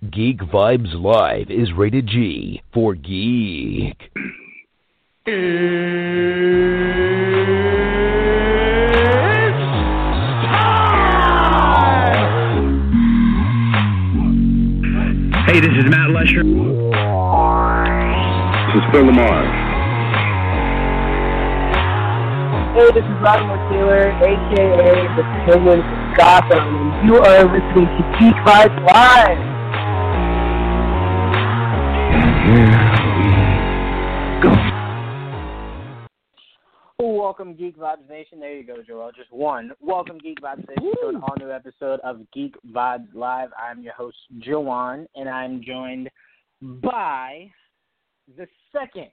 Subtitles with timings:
[0.00, 4.12] Geek Vibes Live is rated G for geek.
[5.26, 5.34] Hey,
[15.58, 16.44] this is Matt Lesher.
[16.44, 16.54] This
[18.76, 19.46] is Phil Lamar.
[22.74, 28.02] Hey, this is Latimer Taylor, aka the Penguin of Gotham, and you are listening to
[28.20, 29.57] Geek Vibes Live.
[36.98, 38.40] Welcome, Geek Vibes Nation.
[38.40, 39.12] There you go, Joel.
[39.14, 39.72] Just one.
[39.80, 43.50] Welcome, Geek Vibes Nation, to an all new episode of Geek Vibes Live.
[43.56, 46.08] I'm your host, Joanne, and I'm joined
[46.60, 47.50] by
[48.36, 49.08] the second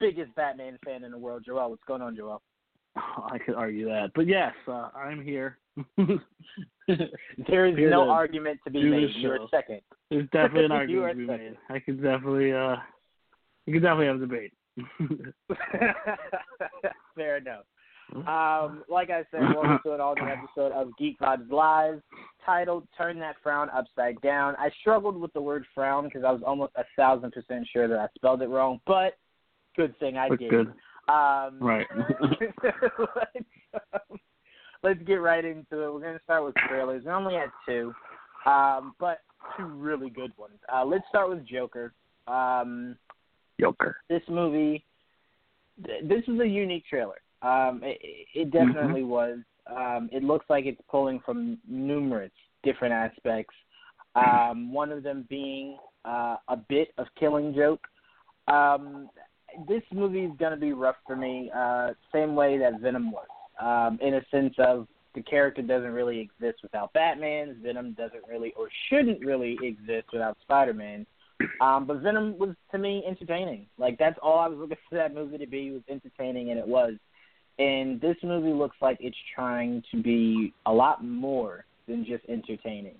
[0.00, 1.70] biggest Batman fan in the world, Joel.
[1.70, 2.42] What's going on, Joel?
[2.96, 5.58] I could argue that, but yes, uh, I'm here.
[7.48, 9.10] there is no argument to be made.
[9.16, 9.80] You're second.
[10.10, 11.44] There's definitely an argument to be second.
[11.44, 11.56] made.
[11.74, 12.76] I could definitely, uh,
[13.66, 14.52] you could definitely have a debate.
[17.14, 17.64] Fair enough.
[18.26, 22.00] Um, like I said, welcome to an all new episode of Geek Vibes Live,
[22.46, 26.40] titled "Turn That Frown Upside Down." I struggled with the word frown because I was
[26.46, 29.18] almost a thousand percent sure that I spelled it wrong, but
[29.76, 30.48] good thing I did.
[30.48, 30.72] good.
[31.08, 31.86] Um, Right.
[32.20, 32.32] let's,
[33.92, 34.18] um,
[34.82, 35.92] let's get right into it.
[35.92, 37.04] We're going to start with trailers.
[37.04, 37.92] We only had two,
[38.46, 39.18] um, but
[39.56, 40.58] two really good ones.
[40.72, 41.92] Uh, let's start with Joker.
[42.26, 42.96] Um,
[43.60, 43.96] Joker.
[44.08, 44.84] this movie,
[45.84, 47.20] th- this is a unique trailer.
[47.42, 47.98] Um, it,
[48.34, 49.38] it definitely was.
[49.66, 53.54] Um, it looks like it's pulling from numerous different aspects.
[54.14, 57.86] Um, one of them being uh, a bit of Killing Joke.
[58.48, 59.10] Um,
[59.68, 63.26] this movie is going to be rough for me, uh, same way that Venom was,
[63.60, 67.56] um, in a sense of the character doesn't really exist without Batman.
[67.62, 71.06] Venom doesn't really or shouldn't really exist without Spider-Man.
[71.60, 73.66] Um, but Venom was to me entertaining.
[73.78, 76.66] Like that's all I was looking for that movie to be was entertaining, and it
[76.66, 76.94] was.
[77.58, 82.96] And this movie looks like it's trying to be a lot more than just entertaining.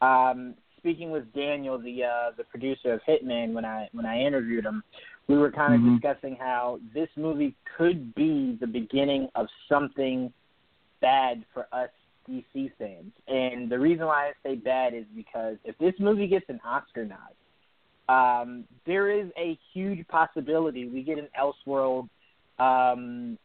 [0.00, 4.64] Um, speaking with Daniel, the uh, the producer of Hitman, when I when I interviewed
[4.64, 4.82] him,
[5.28, 5.94] we were kind of Mhm.
[5.94, 10.32] discussing how this movie could be the beginning of something
[11.00, 11.90] bad for us
[12.26, 13.12] DC fans.
[13.26, 17.04] And the reason why I say bad is because if this movie gets an Oscar
[17.06, 17.34] nod,
[18.08, 22.08] um, there is a huge possibility we get an Elseworld
[22.58, 23.38] um,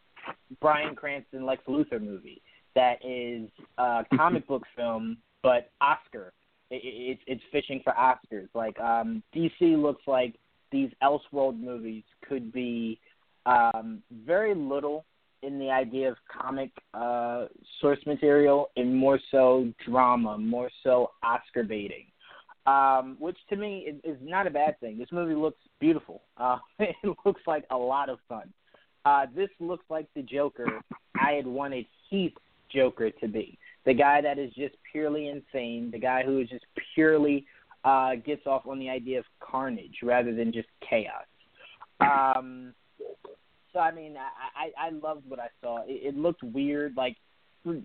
[0.62, 2.42] Bryan Cranston Lex Luthor movie
[2.76, 6.34] that is a comic book film, but Oscar.
[6.70, 8.48] It, it, it's it's fishing for Oscars.
[8.54, 10.40] Like um, DC looks like
[10.74, 13.00] these Elseworld movies could be
[13.46, 15.06] um, very little
[15.42, 17.46] in the idea of comic uh,
[17.80, 22.06] source material and more so drama, more so Oscar baiting
[22.66, 24.98] um, which to me is, is not a bad thing.
[24.98, 26.22] This movie looks beautiful.
[26.38, 26.96] Uh, it
[27.26, 28.52] looks like a lot of fun.
[29.06, 30.82] Uh, this looks like the Joker
[31.20, 32.34] I had wanted Heath
[32.74, 33.58] Joker to be.
[33.86, 37.46] The guy that is just purely insane, the guy who is just purely
[37.84, 41.26] uh, gets off on the idea of carnage rather than just chaos.
[42.00, 42.74] Um,
[43.72, 45.84] so I mean, I, I I loved what I saw.
[45.84, 47.18] It, it looked weird, like
[47.64, 47.78] for,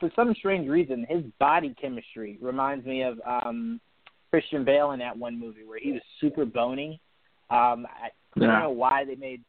[0.00, 3.80] for some strange reason, his body chemistry reminds me of um
[4.30, 7.00] Christian Bale in that one movie where he was super bony.
[7.50, 9.42] Um, I, I don't know why they made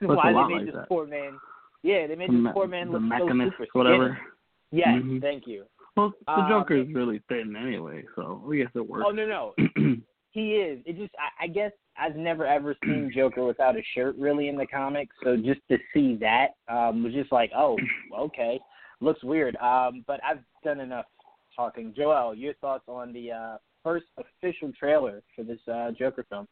[0.00, 0.88] why they made like this that.
[0.88, 1.38] poor man.
[1.82, 4.18] Yeah, they made this poor man look so super whatever.
[4.18, 4.30] skinny.
[4.72, 5.20] Yes, Mhm.
[5.20, 5.64] thank you.
[5.96, 9.04] Well, the Um, Joker is really thin anyway, so I guess it works.
[9.06, 9.54] Oh no, no,
[10.30, 10.82] he is.
[10.86, 14.56] It just I, I guess I've never ever seen Joker without a shirt really in
[14.56, 17.76] the comics, so just to see that um was just like, oh,
[18.18, 18.58] okay,
[19.00, 19.56] looks weird.
[19.56, 21.06] Um, but I've done enough
[21.54, 21.94] talking.
[21.96, 26.48] Joel, your thoughts on the uh first official trailer for this uh, Joker film.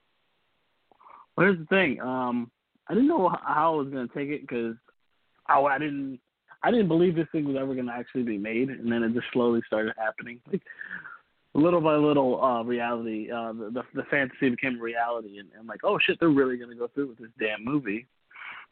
[1.36, 2.00] Well, here's the thing.
[2.00, 2.50] Um,
[2.88, 4.76] I didn't know how I was gonna take it because
[5.46, 6.20] I, I didn't
[6.62, 9.26] I didn't believe this thing was ever gonna actually be made, and then it just
[9.32, 10.40] slowly started happening.
[10.52, 10.62] Like
[11.54, 15.80] little by little, uh, reality, uh, the, the the fantasy became reality, and, and like,
[15.84, 18.06] oh shit, they're really gonna go through with this damn movie.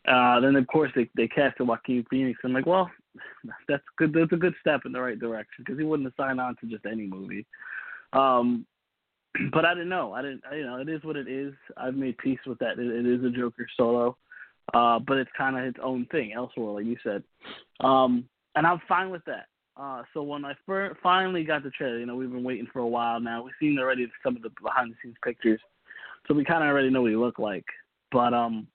[0.08, 2.40] Uh, then of course they they casted Joaquin Phoenix.
[2.42, 2.90] I'm like, well,
[3.69, 4.14] that's good.
[4.14, 6.66] That's a good step in the right direction because he wouldn't have signed on to
[6.66, 7.44] just any movie.
[8.12, 8.66] Um,
[9.52, 10.14] but I didn't know.
[10.14, 10.42] I didn't.
[10.52, 11.52] You know, it is what it is.
[11.76, 12.78] I've made peace with that.
[12.78, 14.16] It, it is a Joker solo,
[14.74, 17.22] uh, but it's kind of its own thing elsewhere, like you said.
[17.80, 18.24] Um,
[18.54, 19.46] and I'm fine with that.
[19.76, 22.80] Uh, so when I fir- finally got the trailer, you know, we've been waiting for
[22.80, 23.42] a while now.
[23.42, 25.60] We've seen already some of the behind the scenes pictures,
[26.26, 27.64] so we kind of already know what he looked like.
[28.12, 28.66] But um,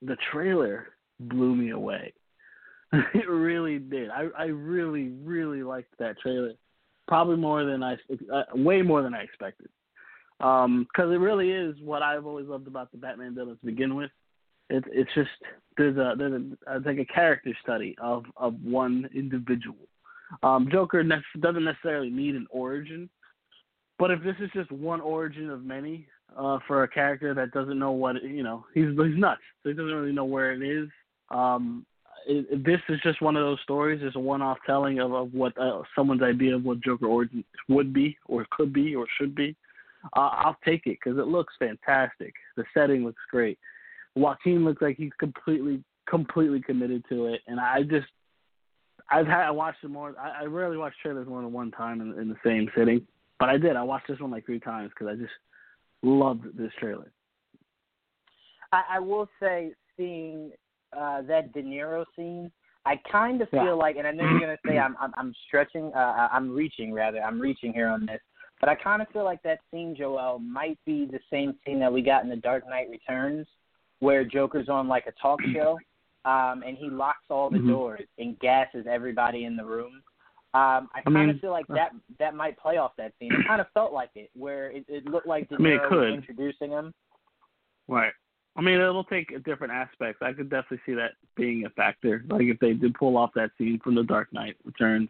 [0.00, 0.88] the trailer
[1.20, 2.12] blew me away.
[2.92, 4.10] it really did.
[4.10, 6.52] I I really really liked that trailer,
[7.08, 7.96] probably more than I
[8.32, 9.68] uh, way more than I expected.
[10.40, 13.94] Um, because it really is what I've always loved about the Batman villains to begin
[13.94, 14.10] with.
[14.70, 15.30] It's it's just
[15.76, 19.88] there's a there's a it's like a character study of of one individual.
[20.42, 23.08] Um, Joker ne- doesn't necessarily need an origin,
[23.98, 26.06] but if this is just one origin of many,
[26.36, 28.64] uh, for a character that doesn't know what you know.
[28.74, 29.40] He's he's nuts.
[29.62, 30.88] So he doesn't really know where it is.
[31.30, 31.86] Um,
[32.26, 34.00] it, this is just one of those stories.
[34.02, 37.92] It's a one-off telling of, of what uh, someone's idea of what Joker origin would
[37.92, 39.54] be, or could be, or should be.
[40.16, 42.34] Uh, I'll take it because it looks fantastic.
[42.56, 43.58] The setting looks great.
[44.14, 48.06] Joaquin looks like he's completely completely committed to it, and I just
[49.10, 50.14] I've had I watched it more.
[50.18, 53.06] I, I rarely watch trailers more than one time in, in the same sitting,
[53.38, 53.76] but I did.
[53.76, 55.32] I watched this one like three times because I just
[56.02, 57.10] loved this trailer.
[58.72, 60.52] I, I will say, seeing
[60.96, 62.50] uh, that De Niro scene,
[62.86, 63.72] I kind of feel Yeah.
[63.72, 67.22] like, and I know you're gonna say I'm I'm, I'm stretching, uh, I'm reaching rather,
[67.22, 68.20] I'm reaching here on this,
[68.60, 71.92] but I kind of feel like that scene, Joel, might be the same scene that
[71.92, 73.46] we got in The Dark Knight Returns,
[74.00, 75.78] where Joker's on like a talk show,
[76.24, 77.68] um, and he locks all the Mhm.
[77.68, 80.02] doors and gasses everybody in the room.
[80.54, 83.32] Um, I I kind of feel like that that might play off that scene.
[83.32, 85.82] It kind of felt like it, where it, it looked like De I mean, it
[85.88, 86.10] could.
[86.10, 86.94] was introducing him.
[87.88, 88.12] Right.
[88.56, 90.22] I mean, it'll take different aspects.
[90.22, 92.24] I could definitely see that being a factor.
[92.28, 95.08] Like if they did pull off that scene from The Dark Knight Returns,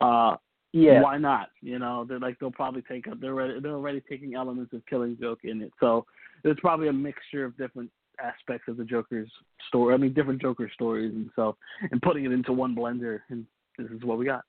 [0.00, 0.36] uh,
[0.72, 1.00] Yeah.
[1.02, 1.50] why not?
[1.62, 3.18] You know, they're like they'll probably take up.
[3.18, 6.06] They're already, they're already taking elements of Killing Joke in it, so
[6.44, 7.90] there's probably a mixture of different
[8.22, 9.30] aspects of the Joker's
[9.68, 9.94] story.
[9.94, 11.56] I mean, different Joker stories, and so
[11.90, 13.46] and putting it into one blender, and
[13.78, 14.44] this is what we got.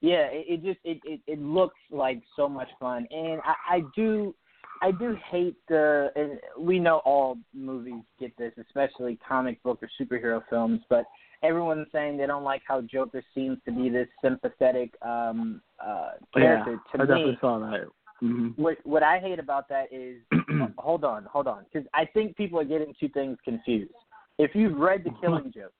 [0.00, 3.82] Yeah, it, it just it, it it looks like so much fun, and I, I
[3.94, 4.34] do
[4.82, 6.10] I do hate the.
[6.16, 11.04] And we know all movies get this, especially comic book or superhero films, but
[11.44, 16.72] everyone's saying they don't like how Joker seems to be this sympathetic um uh character.
[16.72, 17.86] yeah, I to definitely me, saw that.
[18.22, 20.22] Hmm what what I hate about that is
[20.78, 23.92] hold on, hold on, because I think people are getting two things confused.
[24.38, 25.72] If you've read The Killing Joke,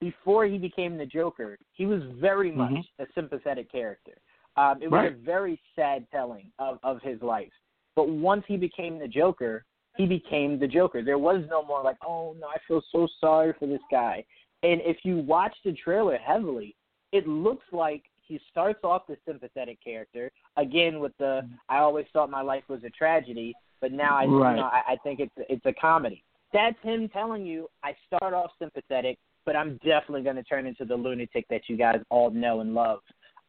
[0.00, 2.84] before he became the Joker, he was very much Mhm.
[2.98, 4.18] a sympathetic character.
[4.56, 5.12] Um, it was Right.
[5.12, 7.52] a very sad telling of of his life.
[7.96, 9.64] But once he became the Joker,
[9.96, 11.02] he became the Joker.
[11.02, 14.24] There was no more like, oh no, I feel so sorry for this guy.
[14.62, 16.76] And if you watch the trailer heavily,
[17.12, 22.30] it looks like he starts off the sympathetic character again with the I always thought
[22.30, 24.52] my life was a tragedy, but now I Right.
[24.52, 26.22] you know I, I think it's it's a comedy.
[26.52, 30.84] That's him telling you I start off sympathetic, but I'm definitely going to turn into
[30.84, 33.00] the lunatic that you guys all know and love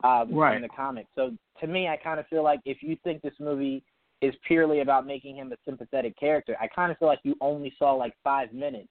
[0.04, 0.54] um, Right.
[0.54, 1.10] from the comics.
[1.16, 3.84] So to me, I kind of feel like if you think this movie
[4.22, 7.74] is purely about making him a sympathetic character, I kind of feel like you only
[7.78, 8.90] saw like five minutes,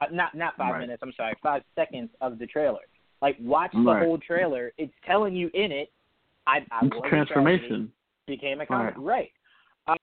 [0.00, 0.80] uh, not not five Right.
[0.80, 1.02] minutes.
[1.04, 2.80] I'm sorry, five seconds of the trailer.
[3.22, 4.02] Like watch the Right.
[4.06, 4.72] whole trailer.
[4.78, 5.92] It's telling you in it.
[6.46, 7.92] I, I It's was a transformation.
[8.26, 9.30] became a comic, right?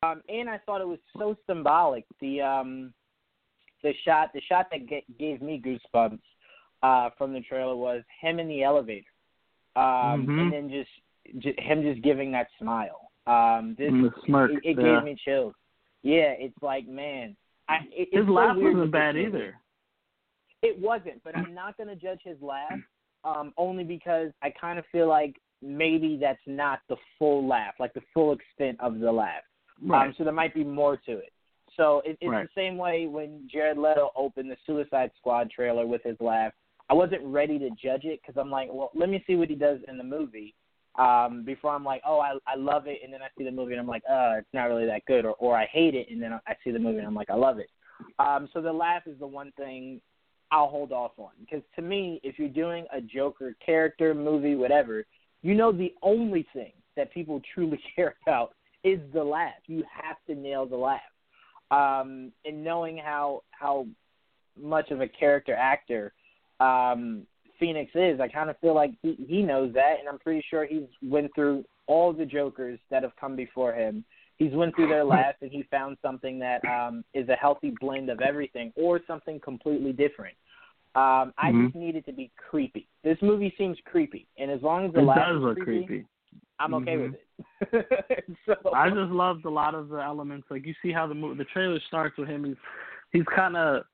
[0.04, 2.06] Um, and I thought it was so symbolic.
[2.20, 2.94] The um,
[3.84, 6.20] the shot, the shot that g- gave me goosebumps
[6.84, 9.06] uh, from the trailer was him in the elevator,
[9.76, 10.40] um, Mhm.
[10.42, 10.90] and then just,
[11.40, 13.12] just him just giving that smile.
[13.28, 13.94] Um, this
[14.26, 14.96] smirk, it, it yeah.
[14.96, 15.54] gave me chills.
[16.04, 17.36] Yeah, it's like man,
[17.70, 19.56] I, it, His so laugh weird wasn't bad either.
[20.64, 22.80] It wasn't, but I'm not going to judge his laugh
[23.28, 27.94] um, only because I kind of feel like maybe that's not the full laugh, like
[27.94, 29.44] the full extent of the laugh.
[29.84, 30.08] Right.
[30.08, 31.32] Um, so there might be more to it.
[31.76, 32.48] So it, it's Right.
[32.48, 36.54] the same way when Jared Leto opened the Suicide Squad trailer with his laugh.
[36.90, 39.56] I wasn't ready to judge it because I'm like, well, let me see what he
[39.56, 40.56] does in the movie
[40.98, 43.74] um, before I'm like, oh, I I love it, and then I see the movie
[43.74, 46.22] and I'm like, uh, it's not really that good, or or I hate it, and
[46.22, 47.70] then I see the movie and I'm like, I love it.
[48.20, 50.02] Um, so the laugh is the one thing
[50.52, 55.06] I'll hold off on because to me, if you're doing a Joker character movie, whatever,
[55.42, 59.54] you know the only thing that people truly care about is the laugh.
[59.66, 61.02] You have to nail the laugh.
[61.70, 63.88] Um, and knowing how how
[64.60, 66.14] much of a character actor
[66.60, 67.28] um,
[67.60, 70.66] Phoenix is, I kind of feel like he, he knows that, and I'm pretty sure
[70.66, 74.04] he's went through all the Jokers that have come before him.
[74.38, 78.10] He's went through their laughs, and he found something that um, is a healthy blend
[78.10, 80.36] of everything, or something completely different.
[80.96, 81.66] Um, I Mhm.
[81.66, 82.88] just need it to be creepy.
[83.04, 86.06] This movie seems creepy, and as long as the It does look creepy, creepy.
[86.60, 87.02] I'm okay Mhm.
[87.02, 88.38] with it.
[88.46, 90.50] so I just loved a lot of the elements.
[90.50, 92.44] Like you see how the mo- the trailer starts with him.
[92.44, 92.58] He's
[93.12, 93.86] he's kind of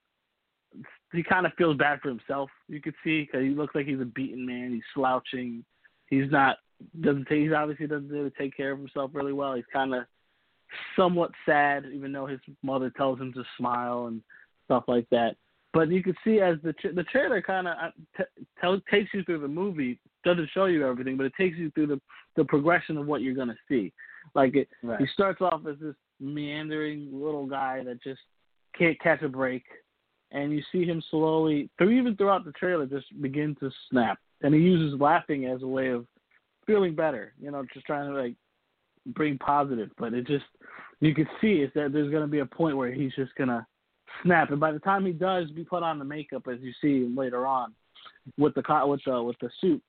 [1.12, 2.50] he kind of feels bad for himself.
[2.68, 4.72] You could see because he looks like he's a beaten man.
[4.74, 5.64] He's slouching.
[6.08, 6.58] He's not
[7.02, 7.42] doesn't take.
[7.44, 9.56] He's obviously doesn't really take care of himself really well.
[9.56, 10.06] He's kind of
[10.96, 14.22] somewhat sad, even though his mother tells him to smile and
[14.66, 15.36] stuff like that.
[15.74, 19.12] But you can see as the tra- the trailer kind of uh, t- tell, takes
[19.14, 20.00] you through the movie.
[20.24, 22.02] Doesn't show you everything, but it takes you through the
[22.36, 23.92] the progression of what you're gonna see.
[24.36, 25.00] Like it, Right.
[25.00, 28.22] he starts off as this meandering little guy that just
[28.78, 29.64] can't catch a break,
[30.32, 34.20] and you see him slowly, through even throughout the trailer, just begin to snap.
[34.42, 36.06] And he uses laughing as a way of
[36.68, 37.34] feeling better.
[37.42, 38.36] You know, just trying to like
[39.08, 39.90] bring positive.
[39.98, 40.46] But it just
[41.00, 43.66] you can see is that there's gonna be a point where he's just gonna
[44.24, 47.14] snap, and by the time he does, be put on the makeup as you see
[47.16, 47.74] later on
[48.38, 49.82] with the with the with the suit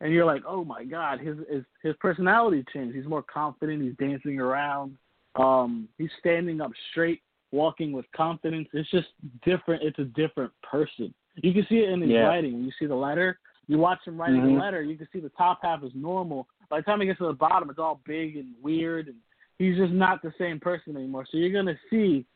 [0.00, 2.94] and you're like, oh my god, his his his personality changed.
[2.94, 3.82] He's more confident.
[3.82, 4.96] He's dancing around.
[5.34, 7.22] Um, he's standing up straight,
[7.52, 8.68] walking with confidence.
[8.72, 9.08] It's just
[9.44, 9.82] different.
[9.82, 11.12] It's a different person.
[11.36, 12.26] You can see it in his Yeah.
[12.26, 12.54] writing.
[12.54, 14.54] When you see the letter, you watch him writing Mhm.
[14.54, 14.82] the letter.
[14.82, 16.48] You can see the top half is normal.
[16.70, 19.16] By the time he gets to the bottom, it's all big and weird, and
[19.58, 21.26] he's just not the same person anymore.
[21.30, 22.26] So you're gonna see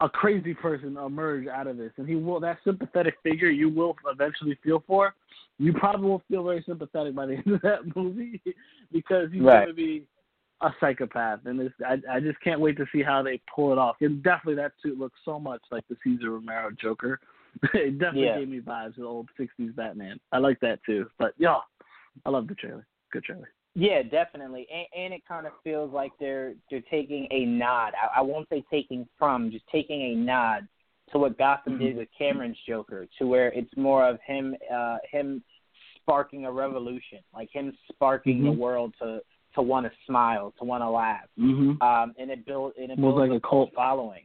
[0.00, 2.38] a crazy person emerge out of this, and he will.
[2.40, 5.14] That sympathetic figure you will eventually feel for
[5.58, 8.40] you probably will feel very sympathetic by the end of that movie
[8.92, 9.64] because he's Right.
[9.64, 10.06] going to be
[10.62, 13.78] a psychopath, and it's, I I just can't wait to see how they pull it
[13.78, 13.96] off.
[14.00, 17.20] And definitely that suit looks so much like the Cesar Romero Joker.
[17.74, 18.38] it definitely Yeah.
[18.38, 20.18] gave me vibes of the old '60s Batman.
[20.32, 21.10] I like that too.
[21.18, 21.58] But yeah,
[22.24, 22.86] I love the trailer.
[23.12, 23.48] Good trailer.
[23.74, 27.92] Yeah, definitely, and, and it kind of feels like they're they're taking a nod.
[28.00, 30.66] I, I won't say taking from, just taking a nod
[31.12, 35.42] to what Gotham did with Cameron's Joker, to where it's more of him uh him
[35.96, 38.58] sparking a revolution, like him sparking the Mhm.
[38.58, 39.20] world to
[39.54, 41.82] to want to smile, to want to laugh, Mm-hmm.
[41.82, 43.72] um, and it built and it builds like a cult.
[43.74, 44.22] following.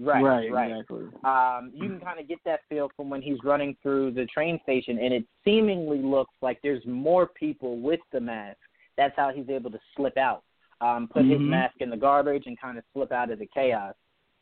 [0.00, 0.70] Right, right, right.
[0.70, 1.04] exactly.
[1.24, 4.58] um, you can kind of get that feel from when he's running through the train
[4.64, 8.58] station, and it seemingly looks like there's more people with the mask.
[8.96, 10.42] That's how he's able to slip out,
[10.80, 11.48] um, put his Mhm.
[11.48, 13.94] mask in the garbage, and kind of slip out of the chaos.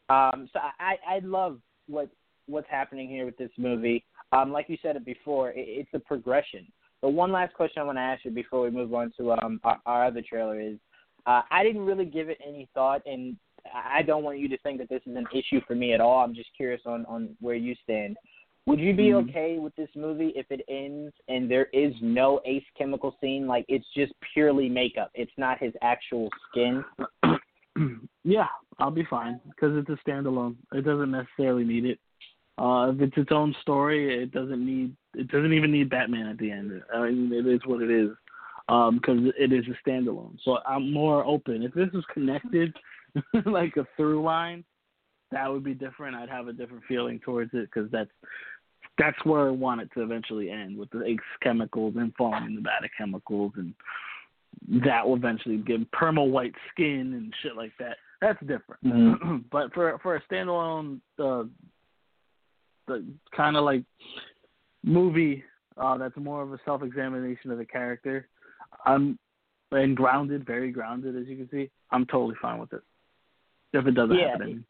[0.09, 2.09] Um, so I, I love what
[2.47, 4.05] what's happening here with this movie.
[4.33, 6.67] Um, like you said it before, it, it's a progression.
[7.01, 9.61] But one last question I want to ask you before we move on to um,
[9.65, 10.79] our, our other trailer is,
[11.27, 13.37] uh, I didn't really give it any thought, and
[13.73, 16.25] I don't want you to think that this is an issue for me at all.
[16.25, 18.17] I'm just curious on on where you stand.
[18.67, 19.29] Would you be Mhm.
[19.29, 23.47] okay with this movie if it ends and there is no Ace Chemical scene?
[23.47, 25.11] Like it's just purely makeup.
[25.15, 26.85] It's not his actual skin.
[28.25, 30.57] yeah, I'll be fine because it's a standalone.
[30.73, 31.99] It doesn't necessarily need it.
[32.59, 34.95] Uh, if it's its own story, it doesn't need.
[35.15, 36.83] It doesn't even need Batman at the end.
[36.95, 38.11] I mean, it is what it is
[38.69, 40.39] because it is a standalone.
[40.45, 41.63] So I'm more open.
[41.63, 42.75] If this is connected,
[43.47, 44.65] like a through line,
[45.31, 46.17] that would be different.
[46.17, 48.11] I'd have a different feeling towards it because that's
[48.99, 52.61] that's where I want it to eventually end with the Ace chemicals and falling the
[52.61, 53.75] bad chemicals and
[54.85, 57.97] that will eventually give perma white skin and shit like that.
[58.21, 58.85] That's different.
[58.85, 59.45] Mhm.
[59.51, 61.45] but for for a standalone, uh,
[62.87, 63.05] the
[63.35, 63.83] kind of like
[64.85, 65.43] movie
[65.77, 68.29] uh, that's more of a self examination of the character,
[68.85, 69.19] I'm
[69.71, 71.71] and grounded, very grounded as you can see.
[71.91, 72.83] I'm totally fine with it.
[73.73, 74.65] If it doesn't Yeah, happen.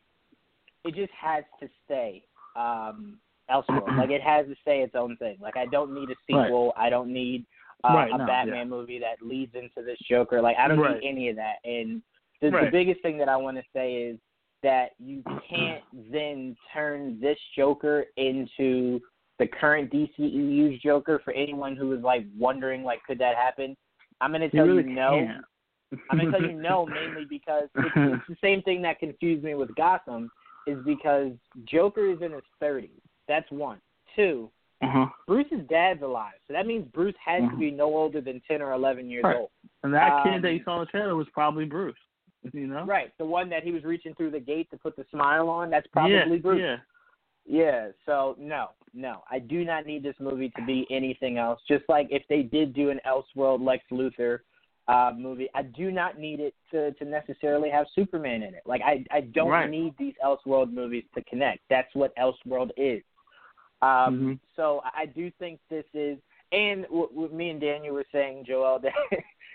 [0.84, 2.24] It just has to stay
[2.56, 3.18] um,
[3.48, 3.82] elsewhere.
[3.96, 5.36] like it has to stay its own thing.
[5.40, 6.72] Like I don't need a sequel.
[6.76, 7.46] I don't need
[7.84, 10.40] uh, Right, a no, Batman movie that leads into this Joker.
[10.40, 11.00] Like I don't Right.
[11.00, 11.56] need any of that.
[11.64, 12.02] And
[12.40, 14.18] the, the biggest thing that I want to say is
[14.62, 15.82] that you can't
[16.12, 19.00] then turn this Joker into
[19.38, 21.20] the current DCEU's Joker.
[21.24, 23.76] For anyone who is like wondering, like, could that happen?
[24.20, 25.10] I'm going to You tell really you no.
[25.10, 25.44] can't.
[26.10, 29.54] I'm gonna tell you no, mainly because it's, it's the same thing that confused me
[29.54, 30.30] with Gotham,
[30.66, 31.32] is because
[31.64, 32.90] Joker is in his 30s.
[33.28, 33.80] That's one.
[34.14, 34.50] Two,
[34.82, 35.06] uh-huh.
[35.26, 37.58] Bruce's dad's alive, so that means Bruce has to Mhm.
[37.58, 39.36] be no older than 10 or 11 years Right.
[39.36, 39.50] old.
[39.82, 41.98] And that Um, kid that you saw in the trailer was probably Bruce.
[42.52, 42.84] You know?
[42.84, 45.70] Right, the one that he was reaching through the gate to put the smile on,
[45.70, 46.60] that's probably yeah, Bruce.
[46.60, 46.78] Yeah.
[47.44, 49.24] Yeah, so no, no.
[49.30, 51.60] I do not need this movie to be anything else.
[51.66, 54.40] Just like if they did do an Elseworld Lex Luthor,
[54.88, 55.48] uh, movie.
[55.54, 58.62] I do not need it to to necessarily have Superman in it.
[58.66, 59.70] Like I I don't Right.
[59.70, 61.60] need these Elseworld movies to connect.
[61.70, 63.02] That's what Elseworld is.
[63.80, 64.38] Um, Mhm.
[64.56, 66.18] So I I do think this is,
[66.52, 68.92] and what, what me and Daniel were saying, Joel, that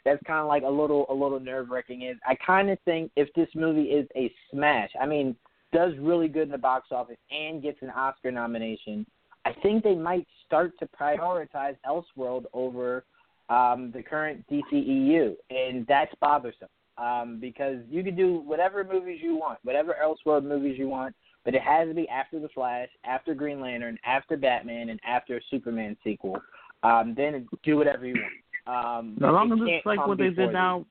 [0.06, 2.04] that's kind of like a little a little nerve wracking.
[2.04, 5.36] Is I kind of think if this movie is a smash, I mean,
[5.74, 9.06] does really good in the box office and gets an Oscar nomination,
[9.46, 13.06] I think they might start to prioritize Elseworld over
[13.50, 19.36] um, the current DCEU, and that's bothersome um, because you can do whatever movies you
[19.36, 23.34] want, whatever Elseworld movies you want, but it has to be after the Flash, after
[23.34, 26.38] Green Lantern, after Batman, and after a Superman sequel.
[26.84, 28.34] Um, then do whatever you want.
[28.68, 30.86] Um, As but long it as it's like what they did now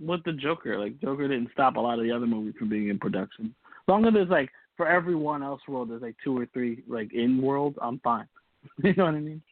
[0.00, 0.78] with the Joker.
[0.78, 3.54] Like Joker didn't stop a lot of the other movies from being in production.
[3.66, 7.12] As long as there's like for everyone else world there's like two or three like
[7.12, 8.26] in world, I'm fine.
[8.82, 9.42] you know what I mean?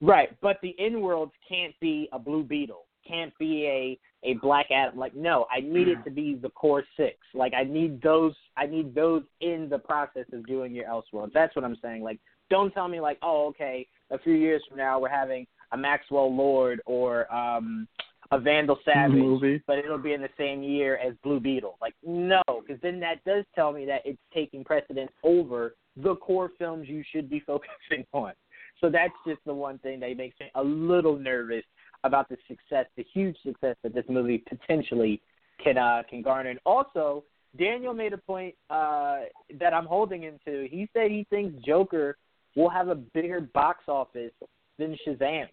[0.00, 4.66] Right, but the in worlds can't be a Blue Beetle, can't be a a Black
[4.70, 4.98] Adam.
[4.98, 7.16] Like, no, I need it to be the core six.
[7.32, 8.34] Like, I need those.
[8.56, 11.32] I need those in the process of doing your Elseworlds.
[11.32, 12.02] That's what I'm saying.
[12.02, 15.76] Like, don't tell me like, oh, okay, a few years from now we're having a
[15.76, 17.86] Maxwell Lord or um
[18.32, 19.60] a Vandal Savage, Movie.
[19.66, 21.76] but it'll be in the same year as Blue Beetle.
[21.80, 26.50] Like, no, because then that does tell me that it's taking precedence over the core
[26.58, 28.32] films you should be focusing on.
[28.80, 31.64] So that's just the one thing that makes me a little nervous
[32.04, 35.20] about the success, the huge success that this movie potentially
[35.62, 36.50] can uh, can garner.
[36.50, 37.24] And also,
[37.58, 39.20] Daniel made a point uh,
[39.58, 40.66] that I'm holding him to.
[40.70, 42.16] He said he thinks Joker
[42.56, 44.32] will have a bigger box office
[44.78, 45.46] than Shazam.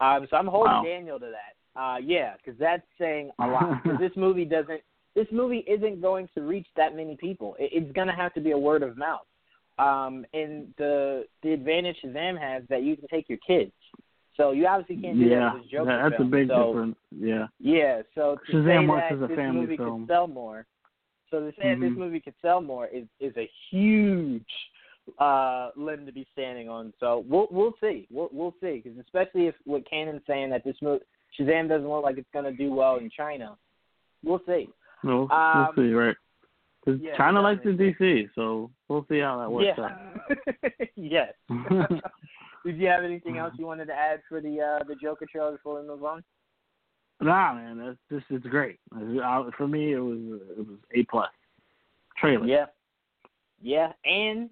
[0.00, 0.82] Um, so I'm holding Wow.
[0.84, 1.80] Daniel to that.
[1.80, 3.82] Uh, yeah, because that's saying a lot.
[4.00, 4.80] this movie doesn't.
[5.14, 7.56] This movie isn't going to reach that many people.
[7.58, 9.26] It, it's going to have to be a word of mouth.
[9.80, 13.72] Um, and the the advantage Shazam has that you can take your kids.
[14.36, 16.28] So you obviously can't do yeah, that with this Joker that- that's film.
[16.28, 16.96] a big so, difference.
[17.10, 17.46] Yeah.
[17.58, 20.06] Yeah, so Shazam works as a this family movie film.
[20.06, 20.66] could sell more,
[21.30, 24.42] so to say that this movie could sell more is is a huge
[25.18, 26.92] uh limb to be standing on.
[27.00, 30.76] So we'll we'll see, we'll we'll see, because especially if what Cannon's saying that this
[30.82, 31.04] movie
[31.38, 33.56] Shazam doesn't look like it's going to do well in China,
[34.24, 34.68] we'll see.
[35.04, 36.16] We'll, Um, we'll see, right?
[36.84, 37.70] 'Cause yeah, China likes the.
[37.70, 40.86] DC, so we'll see how that works yeah.
[40.96, 41.34] yes.
[42.64, 45.52] Did you have anything else you wanted to add for the uh the Joker trailer
[45.52, 46.24] before we move on?
[47.20, 48.78] nah, man, that's this is great.
[49.56, 51.30] For me, it was it was a plus
[52.18, 52.46] trailer.
[52.46, 52.66] Yeah,
[53.60, 54.48] yeah, and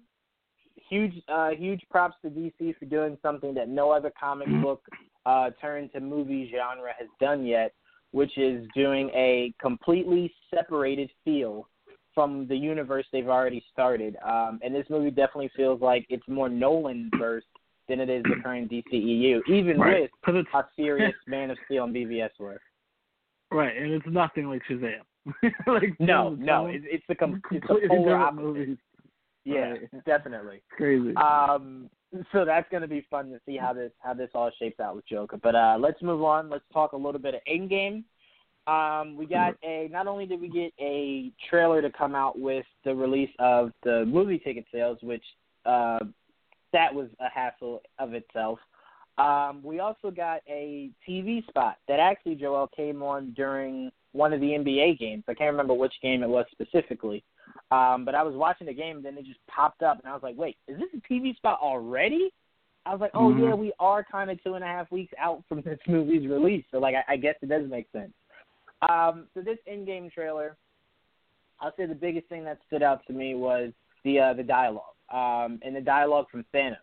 [0.89, 4.83] huge, uh, huge props to DC for doing something that no other comic book
[5.25, 7.73] uh, turned to movie genre has done yet,
[8.11, 11.67] which is doing a completely separated feel
[12.13, 14.17] from the universe they've already started.
[14.25, 17.43] Um, and this movie definitely feels like it's more Nolan verse
[17.87, 20.09] than it is the current DCEU, even Right.
[20.27, 22.59] with how serious Man of Steel and BVS were.
[23.51, 25.01] right, and it's nothing like Shazam.
[25.67, 28.41] like No, no, it's, it's the com- it's the polar opposite.
[28.43, 28.77] movies.
[29.45, 30.05] Yeah, Right.
[30.05, 30.61] definitely.
[30.71, 31.15] Crazy.
[31.15, 31.89] Um,
[32.31, 34.95] so that's going to be fun to see how this how this all shapes out
[34.95, 35.37] with Joker.
[35.41, 36.49] But uh, let's move on.
[36.49, 38.03] Let's talk a little bit of Endgame.
[38.69, 42.65] Um, we got a not only did we get a trailer to come out with
[42.85, 45.23] the release of the movie ticket sales, which
[45.65, 45.97] uh,
[46.71, 48.59] that was a hassle of itself.
[49.17, 54.39] Um, we also got a TV spot that actually Joel came on during one of
[54.39, 55.23] the NBA games.
[55.27, 57.23] I can't remember which game it was specifically.
[57.71, 60.13] Um, but I was watching the game, and then it just popped up, and I
[60.13, 62.31] was like, "Wait, is this a TV spot already?"
[62.85, 63.39] I was like, "Oh Mhm.
[63.47, 66.65] yeah, we are kind of two and a half weeks out from this movie's release,
[66.69, 68.13] so like, I, I guess it does make sense."
[68.87, 70.57] Um, so this Endgame trailer,
[71.59, 73.71] I'll say the biggest thing that stood out to me was
[74.03, 76.77] the uh, the dialogue, um, and the dialogue from Thanos.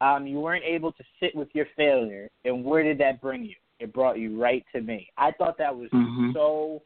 [0.00, 3.56] Um, you weren't able to sit with your failure, and where did that bring you?
[3.80, 5.08] It brought you right to me.
[5.16, 6.32] I thought that was Mhm.
[6.32, 6.82] so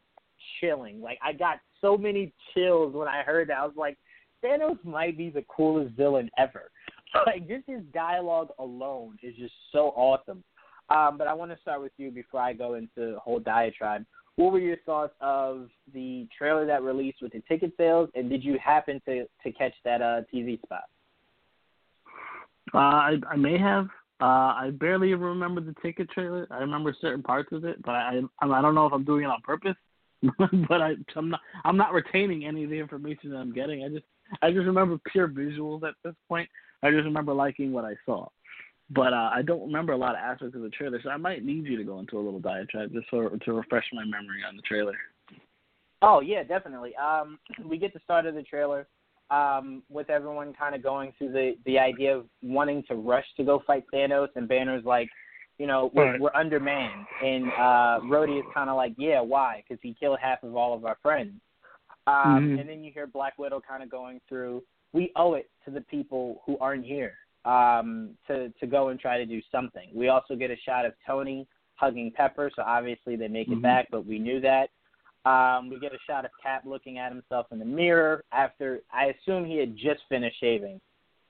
[0.60, 1.02] chilling.
[1.02, 3.58] Like I got so many chills when I heard that.
[3.58, 3.98] I was like,
[4.42, 6.70] Thanos might be the coolest villain ever.
[7.26, 10.44] Like just his dialogue alone is just so awesome.
[10.90, 14.04] Um, but I want to start with you before I go into the whole diatribe.
[14.38, 18.44] What were your thoughts of the trailer that released with the ticket sales, and did
[18.44, 20.84] you happen to to catch that uh, TV spot?
[22.72, 23.86] Uh, I I may have.
[24.20, 26.46] Uh, I barely remember the ticket trailer.
[26.52, 29.24] I remember certain parts of it, but I I, I don't know if I'm doing
[29.24, 29.74] it on purpose.
[30.68, 33.82] but I I'm not I'm not retaining any of the information that I'm getting.
[33.82, 34.06] I just
[34.40, 36.48] I just remember pure visuals at this point.
[36.84, 38.28] I just remember liking what I saw.
[38.90, 41.44] But uh, I don't remember a lot of aspects of the trailer, so I might
[41.44, 44.56] need you to go into a little diatribe just so to refresh my memory on
[44.56, 44.96] the trailer.
[46.00, 46.94] Oh yeah, definitely.
[46.96, 48.86] Um, we get the start of the trailer
[49.30, 53.44] um, with everyone kind of going through the the idea of wanting to rush to
[53.44, 55.10] go fight Thanos, and Banner's like,
[55.58, 56.20] You know, we're, Right.
[56.20, 59.62] we're undermanned, and uh, Rhodey is kind of like, yeah, why?
[59.68, 61.34] Because he killed half of all of our friends.
[62.06, 62.60] Um, Mhm.
[62.60, 64.64] And then you hear Black Widow kind of going through.
[64.94, 67.18] We owe it to the people who aren't here
[67.48, 69.88] um, to to go and try to do something.
[69.94, 73.62] We also get a shot of Tony hugging Pepper, so obviously they make it Mhm.
[73.62, 74.70] back, but we knew that.
[75.24, 79.06] Um, we get a shot of Cap looking at himself in the mirror after I
[79.06, 80.80] assume he had just finished shaving.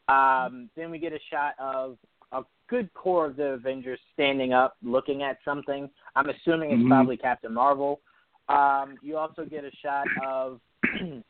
[0.09, 1.98] Um, then we get a shot of
[2.33, 5.90] a good core of the Avengers standing up, looking at something.
[6.16, 6.88] I'm assuming it's Mhm.
[6.88, 8.00] probably Captain Marvel.
[8.48, 10.61] Um, you also get a shot of,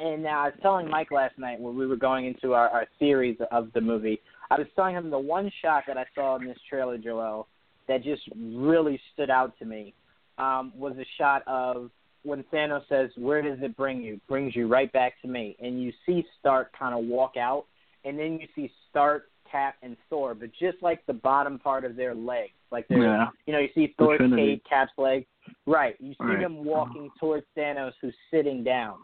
[0.00, 2.86] and now I was telling Mike last night when we were going into our, our
[2.98, 4.20] theories of the movie.
[4.50, 7.46] I was telling him the one shot that I saw in this trailer, Joel,
[7.88, 9.94] that just really stood out to me
[10.38, 11.90] um, was a shot of
[12.22, 15.82] when Thanos says, "Where does it bring you?" Brings you right back to me, and
[15.82, 17.66] you see Stark kind of walk out,
[18.04, 21.96] and then you see Stark, Cap, and Thor, but just like the bottom part of
[21.96, 23.28] their legs, like they're, Yeah.
[23.46, 24.56] you know, you see Thor's Trinity.
[24.56, 25.26] cape, Cap's leg,
[25.66, 25.96] right?
[26.00, 26.40] You see Right.
[26.40, 28.98] them walking towards Thanos, who's sitting down.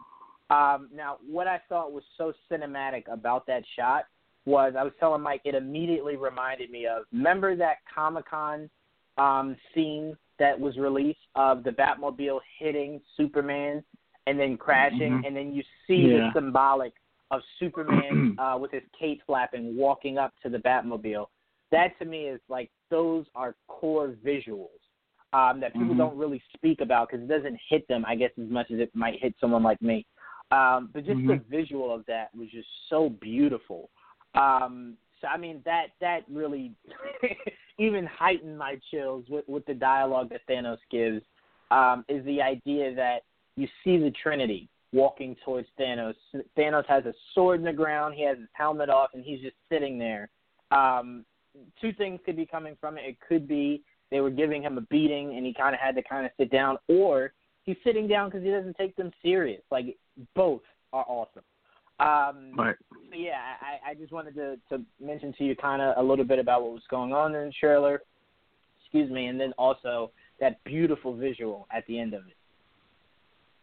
[0.50, 4.04] Um, now, what I thought was so cinematic about that shot
[4.44, 8.70] was I was telling Mike it immediately reminded me of remember that Comic Con
[9.18, 13.82] um, scene that was released of the Batmobile hitting Superman
[14.28, 15.26] and then crashing, Mhm.
[15.26, 16.28] and then you see Yeah.
[16.28, 16.92] the symbolic
[17.30, 21.28] of Superman uh, with his cape flapping walking up to the Batmobile.
[21.72, 24.78] That to me is like those are core visuals
[25.32, 25.98] um, that people Mhm.
[25.98, 28.94] don't really speak about because it doesn't hit them, I guess, as much as it
[28.94, 30.06] might hit someone like me.
[30.50, 31.46] Um, but just the Mhm.
[31.46, 33.90] visual of that was just so beautiful.
[34.34, 36.72] Um, so I mean that that really
[37.78, 41.24] even heightened my chills with, with the dialogue that Thanos gives.
[41.70, 43.24] Um, is the idea that
[43.56, 46.14] you see the Trinity walking towards Thanos.
[46.56, 48.14] Thanos has a sword in the ground.
[48.14, 50.28] He has his helmet off, and he's just sitting there.
[50.70, 51.24] Um,
[51.80, 53.04] two things could be coming from it.
[53.04, 56.02] It could be they were giving him a beating, and he kind of had to
[56.02, 57.32] kind of sit down, or
[57.64, 59.62] he's sitting down because he doesn't take them serious.
[59.70, 59.96] Like
[60.34, 61.42] both are awesome.
[61.98, 62.76] Um, Right.
[63.14, 66.38] yeah, I, I just wanted to, to mention to you kind of a little bit
[66.38, 68.02] about what was going on in the trailer.
[68.82, 72.36] Excuse me, and then also that beautiful visual at the end of it.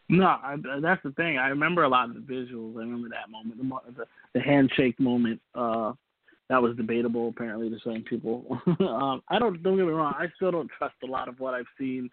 [0.09, 1.37] No, I, that's the thing.
[1.37, 2.75] I remember a lot of the visuals.
[2.75, 5.39] I remember that moment, the, the, the handshake moment.
[5.55, 5.93] Uh,
[6.49, 8.45] that was debatable apparently to some people.
[8.81, 10.13] um, I don't don't get me wrong.
[10.17, 12.09] I still don't trust a lot of what I've seen.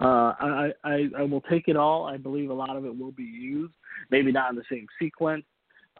[0.00, 2.04] Uh, I, I I will take it all.
[2.04, 3.74] I believe a lot of it will be used.
[4.10, 5.44] Maybe not in the same sequence.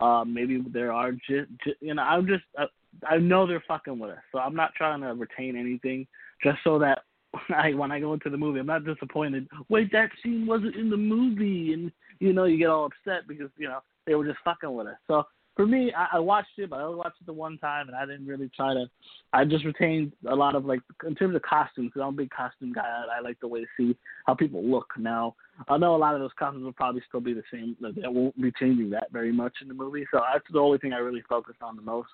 [0.00, 2.02] Uh, maybe there are just, you know.
[2.02, 2.64] I'm just I,
[3.06, 6.06] I know they're fucking with us, so I'm not trying to retain anything
[6.42, 7.00] just so that
[7.54, 9.46] I when I go into the movie, I'm not disappointed.
[9.68, 13.50] Wait, that scene wasn't in the movie, and you know you get all upset because
[13.56, 14.96] you know they were just fucking with us.
[15.06, 15.24] So
[15.56, 17.96] for me, I, I watched it, but I only watched it the one time, and
[17.96, 18.86] I didn't really try to.
[19.32, 21.90] I just retained a lot of like in terms of costumes.
[21.92, 22.82] Because I'm a big costume guy.
[22.82, 25.36] I, I like the way to see how people look now.
[25.68, 27.76] I know a lot of those costumes will probably still be the same.
[27.80, 30.06] They won't be changing that very much in the movie.
[30.12, 32.08] So that's the only thing I really focused on the most.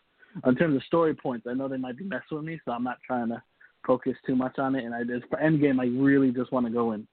[0.46, 2.85] In terms of story points, I know they might be messing with me, so I'm
[2.85, 3.42] not trying to
[3.87, 4.85] focus too much on it.
[4.85, 7.07] And I did for Endgame, I really just want to go in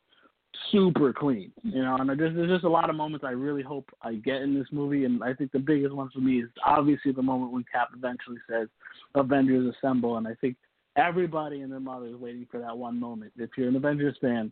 [0.71, 1.95] super clean, you know.
[1.97, 4.67] And there's, there's just a lot of moments I really hope I get in this
[4.71, 5.05] movie.
[5.05, 8.37] And I think the biggest one for me is obviously the moment when Cap eventually
[8.49, 8.67] says,
[9.15, 10.55] "Avengers assemble," and I think
[10.95, 13.31] everybody and their mother is waiting for that one moment.
[13.37, 14.51] If you're an Avengers fan,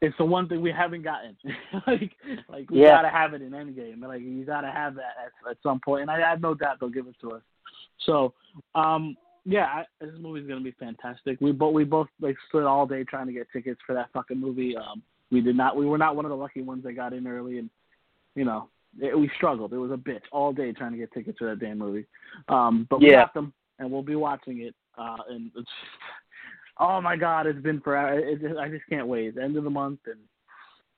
[0.00, 1.36] it's the one thing we haven't gotten.
[1.86, 2.12] like,
[2.48, 2.96] like we Yeah.
[2.96, 4.02] gotta have it in Endgame.
[4.02, 6.88] Like you gotta have that at, at some point, and I have no doubt they'll
[6.90, 7.42] give it to us.
[8.04, 8.34] So,
[8.74, 11.40] um, yeah, I, this movie's gonna be fantastic.
[11.40, 14.40] We both we both like stood all day trying to get tickets for that fucking
[14.40, 14.76] movie.
[14.76, 15.76] Um, we did not.
[15.76, 17.70] We were not one of the lucky ones that got in early, and
[18.34, 18.68] you know,
[19.00, 19.72] it, we struggled.
[19.72, 22.06] It was a bitch all day trying to get tickets for that damn movie.
[22.48, 23.22] Um, but we Yeah.
[23.22, 24.74] got them, and we'll be watching it.
[24.96, 25.70] Uh, and it's,
[26.78, 28.18] oh my god, it's been forever.
[28.18, 29.26] It, it, I just can't wait.
[29.26, 30.20] It's the end of the month, and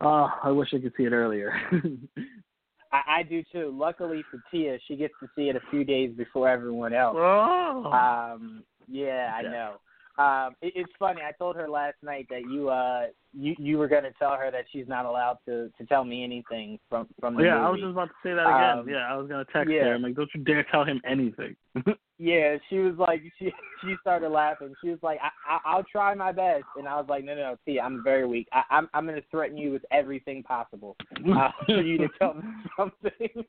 [0.00, 1.52] oh, I wish I could see it earlier.
[2.92, 3.74] I, I do too.
[3.76, 7.16] Luckily for Tia, she gets to see it a few days before everyone else.
[7.18, 7.90] oh.
[7.92, 9.50] Um, yeah, I Yeah.
[9.50, 9.72] know.
[10.18, 11.20] Um, it, it's funny.
[11.22, 14.50] I told her last night that you uh you you were going to tell her
[14.50, 17.80] that she's not allowed to to tell me anything from from the yeah, I was
[17.80, 18.78] just about to say that again.
[18.78, 19.84] Um, yeah, I was gonna text yeah.
[19.84, 19.94] her.
[19.94, 21.56] I'm like, don't you dare tell him anything.
[22.18, 24.74] Yeah, she was like she she started laughing.
[24.82, 27.42] She was like, I, I I'll try my best, and I was like, no no
[27.42, 28.48] no, Tia, I'm very weak.
[28.52, 32.34] I, I'm I'm going to threaten you with everything possible uh, for you to tell
[32.34, 32.42] me
[32.76, 33.44] something.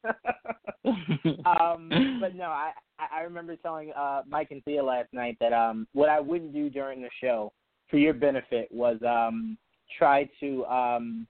[1.46, 5.54] um, but no, I I I remember telling uh Mike and Tia last night that
[5.54, 7.54] um what I wouldn't do during the show
[7.90, 9.58] for your benefit was um
[9.98, 11.28] try to um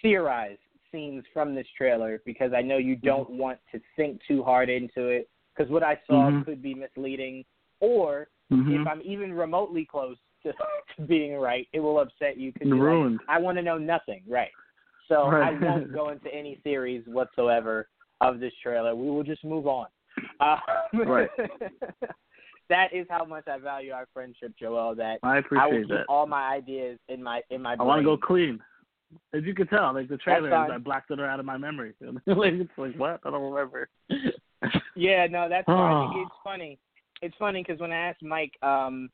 [0.00, 0.58] theorize
[0.90, 5.06] scenes from this trailer because I know you don't want to think too hard into
[5.08, 6.44] it because what I saw Mhm.
[6.44, 7.44] could be misleading
[7.80, 8.80] or Mhm.
[8.80, 10.52] if I'm even remotely close to,
[10.96, 13.20] to being right, it will upset you because Ruined.
[13.28, 14.50] I want to know nothing, right?
[15.08, 15.48] So Right.
[15.48, 17.88] I won't go into any theories whatsoever
[18.20, 18.94] of this trailer.
[18.94, 19.86] We will just move on.
[20.40, 20.58] Uh,
[20.92, 21.30] Right.
[22.68, 24.94] That is how much I value our friendship, Joel.
[24.94, 26.06] That I I will appreciate keep that.
[26.08, 28.60] all my ideas in my in my I want to go clean.
[29.34, 30.70] As you can tell, like the trailer, fine.
[30.70, 31.92] I blacked it out of my memory.
[32.00, 33.20] like, it's like what?
[33.24, 33.88] I don't remember.
[34.94, 36.10] Yeah, no, that's fine.
[36.14, 36.22] Oh.
[36.22, 36.78] It's funny.
[37.20, 39.10] It's funny because when I asked Mike um,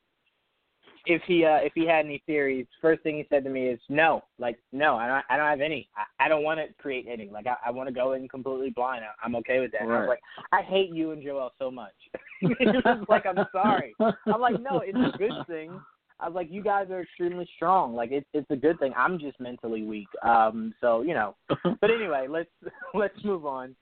[1.05, 3.79] if he uh, if he had any theories, first thing he said to me is
[3.89, 4.23] no.
[4.37, 5.25] Like no, I don't.
[5.29, 5.89] I don't have any.
[5.95, 7.29] I, I don't want to create any.
[7.29, 9.03] Like I, I want to go in completely blind.
[9.03, 9.83] I, I'm okay with that.
[9.83, 11.93] And I was like, I hate you and Joel so much.
[12.85, 13.95] was like, I'm sorry.
[13.99, 15.79] I'm like, no, it's a good thing.
[16.19, 17.95] I was like, you guys are extremely strong.
[17.95, 18.93] Like it's it's a good thing.
[18.97, 20.07] I'm just mentally weak.
[20.21, 21.35] Um, so you know.
[21.81, 22.49] But anyway, let's
[22.93, 23.75] let's move on.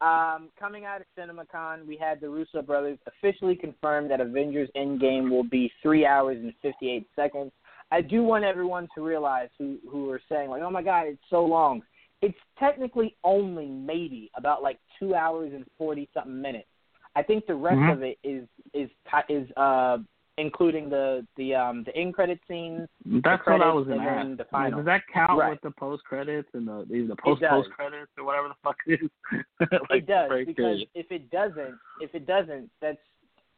[0.00, 5.30] Um, coming out of CinemaCon, we had the Russo brothers officially confirm that Avengers Endgame
[5.30, 7.52] will be three hours and 58 seconds.
[7.90, 11.22] I do want everyone to realize who who are saying like, "Oh my God, it's
[11.28, 11.82] so long."
[12.22, 16.68] It's technically only maybe about like two hours and forty something minutes.
[17.16, 17.92] I think the rest Mhm.
[17.92, 19.98] of it is is ti- is uh
[20.38, 22.88] including the the um the end credit scenes.
[23.04, 24.36] That's the what I credits was gonna then ask.
[24.38, 24.78] the final.
[24.78, 25.50] Does that count Right.
[25.50, 28.76] with the post credits and the the, the post post credits or whatever the fuck
[28.86, 29.10] it is?
[29.90, 32.98] like, it does because if it doesn't, if it doesn't, that's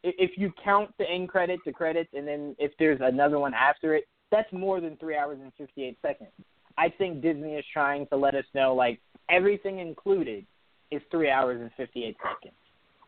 [0.02, 3.94] if you count the end credit, the credits, and then if there's another one after
[3.94, 6.30] it, that's more than three hours and 58 seconds.
[6.76, 10.44] I think Disney is trying to let us know like everything included
[10.90, 12.56] is three hours and 58 seconds,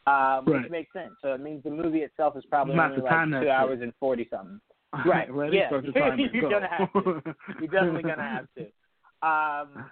[0.07, 0.63] um, Right.
[0.63, 1.13] which makes sense.
[1.23, 4.61] So it means the movie itself is probably only like two hours and 40 something.
[5.05, 5.57] Right, Ready?
[5.57, 5.69] yeah.
[5.69, 6.17] Start the timer.
[6.33, 6.51] You're Go.
[6.51, 7.35] gonna have to.
[7.59, 8.67] You're definitely gonna have to.
[9.27, 9.87] Um,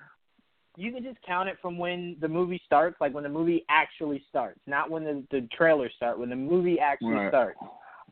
[0.76, 4.22] you can just count it from when the movie starts, like when the movie actually
[4.28, 6.18] starts, not when the the trailers start.
[6.18, 7.30] When the movie actually Right.
[7.30, 7.58] starts,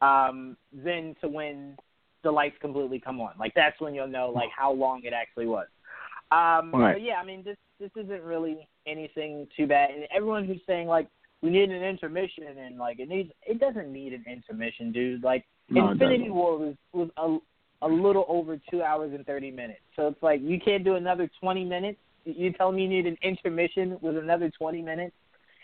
[0.00, 1.76] um, then to when
[2.22, 3.32] the lights completely come on.
[3.38, 5.66] Like that's when you'll know like how long it actually was.
[6.32, 6.94] Um, Right.
[6.94, 9.90] But yeah, I mean this this isn't really anything too bad.
[9.90, 11.08] And everyone who's saying like
[11.42, 15.22] we need an intermission and like it needs it doesn't need an intermission, dude.
[15.22, 16.31] Like No, Infinity.
[16.31, 17.38] War was was a
[17.83, 19.81] a little over two hours and thirty minutes.
[19.96, 21.98] So it's like you can't do another twenty minutes.
[22.24, 25.14] You tell me you need an intermission with another twenty minutes.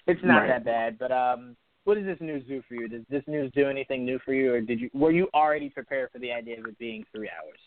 [0.06, 0.48] It's not Right.
[0.48, 0.98] that bad.
[0.98, 2.88] But um, what does this news do for you?
[2.88, 6.10] Does this news do anything new for you, or did you were you already prepared
[6.10, 7.58] for the idea of it being three hours?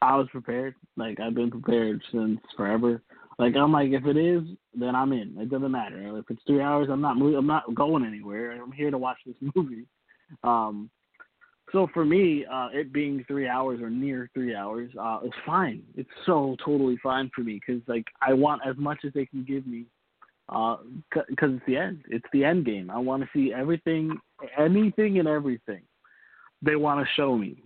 [0.00, 0.74] I was prepared.
[0.96, 3.02] Like I've been prepared since forever.
[3.38, 4.42] Like I'm like, if it is,
[4.74, 5.36] then I'm in.
[5.38, 6.18] It doesn't matter.
[6.18, 7.16] If it's three hours, I'm not.
[7.16, 8.52] I'm not going anywhere.
[8.52, 9.86] I'm here to watch this movie.
[10.42, 10.90] Um,
[11.72, 15.82] so for me, uh, it being three hours or near three hours, uh, it's fine.
[15.96, 19.44] It's so totally fine for me because like I want as much as they can
[19.44, 19.86] give me.
[20.50, 20.76] Uh,
[21.10, 22.04] because it's the end.
[22.08, 22.90] It's the end game.
[22.90, 24.18] I want to see everything,
[24.58, 25.80] anything, and everything
[26.64, 27.62] they want to show me.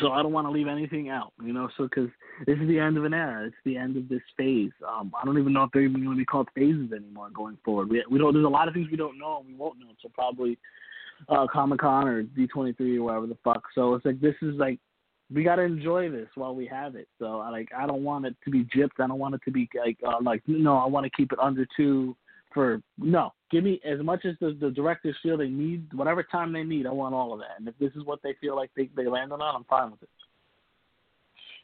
[0.00, 1.68] So I don't want to leave anything out, you know.
[1.76, 2.10] So because
[2.46, 4.72] this is the end of an era, it's the end of this phase.
[4.86, 7.58] Um, I don't even know if they're even going to be called phases anymore going
[7.64, 7.90] forward.
[7.90, 8.32] We we don't.
[8.32, 10.58] There's a lot of things we don't know and we won't know until probably
[11.28, 13.62] uh, Comic Con or D23 or whatever the fuck.
[13.74, 14.78] So it's like this is like
[15.32, 17.08] we got to enjoy this while we have it.
[17.18, 19.00] So I like I don't want it to be gypped.
[19.00, 20.76] I don't want it to be like uh, like no.
[20.76, 22.16] I want to keep it under two
[22.52, 23.32] for no.
[23.50, 26.86] Give me as much as the, the directors feel they need, whatever time they need.
[26.86, 27.58] I want all of that.
[27.58, 30.02] And if this is what they feel like they they landed on, I'm fine with
[30.02, 30.08] it.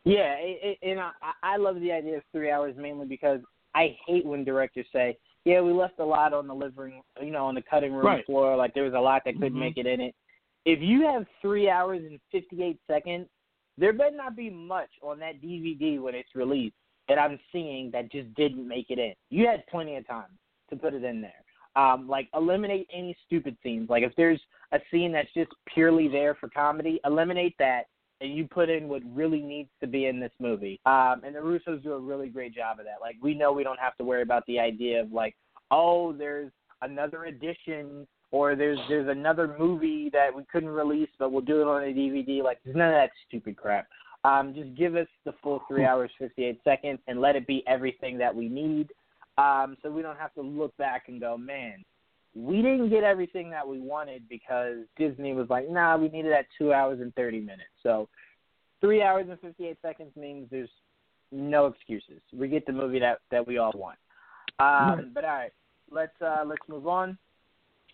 [0.05, 1.11] Yeah, it, it, and I,
[1.42, 3.40] I love the idea of three hours mainly because
[3.74, 7.46] I hate when directors say, "Yeah, we left a lot on the living, you know,
[7.46, 8.27] on the cutting room Right.
[8.27, 8.57] floor.
[8.57, 9.61] Like there was a lot that couldn't Mhm.
[9.61, 10.14] make it in it."
[10.64, 13.29] If you have three hours and fifty-eight seconds,
[13.77, 16.77] there better not be much on that DVD when it's released
[17.09, 19.14] that I'm seeing that just didn't make it in.
[19.31, 20.27] You had plenty of time
[20.70, 21.33] to put it in there.
[21.76, 23.88] Um, like eliminate any stupid scenes.
[23.88, 24.40] Like if there's
[24.72, 27.85] a scene that's just purely there for comedy, eliminate that
[28.20, 30.81] and you put in what really needs to be in this movie.
[30.87, 33.00] Um, and the Russos do a really great job of that.
[33.00, 35.37] Like we know we don't have to worry about the idea of like,
[35.70, 36.50] oh, there's
[36.83, 41.68] another edition or there's there's another movie that we couldn't release but we'll do it
[41.68, 42.42] on a DVD.
[42.42, 43.87] Like there's none of that stupid crap.
[44.24, 47.62] Um, just give us the full three hours fifty eight seconds and let it be
[47.66, 48.88] everything that we need.
[49.38, 51.85] Um, so we don't have to look back and go, man,
[52.35, 56.46] we didn't get everything that we wanted because Disney was like, nah, we needed that
[56.59, 57.70] two hours and 30 minutes.
[57.83, 58.09] So
[58.81, 60.68] three hours and 58 seconds means there's
[61.31, 62.20] no excuses.
[62.33, 63.98] We get the movie that, that we all want.
[64.59, 65.53] Um, but all right,
[65.90, 67.16] let's uh, let's move on.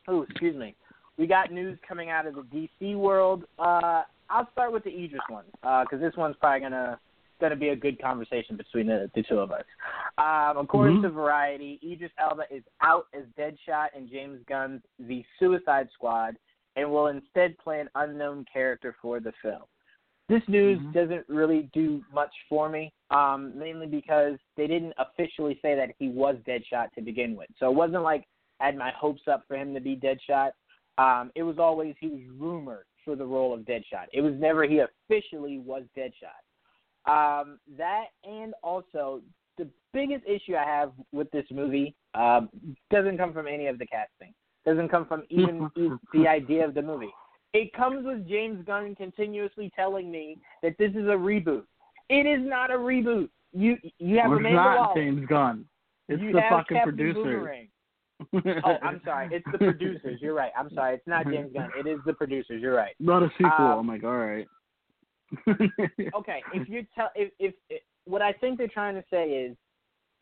[0.09, 0.75] Oh, excuse me.
[1.19, 3.45] We got news coming out of the DC world.
[3.59, 6.99] Uh, I'll start with the Idris one because this one's probably gonna
[7.41, 9.65] gonna be a good conversation between the, the two of us.
[10.19, 11.03] Um, according Mhm.
[11.03, 16.37] to Variety, Idris Elba is out as Deadshot in James Gunn's The Suicide Squad,
[16.77, 19.63] and will instead play an unknown character for the film.
[20.29, 20.93] This news Mhm.
[20.93, 26.09] doesn't really do much for me, um, mainly because they didn't officially say that he
[26.09, 27.51] was Deadshot to begin with.
[27.59, 28.27] So it wasn't like
[28.61, 30.53] I had my hopes up for him to be Deadshot.
[30.97, 34.07] Um, it was always he was rumored for the role of Deadshot.
[34.13, 36.41] It was never he officially was Deadshot.
[37.07, 39.21] Um, that and also
[39.59, 42.49] the biggest issue I have with this movie um,
[42.91, 44.33] doesn't come from any of the casting.
[44.65, 45.71] Doesn't come from even
[46.15, 47.13] the idea of the movie.
[47.53, 51.65] It comes with James Gunn continuously telling me that this is a reboot.
[52.09, 53.29] It is not a reboot.
[53.53, 54.95] You you have Well, Amanda not Waller.
[54.97, 55.65] James Gunn.
[56.09, 57.55] It's you the fucking Captain producer.
[58.33, 59.29] Oh, I'm sorry.
[59.33, 60.21] It's the producers.
[60.21, 60.53] You're right.
[60.57, 60.95] I'm sorry.
[60.95, 61.71] It's not James Gunn.
[61.77, 62.63] It is the producers.
[62.63, 62.95] You're right.
[63.01, 63.51] Not a sequel.
[63.51, 64.47] Um, I'm like, all right.
[66.15, 69.57] Okay, if you tell if, if if what I think they're trying to say is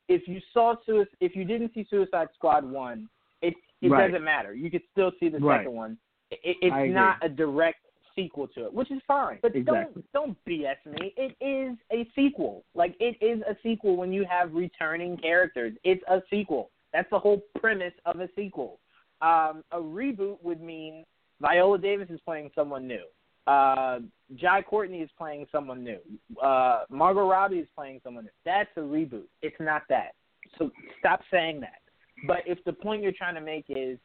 [0.08, 3.08] if you saw Sui- if you didn't see Suicide Squad one,
[3.40, 4.08] it it Right.
[4.10, 4.54] doesn't matter.
[4.54, 5.60] You could still see the Right.
[5.60, 5.98] second one.
[6.30, 7.78] It, it's not a direct
[8.14, 9.38] sequel to it, which is fine.
[9.42, 10.02] But Exactly.
[10.12, 11.12] don't don't BS me.
[11.16, 12.64] It is a sequel.
[12.74, 15.74] Like it is a sequel when you have returning characters.
[15.84, 16.70] It's a sequel.
[16.92, 18.78] That's the whole premise of a sequel.
[19.22, 21.04] Um, a reboot would mean
[21.40, 23.04] Viola Davis is playing someone new.
[23.46, 23.98] Uh,
[24.36, 25.98] Jai Courtney is playing someone new.
[26.42, 28.30] Uh, Margot Robbie is playing someone new.
[28.44, 29.24] That's a reboot.
[29.42, 30.12] It's not that.
[30.58, 31.80] So stop saying that.
[32.26, 33.98] But if the point you're trying to make is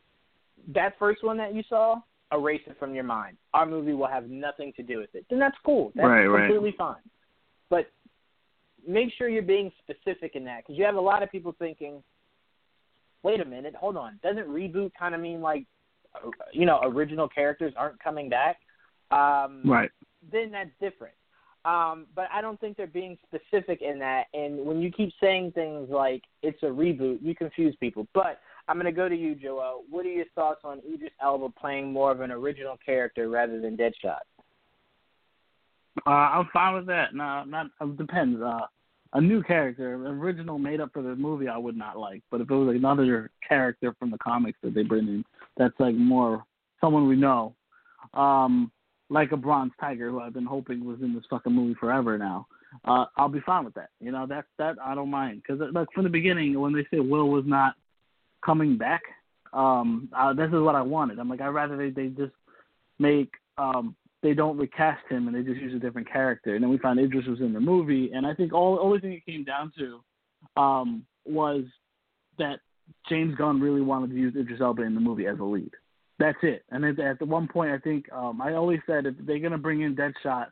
[0.74, 2.02] that first one that you saw,
[2.34, 3.38] erase it from your mind.
[3.54, 5.26] Our movie will have nothing to do with it.
[5.30, 5.92] Then that's cool.
[5.96, 6.48] That's Right, right.
[6.48, 6.96] completely fine.
[7.70, 7.90] But
[8.88, 12.04] make sure you're being specific in that because you have a lot of people thinking,
[13.24, 14.20] wait a minute, hold on.
[14.24, 15.66] Doesn't reboot kind of mean like,
[16.16, 18.58] uh, you know, original characters aren't coming back?
[19.12, 19.90] Um, right.
[20.32, 21.14] then that's different.
[21.66, 24.26] Um, but I don't think they're being specific in that.
[24.34, 28.08] And when you keep saying things like it's a reboot, you confuse people.
[28.14, 29.84] But I'm going to go to you, Joel.
[29.90, 33.76] What are your thoughts on Idris Elba playing more of an original character rather than
[33.76, 34.20] Deadshot?
[36.06, 37.14] Uh, I'm fine with that.
[37.14, 38.42] No, not it depends.
[38.42, 38.62] Uh,
[39.14, 42.22] a new character, original made up for the movie, I would not like.
[42.30, 45.26] But if it was another character from the comics that they bring in,
[45.58, 46.44] that's like more
[46.82, 47.56] someone we know,
[48.14, 48.72] um,
[49.10, 52.48] like a Bronze Tiger, who I've been hoping was in this fucking movie forever now.
[52.86, 53.90] Uh, I'll be fine with that.
[54.00, 57.00] You know, that that I don't mind because like from the beginning when they say
[57.00, 57.76] Will was not
[58.46, 59.02] coming back,
[59.54, 61.20] um, uh, this is what I wanted.
[61.20, 62.34] I'm like, I'd rather they they just
[63.00, 66.56] make um they don't recast him and they just use a different character.
[66.56, 69.00] And then we found Idris was in the movie, and I think all the only
[69.00, 71.64] thing it came down to um, was
[72.38, 72.60] that
[73.10, 75.72] James Gunn really wanted to use Idris Elba in the movie as a lead.
[76.20, 76.64] That's it.
[76.72, 79.58] And at, at the one point, I think um, I always said if they're gonna
[79.58, 80.48] bring in Deadshot,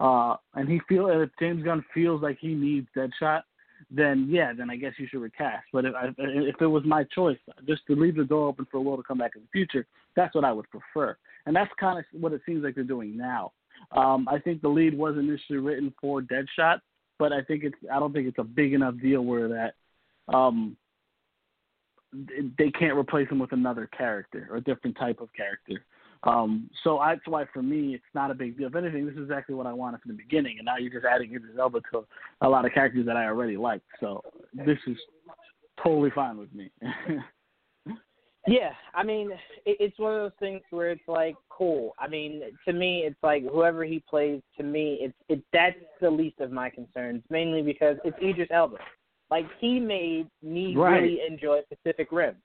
[0.00, 3.42] uh, and he feel if James Gunn feels like he needs Deadshot,
[3.90, 5.64] then yeah, then I guess you should recast.
[5.72, 8.80] But if I, if it was my choice, just to leave the door open for
[8.80, 11.16] Will to come back in the future, that's what I would prefer.
[11.46, 13.52] And that's kind of what it seems like they're doing now.
[13.92, 16.80] Um, I think the lead was initially written for Deadshot,
[17.18, 19.74] but I think it's I don't think it's a big enough deal where that
[20.34, 20.76] um,
[22.12, 25.84] they can't replace him with another character or a different type of character.
[26.24, 28.68] Um, so that's why for me it's not a big deal.
[28.68, 31.04] If anything, this is exactly what I wanted from the beginning, and now you're just
[31.04, 32.04] adding Idris Elba to
[32.40, 33.86] a lot of characters that I already liked.
[34.00, 34.96] So this is
[35.82, 36.70] totally fine with me.
[38.48, 39.32] Yeah, I mean,
[39.66, 41.94] it, it's one of those things where it's like cool.
[41.98, 44.40] I mean, to me, it's like whoever he plays.
[44.56, 48.78] To me, it's it that's the least of my concerns, mainly because it's Idris Elba.
[49.30, 51.00] Like he made me Right.
[51.00, 52.36] really enjoy Pacific Rim.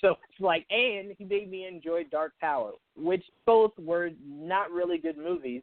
[0.00, 4.98] So it's like, and he made me enjoy Dark Tower, which both were not really
[4.98, 5.62] good movies.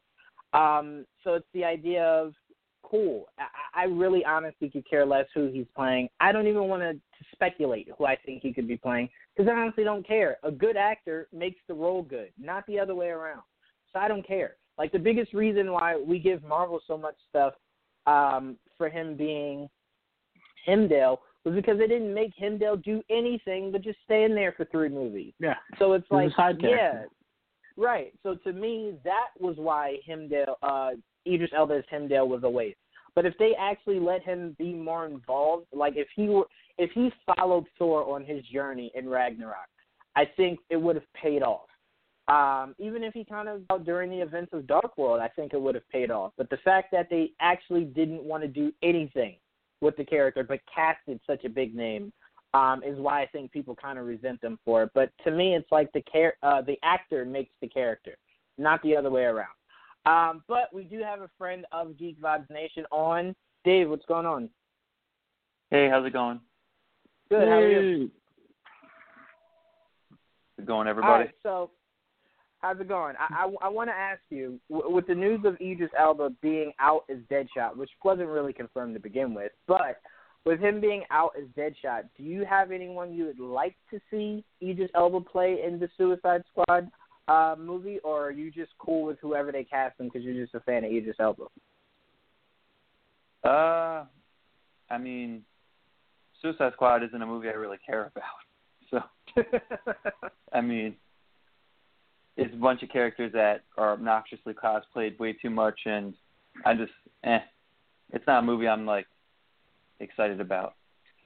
[0.52, 2.32] Um, so it's the idea of
[2.82, 3.26] cool.
[3.38, 6.08] I, I really honestly could care less who he's playing.
[6.20, 6.94] I don't even want to
[7.32, 10.36] speculate who I think he could be playing because I honestly don't care.
[10.44, 13.42] A good actor makes the role good, not the other way around.
[13.92, 14.56] So I don't care.
[14.78, 17.54] Like the biggest reason why we give Marvel so much stuff
[18.06, 19.68] um, for him being
[20.66, 24.64] Heimdall was because they didn't make Heimdall do anything but just stay in there for
[24.66, 25.32] three movies.
[25.38, 27.04] yeah, So it's like, yeah,
[27.76, 28.12] right.
[28.22, 30.90] So to me, that was why Heimdall, uh,
[31.26, 32.78] Idris Elba as Heimdall was a waste.
[33.14, 36.46] But if they actually let him be more involved, like if he were,
[36.76, 39.68] if he followed Thor on his journey in Ragnarok,
[40.16, 41.68] I think it would have paid off.
[42.28, 45.60] Um, even if he kind of during the events of Dark World, I think it
[45.60, 46.32] would have paid off.
[46.36, 49.36] But the fact that they actually didn't want to do anything
[49.80, 52.12] with the character, but casted such a big name,
[52.54, 54.90] um, is why I think people kind of resent them for it.
[54.94, 58.16] But to me, it's like the char- uh, the actor makes the character,
[58.58, 59.48] not the other way around.
[60.06, 63.34] Um, but we do have a friend of Geek Vibes Nation on.
[63.64, 64.48] Dave, what's going on?
[65.70, 66.40] Hey, how's it going?
[67.28, 67.48] Good.
[67.48, 68.10] How are you?
[70.56, 71.24] Good going, everybody?
[71.24, 71.30] right.
[71.42, 71.70] So,
[72.66, 73.14] how's it going?
[73.18, 77.04] I I, I want to ask you with the news of Idris Elba being out
[77.10, 80.00] as Deadshot, which wasn't really confirmed to begin with, but
[80.44, 84.44] with him being out as Deadshot, do you have anyone you would like to see
[84.62, 86.90] Idris Elba play in the Suicide Squad
[87.28, 90.54] uh, movie, or are you just cool with whoever they cast him because you're just
[90.54, 91.44] a fan of Idris Elba?
[93.44, 94.04] Uh,
[94.90, 95.42] I mean,
[96.42, 98.24] Suicide Squad isn't a movie I really care about.
[98.88, 99.00] So,
[100.52, 100.94] I mean,
[102.36, 106.14] it's a bunch of characters that are obnoxiously cosplayed way too much, and
[106.64, 106.92] I just,
[107.24, 107.38] eh,
[108.12, 109.06] it's not a movie I'm like
[110.00, 110.74] excited about.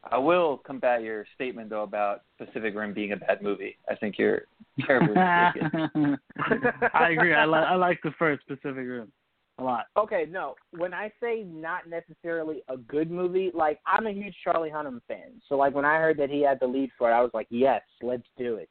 [0.02, 3.76] I will combat your statement though about Pacific Rim being a bad movie.
[3.88, 4.42] I think you're
[4.86, 6.18] terribly mistaken.
[6.94, 7.34] I agree.
[7.34, 9.12] I like I like the first Pacific Rim
[9.58, 9.86] a lot.
[9.96, 10.54] Okay, no.
[10.70, 15.40] When I say not necessarily a good movie, like I'm a huge Charlie Hunnam fan.
[15.48, 17.46] So like when I heard that he had the lead for it, I was like,
[17.50, 18.70] yes, let's do it.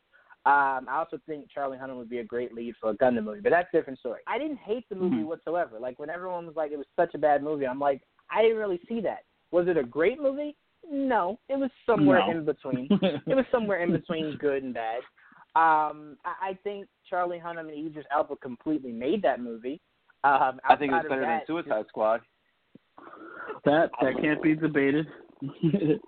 [0.49, 3.41] Um, I also think Charlie Hunnam would be a great lead for a Gundam movie,
[3.41, 4.21] but that's a different story.
[4.25, 5.25] I didn't hate the movie Mhm.
[5.25, 5.77] whatsoever.
[5.79, 8.57] Like when everyone was like it was such a bad movie, I'm like I didn't
[8.57, 9.25] really see that.
[9.51, 10.55] Was it a great movie?
[10.89, 12.31] No, it was somewhere No.
[12.31, 12.87] in between.
[13.27, 15.01] it was somewhere in between good and bad.
[15.55, 19.79] Um, I, I think Charlie Hunnam and Idris Elba completely made that movie.
[20.23, 22.21] Um, I think it was outside of better than that, Suicide Squad.
[23.65, 25.05] That that can't be debated.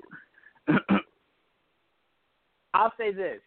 [2.74, 3.42] I'll say this.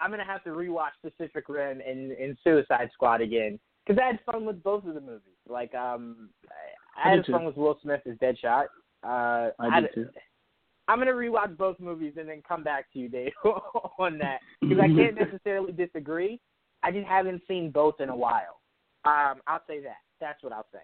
[0.00, 4.20] I'm gonna have to rewatch Pacific Rim and, and Suicide Squad again because I had
[4.24, 5.36] fun with both of the movies.
[5.48, 7.46] Like, um, I, I I had fun too.
[7.46, 8.66] with Will Smith as Deadshot.
[9.02, 10.08] Uh, I did too.
[10.88, 13.32] I'm gonna rewatch both movies and then come back to you, Dave,
[13.98, 16.40] on that because I can't necessarily disagree.
[16.82, 18.60] I just haven't seen both in a while.
[19.04, 19.98] Um, I'll say that.
[20.20, 20.80] That's what I'll say.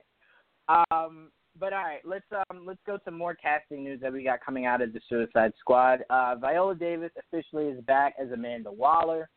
[0.69, 4.45] Um, but all right, let's um, let's go to more casting news that we got
[4.45, 6.05] coming out of the Suicide Squad.
[6.11, 9.29] Uh, Viola Davis officially is back as Amanda Waller.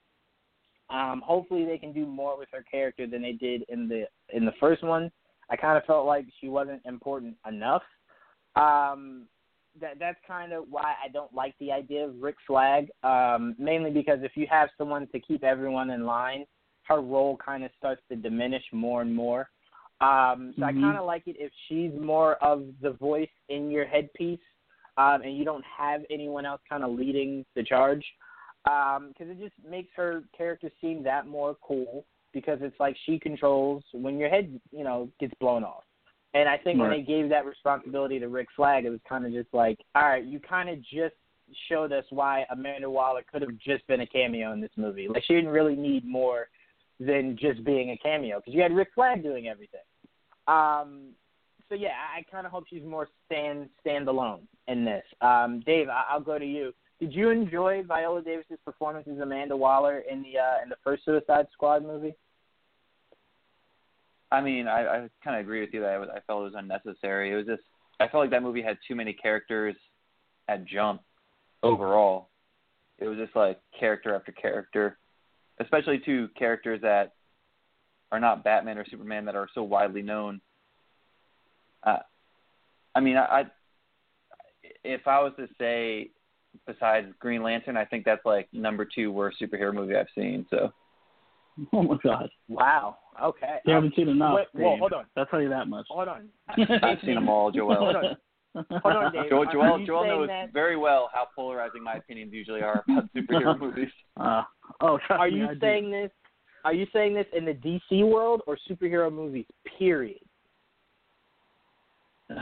[0.90, 4.46] Um, hopefully, they can do more with her character than they did in the in
[4.46, 5.12] the first one.
[5.50, 7.84] I kind of felt like she wasn't important enough.
[8.56, 9.28] Um,
[9.80, 12.90] that that's kind of why I don't like the idea of Rick Flag.
[13.04, 16.46] Um, mainly because if you have someone to keep everyone in line,
[16.84, 19.50] her role kind of starts to diminish more and more.
[20.02, 20.68] Um, so Mhm.
[20.68, 24.40] I kind of like it if she's more of the voice in your headpiece,
[24.98, 28.06] um, and you don't have anyone else kind of leading the charge,
[28.64, 32.06] because it just makes her character seem that more cool.
[32.32, 35.84] Because it's like she controls when your head, you know, gets blown off.
[36.36, 39.32] And I think when they gave that responsibility to Rick Flag, it was kind of
[39.32, 41.16] just like, all right, you kind of just
[41.68, 45.08] showed us why Amanda Waller could have just been a cameo in this movie.
[45.08, 46.50] Like she didn't really need more
[47.00, 49.80] than just being a cameo because you had Rick Flag doing everything.
[50.48, 51.12] Um,
[51.70, 55.04] so yeah, I, I kind of hope she's more stand standalone in this.
[55.22, 56.74] Um, Dave, I, I'll go to you.
[57.00, 61.06] Did you enjoy Viola Davis's performance as Amanda Waller in the uh, in the first
[61.06, 62.16] Suicide Squad movie?
[64.32, 66.44] I mean, I, I kind of agree with you that I, was, I felt it
[66.44, 67.32] was unnecessary.
[67.32, 67.64] It was just
[68.00, 69.76] I felt like that movie had too many characters
[70.48, 71.02] at jump
[71.64, 72.30] overall.
[72.98, 74.98] It was just like character after character,
[75.60, 77.14] especially two characters that
[78.12, 80.42] are not Batman or Superman that are so widely known.
[81.84, 82.00] Uh,
[82.96, 83.44] I mean, I, I
[84.84, 86.12] if I was to say
[86.66, 90.46] besides Green Lantern, I think that's like number two worst superhero movie I've seen.
[90.50, 90.72] So
[91.74, 92.30] Oh my god.
[92.48, 92.98] Wow.
[93.22, 93.58] Okay.
[93.66, 94.36] You haven't seen enough.
[94.36, 94.80] Wait, whoa, Dave.
[94.80, 95.06] hold on.
[95.18, 95.86] I'll tell you that much.
[95.90, 96.30] Hold on.
[96.84, 97.76] I've seen them all, Joel.
[97.80, 98.18] Hold on.
[98.56, 99.30] Hold on, Dave.
[99.30, 103.58] Joel, Joel, Joel knows that- very well how polarizing my opinions usually are about superhero
[103.60, 103.90] movies.
[104.18, 104.44] Uh,
[104.82, 105.60] oh, Are me, you I do.
[105.60, 106.12] saying this?
[106.66, 109.46] Are you saying this in the DC world or superhero movies?
[109.78, 110.20] Period.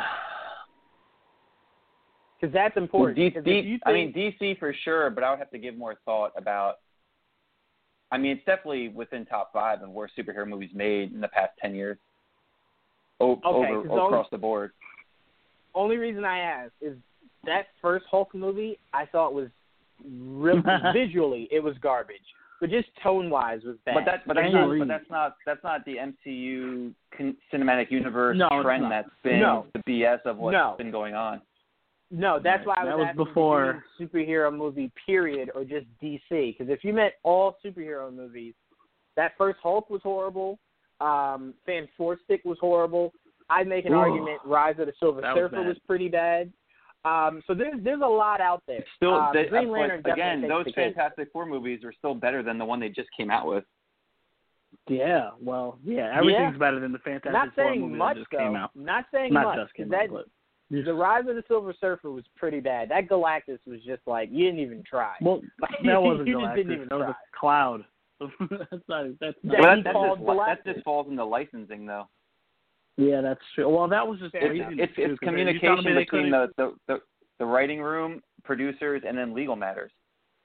[2.39, 3.15] Because that's Well, important.
[3.17, 5.95] D- D- you I mean DC for sure, but I would have to give more
[6.05, 6.75] thought about.
[8.11, 11.53] I mean, it's definitely within top five of worst superhero movies made in the past
[11.59, 11.97] ten years.
[13.19, 14.71] O- Okay, over 'cause all- across the board.
[15.77, 16.97] Only reason I ask is
[17.45, 19.47] that first Hulk movie I thought was
[20.05, 20.61] real
[20.93, 22.17] visually it was garbage,
[22.59, 23.95] but just tone wise was bad.
[23.95, 28.37] But that, but that's not, but that's not, that's not the MCU con- cinematic universe
[28.37, 29.65] No, trend that's been No.
[29.73, 30.75] the BS of what's No.
[30.77, 31.41] been going on.
[32.09, 35.63] No, that's why I was, That was before- if you mean superhero movie period or
[35.63, 36.21] just DC.
[36.57, 38.53] Because if you meant all superhero movies,
[39.17, 40.57] that first Hulk was horrible.
[41.01, 43.11] Um, Fantastic was horrible.
[43.49, 43.97] I'd make an Ooh.
[43.97, 45.67] argument Rise of the Silver That Surfer bad.
[45.67, 46.51] was pretty bad.
[47.05, 48.83] Um, so there's there's a lot out there.
[48.97, 50.95] Still, um, they, Green Lantern definitely again, those the cake.
[50.95, 53.63] Fantastic Four movies are still better than the one they just came out with.
[54.89, 58.31] Yeah, well, yeah, everything's better than the Fantastic Not Four saying movie much that just
[58.31, 58.37] though.
[58.39, 58.71] came out.
[58.75, 59.57] Not saying Not much.
[59.65, 60.25] just came 'cause out, that,
[60.69, 62.89] but The Rise of the Silver Surfer was pretty bad.
[62.89, 65.15] That Galactus was just like you didn't even try.
[65.21, 66.55] well, Like, that wasn't you just Galactus.
[66.57, 67.11] didn't even that was try.
[67.11, 67.85] a cloud.
[68.69, 69.05] that's not.
[69.21, 69.61] That's Yeah, not.
[69.61, 70.73] Well, that, that, just, that Galactus.
[70.73, 72.09] just falls into licensing, though.
[72.97, 73.69] Yeah, that's true.
[73.69, 76.47] Well, that was just It's laziness, it's, it's 'cause they- you telling communication between the,
[76.57, 77.01] the the
[77.39, 79.91] the writing room, producers, and then legal matters,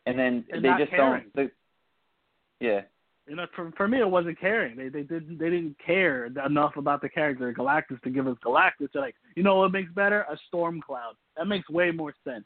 [0.06, 1.30] and then And they just caring.
[1.34, 1.50] don't.
[2.60, 2.82] They, yeah,
[3.26, 4.76] you know, for for me, it wasn't caring.
[4.76, 8.90] They they didn't they didn't care enough about the character Galactus to give us Galactus.
[8.92, 10.26] They're like, you know what makes better?
[10.30, 11.14] A storm cloud.
[11.38, 12.44] That makes way more sense.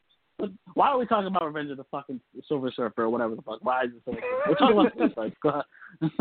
[0.74, 3.58] Why are we talking about Revenge of the fucking Silver Surfer or whatever the fuck?
[3.62, 4.16] Why is this?
[4.46, 5.34] We're talking about Suicide.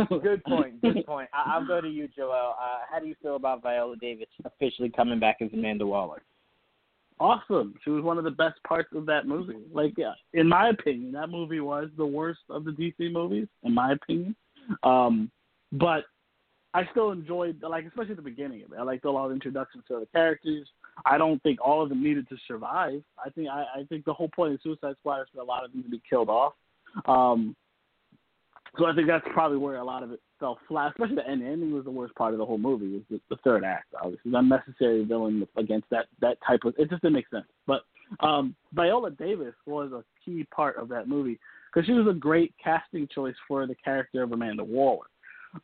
[0.24, 0.82] Good point.
[0.82, 1.30] Good point.
[1.34, 2.56] I- I'll go to you, Joel.
[2.60, 6.22] Uh, how do you feel about Viola Davis officially coming back as Amanda Waller?
[7.20, 7.74] awesome.
[7.84, 9.56] She was one of the best parts of that movie.
[9.74, 13.74] Like, yeah, in my opinion, that movie was the worst of the DC movies, in
[13.74, 14.36] my opinion.
[14.84, 15.32] Um,
[15.72, 16.06] but
[16.74, 18.80] I still enjoyed, like, especially the beginning of it.
[18.80, 20.68] I liked a lot of introductions to the characters.
[21.06, 23.02] I don't think all of them needed to survive.
[23.24, 25.66] I think I, I think the whole point of Suicide Squad is for a lot
[25.66, 26.54] of them to be killed off.
[27.06, 27.56] Um,
[28.78, 30.92] so I think that's probably where a lot of it fell flat.
[30.92, 31.48] Especially the ending.
[31.48, 32.94] ending was the worst part of the whole movie.
[32.94, 33.94] Was the, the third act.
[34.02, 36.74] Obviously, the unnecessary villain against that that type of.
[36.78, 37.46] It just didn't make sense.
[37.68, 37.82] But
[38.20, 41.40] um, Viola Davis was a key part of that movie
[41.74, 45.06] because she was a great casting choice for the character of Amanda Waller.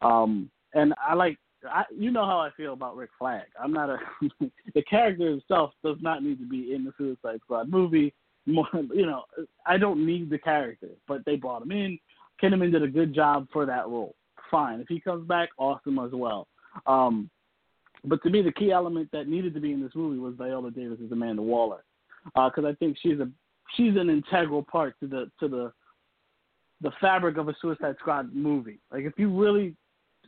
[0.02, 1.38] Um, and I like.
[1.70, 3.44] I, you know how I feel about Rick Flag.
[3.62, 3.98] I'm not a.
[4.74, 8.14] the character himself does not need to be in the Suicide Squad movie.
[8.48, 9.24] More, you know,
[9.66, 12.00] I don't need the character, but they brought him in.
[12.42, 14.16] Kinnaman did a good job for that role.
[14.50, 14.80] Fine.
[14.80, 16.48] If he comes back, awesome as well.
[16.88, 17.30] Um,
[18.04, 20.72] but to me, the key element that needed to be in this movie was Viola
[20.72, 21.84] Davis as Amanda Waller,
[22.26, 23.30] because I think she's a
[23.76, 25.72] she's an integral part to the to the
[26.82, 28.80] the fabric of a Suicide Squad movie.
[28.92, 29.76] Like if you really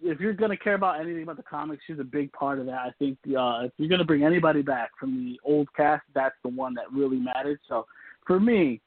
[0.04, 2.80] if you're gonna care about anything about the comics, she's a big part of that.
[2.80, 6.50] I think uh, if you're gonna bring anybody back from the old cast, that's the
[6.50, 7.60] one that really matters.
[7.68, 7.86] So
[8.26, 8.82] for me,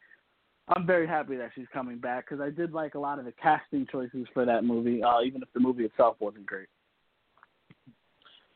[0.69, 3.33] I'm very happy that she's coming back because I did like a lot of the
[3.33, 6.69] casting choices for that movie, uh, even if the movie itself wasn't great.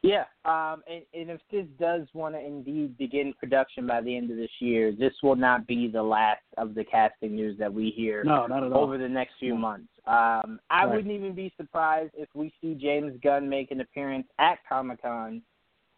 [0.02, 4.30] Yeah, um, and, and if this does want to indeed begin production by the end
[4.30, 7.90] of this year, this will not be the last of the casting news that we
[7.90, 8.82] hear No, not at all.
[8.82, 9.88] over the next few months.
[10.06, 10.94] Um, I Right.
[10.96, 15.42] wouldn't even be surprised if we see James Gunn make an appearance at Comic Con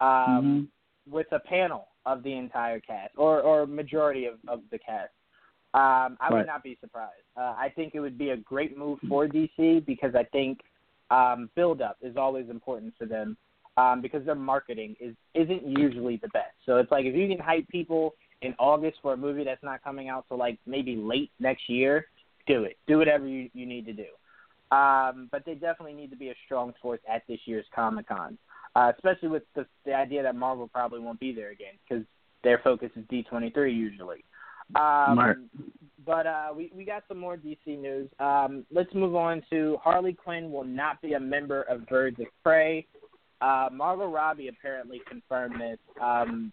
[0.01, 0.69] um,
[1.09, 5.13] with a panel of the entire cast or or majority of, of the cast.
[5.73, 6.39] Um, I Right.
[6.39, 7.23] would not be surprised.
[7.37, 10.59] Uh, I think it would be a great move for DC because I think
[11.09, 13.37] um, build up is always important for them
[13.77, 16.53] um, because their marketing is isn't usually the best.
[16.65, 19.83] So it's like if you can hype people in August for a movie that's not
[19.83, 22.07] coming out till like maybe late next year,
[22.47, 22.77] do it.
[22.87, 24.75] Do whatever you, you need to do.
[24.75, 28.37] Um, but they definitely need to be a strong force at this year's Comic Con,
[28.75, 32.03] uh, especially with the, the idea that Marvel probably won't be there again because
[32.43, 34.23] their focus is D23 usually.
[34.75, 35.49] Um.
[36.05, 38.09] But uh, we we got some more DC news.
[38.19, 42.25] Um, let's move on to Harley Quinn will not be a member of Birds of
[42.43, 42.85] Prey.
[43.41, 45.79] Uh, Margot Robbie apparently confirmed this.
[46.01, 46.51] Um,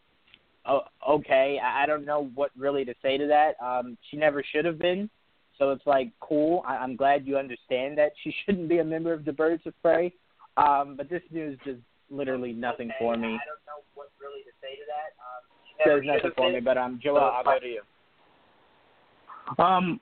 [0.66, 3.54] o- okay, I, I don't know what really to say to that.
[3.64, 5.08] Um, she never should have been,
[5.58, 6.64] so it's like cool.
[6.66, 9.74] I, I'm glad you understand that she shouldn't be a member of the Birds of
[9.82, 10.12] Prey.
[10.56, 13.28] Um, but this news just literally nothing for me.
[13.28, 15.92] I don't know what really to say to that.
[15.92, 17.82] Um, Does nothing for me, but um, Joel, I'll go to you.
[19.58, 20.00] Um,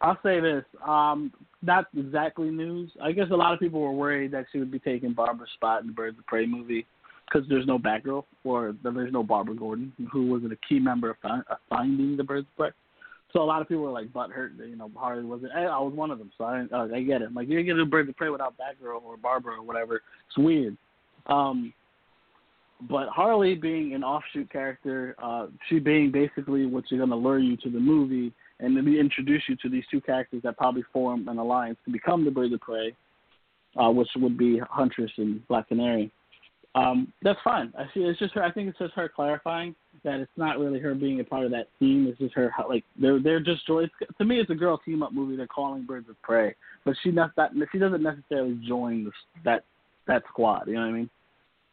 [0.00, 0.64] I'll say this.
[0.86, 2.90] Um, not exactly news.
[3.02, 5.80] I guess a lot of people were worried that she would be taking Barbara's spot
[5.82, 6.86] in the Birds of Prey movie
[7.26, 11.16] because there's no Batgirl or there's no Barbara Gordon, who was a key member of,
[11.22, 12.70] fi- of finding the Birds of Prey.
[13.32, 14.56] So a lot of people were like butthurt.
[14.58, 15.52] You know, Harley wasn't.
[15.52, 17.34] I, I was one of them, so I, uh, I get it.
[17.34, 19.96] Like you're gonna do Birds of Prey without Batgirl or Barbara or whatever.
[20.28, 20.76] It's weird.
[21.26, 21.74] Um,
[22.88, 27.56] but Harley being an offshoot character, uh, she being basically what's going to lure you
[27.58, 31.38] to the movie and then introduce you to these two characters that probably form an
[31.38, 32.94] alliance to become the Birds of Prey,
[33.76, 36.10] uh, which would be Huntress and Black Canary.
[36.74, 37.72] Um, that's fine.
[37.78, 38.00] I see.
[38.00, 38.42] It's just her.
[38.42, 41.50] I think it's just her clarifying that it's not really her being a part of
[41.50, 42.06] that team.
[42.06, 43.86] It's just her like they're they're just joy.
[44.18, 45.36] To me, it's a girl team up movie.
[45.36, 46.54] They're calling Birds of Prey,
[46.84, 49.10] but she not that she doesn't necessarily join the,
[49.44, 49.64] that
[50.06, 50.68] that squad.
[50.68, 51.10] You know what I mean?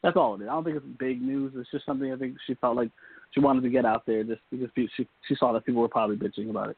[0.01, 0.47] That's all it is.
[0.47, 1.53] I don't think it's big news.
[1.55, 2.91] It's just something I think she felt like
[3.35, 6.15] she wanted to get out there just because she she saw that people were probably
[6.15, 6.77] bitching about it.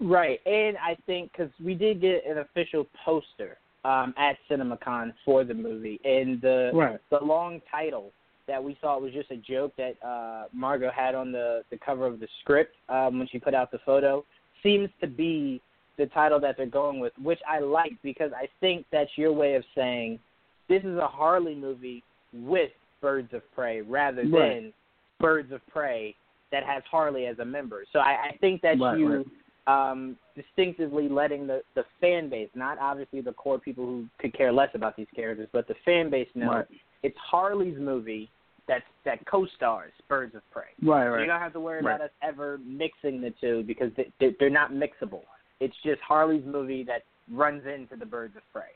[0.00, 5.42] Right, and I think because we did get an official poster um, at CinemaCon for
[5.44, 7.00] the movie, and the Right.
[7.10, 8.12] the long title
[8.46, 12.06] that we thought was just a joke that uh, Margot had on the the cover
[12.06, 14.24] of the script um, when she put out the photo
[14.62, 15.60] seems to be
[15.98, 19.56] the title that they're going with, which I like because I think that's your way
[19.56, 20.20] of saying
[20.68, 24.54] this is a Harley movie with Birds of Prey rather Right.
[24.62, 24.72] than
[25.20, 26.14] Birds of Prey
[26.52, 27.84] that has Harley as a member.
[27.92, 29.24] So I, I think that Right, you
[29.66, 29.90] right.
[29.90, 34.52] um, distinctively letting the the fan base, not obviously the core people who could care
[34.52, 36.66] less about these characters, but the fan base know Right.
[37.02, 38.30] it's Harley's movie
[38.66, 40.64] that that co-stars Birds of Prey.
[40.82, 41.20] Right, So right.
[41.20, 44.72] you don't have to worry about us ever mixing the two because they, they're not
[44.72, 45.22] mixable.
[45.60, 47.02] It's just Harley's movie that
[47.32, 48.70] runs into the Birds of Prey.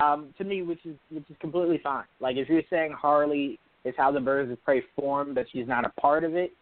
[0.00, 2.04] Um, to me, which is which is completely fine.
[2.20, 3.58] Like if you're saying Harley
[3.88, 6.52] is how the Birds of Prey form, but she's not a part of it,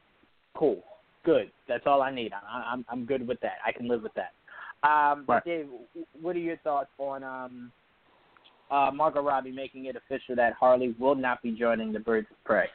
[0.54, 0.82] cool,
[1.24, 1.50] good.
[1.68, 2.32] That's all I need.
[2.32, 3.58] I, I'm I'm good with that.
[3.66, 4.32] I can live with that.
[4.88, 5.44] Um, Right.
[5.44, 5.66] Dave,
[6.20, 7.72] what are your thoughts on um,
[8.70, 12.44] uh, Margot Robbie making it official that Harley will not be joining the Birds of
[12.44, 12.66] Prey?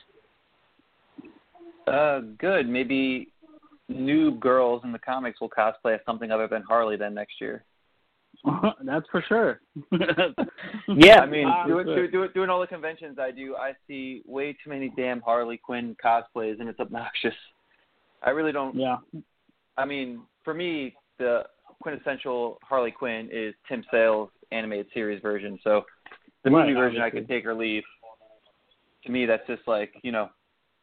[1.87, 2.67] Uh, good.
[2.67, 3.29] Maybe
[3.87, 7.63] new girls in the comics will cosplay as something other than Harley then next year.
[8.83, 9.61] That's for sure.
[10.95, 14.23] Yeah, I mean, um, doing, do, do, doing all the conventions I do, I see
[14.25, 17.33] way too many damn Harley Quinn cosplays, and it's obnoxious.
[18.23, 18.75] I really don't.
[18.75, 18.97] yeah.
[19.77, 21.43] I mean, for me, the
[21.81, 25.57] quintessential Harley Quinn is Tim Sale's animated series version.
[25.63, 25.83] So
[26.43, 27.27] the Right, movie version, I obviously.
[27.27, 27.83] could take or leave.
[29.05, 30.29] To me, that's just like you know,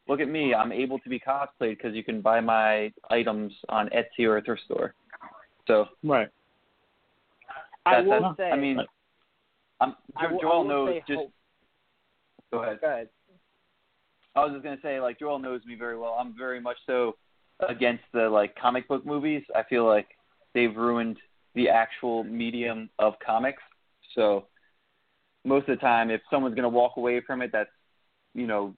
[0.07, 0.53] look at me.
[0.53, 4.41] I'm able to be cosplayed because you can buy my items on Etsy or a
[4.41, 4.93] thrift store.
[5.67, 6.29] So Right.
[7.97, 8.51] I will that- say.
[8.51, 8.79] I mean,
[9.81, 11.17] I'm, I will- Joel will knows say just.
[11.19, 11.33] hope-
[12.51, 12.81] Go ahead.
[12.81, 13.09] Go ahead.
[14.35, 16.13] I was just gonna say, like Joel knows me very well.
[16.19, 17.15] I'm very much so
[17.67, 19.43] against the like comic book movies.
[19.55, 20.07] I feel like
[20.53, 21.17] they've ruined
[21.55, 23.61] the actual medium of comics.
[24.15, 24.47] So
[25.45, 27.69] most of the time, if someone's gonna walk away from it, that's
[28.33, 28.73] you know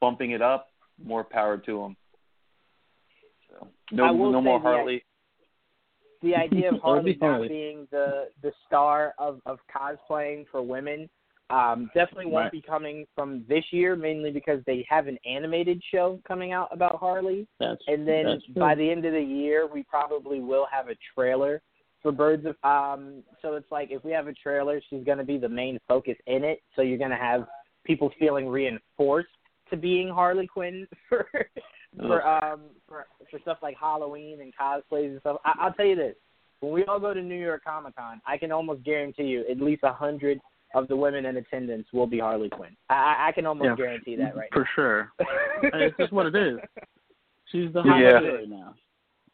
[0.00, 0.68] bumping it up.
[1.02, 1.96] More power to them.
[3.48, 5.04] So no, I will no say more the- Harley.
[6.22, 11.08] The idea of Harley be not being the the star of of cosplaying for women
[11.50, 12.52] um, definitely won't Right.
[12.52, 16.96] be coming from this year, mainly because they have an animated show coming out about
[16.96, 20.96] Harley, That's and then by the end of the year, we probably will have a
[21.14, 21.62] trailer
[22.02, 22.56] for Birds of.
[22.64, 25.78] Um, so it's like if we have a trailer, she's going to be the main
[25.88, 26.60] focus in it.
[26.76, 27.46] So you're going to have
[27.84, 29.28] people feeling reinforced
[29.70, 31.26] to being Harley Quinn for
[31.96, 35.38] for um for for stuff like Halloween and cosplays and stuff.
[35.44, 36.14] I, I'll tell you this:
[36.60, 39.60] when we all go to New York Comic Con, I can almost guarantee you at
[39.60, 40.38] least a hundred
[40.74, 42.76] of the women in attendance will be Harley Quinn.
[42.90, 43.76] I, I- I can almost Yeah.
[43.76, 45.10] guarantee that right for sure.
[45.62, 46.58] it's just what it is.
[47.50, 48.18] She's the Yeah.
[48.28, 48.74] right now.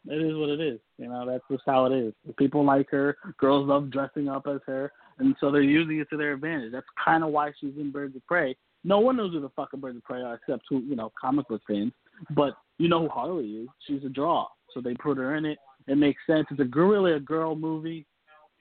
[0.07, 0.79] It is what it is.
[0.97, 2.13] You know, that's just how it is.
[2.37, 3.17] People like her.
[3.37, 6.71] Girls love dressing up as her, and so they're using it to their advantage.
[6.71, 8.55] That's kind of why she's in Birds of Prey.
[8.83, 11.47] No one knows who the fucking Birds of Prey are except who you know comic
[11.47, 11.91] book fans.
[12.31, 13.69] But you know who Harley is.
[13.87, 15.57] She's a draw, so they put her in it.
[15.87, 16.47] It makes sense.
[16.51, 18.05] It's a really a girl movie.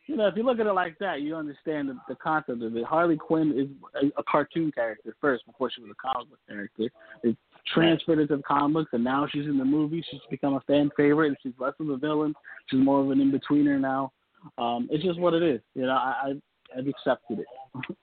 [0.07, 2.77] You know, if you look at it like that, you understand the, the concept of
[2.77, 2.85] it.
[2.85, 6.91] Harley Quinn is a, a cartoon character first before she was a comic book character.
[7.23, 7.37] It
[7.73, 10.05] transferred into the comics, and now she's in the movie.
[10.11, 12.35] She's become a fan favorite, and she's less of a villain.
[12.67, 14.13] She's more of an in betweener now.
[14.59, 15.61] Um, it's just what it is.
[15.75, 17.47] You know, I, I I've accepted it.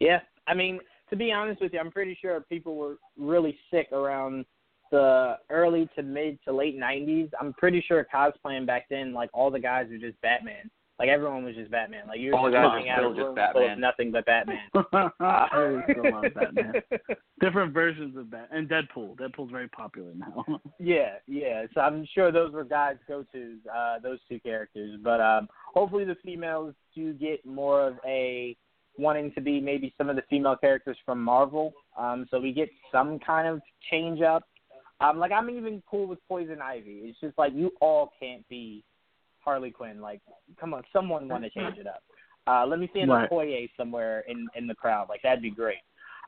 [0.00, 0.80] Yeah, I mean,
[1.10, 4.44] to be honest with you, I'm pretty sure people were really sick around
[4.90, 7.30] the early to mid to late '90s.
[7.40, 10.70] I'm pretty sure cosplaying back then, like all the guys were just Batman.
[10.98, 12.06] Like everyone was just Batman.
[12.08, 13.68] Like you were All the just guys looking were at still just room full of
[13.68, 13.80] Batman.
[13.80, 14.58] nothing but Batman.
[15.20, 16.72] I still love Batman.
[17.40, 19.16] Different versions of that, and Deadpool.
[19.16, 20.44] Deadpool's very popular now.
[20.78, 21.64] Yeah, yeah.
[21.74, 24.98] So I'm sure those were guys' go-tos, uh, those two characters.
[25.02, 28.56] But um, hopefully the females do get more of a
[29.00, 31.72] wanting to be maybe some of the female characters from Marvel.
[31.98, 34.44] Um, so we get some kind of change up.
[35.00, 37.02] Um, like I'm even cool with Poison Ivy.
[37.04, 38.84] It's just like you all can't be
[39.42, 40.00] Harley Quinn.
[40.00, 40.20] Like,
[40.60, 42.02] come on, someone want to change it up.
[42.46, 43.30] Uh, let me see an Right.
[43.30, 45.08] Okoye somewhere in in the crowd.
[45.08, 45.78] Like that'd be great.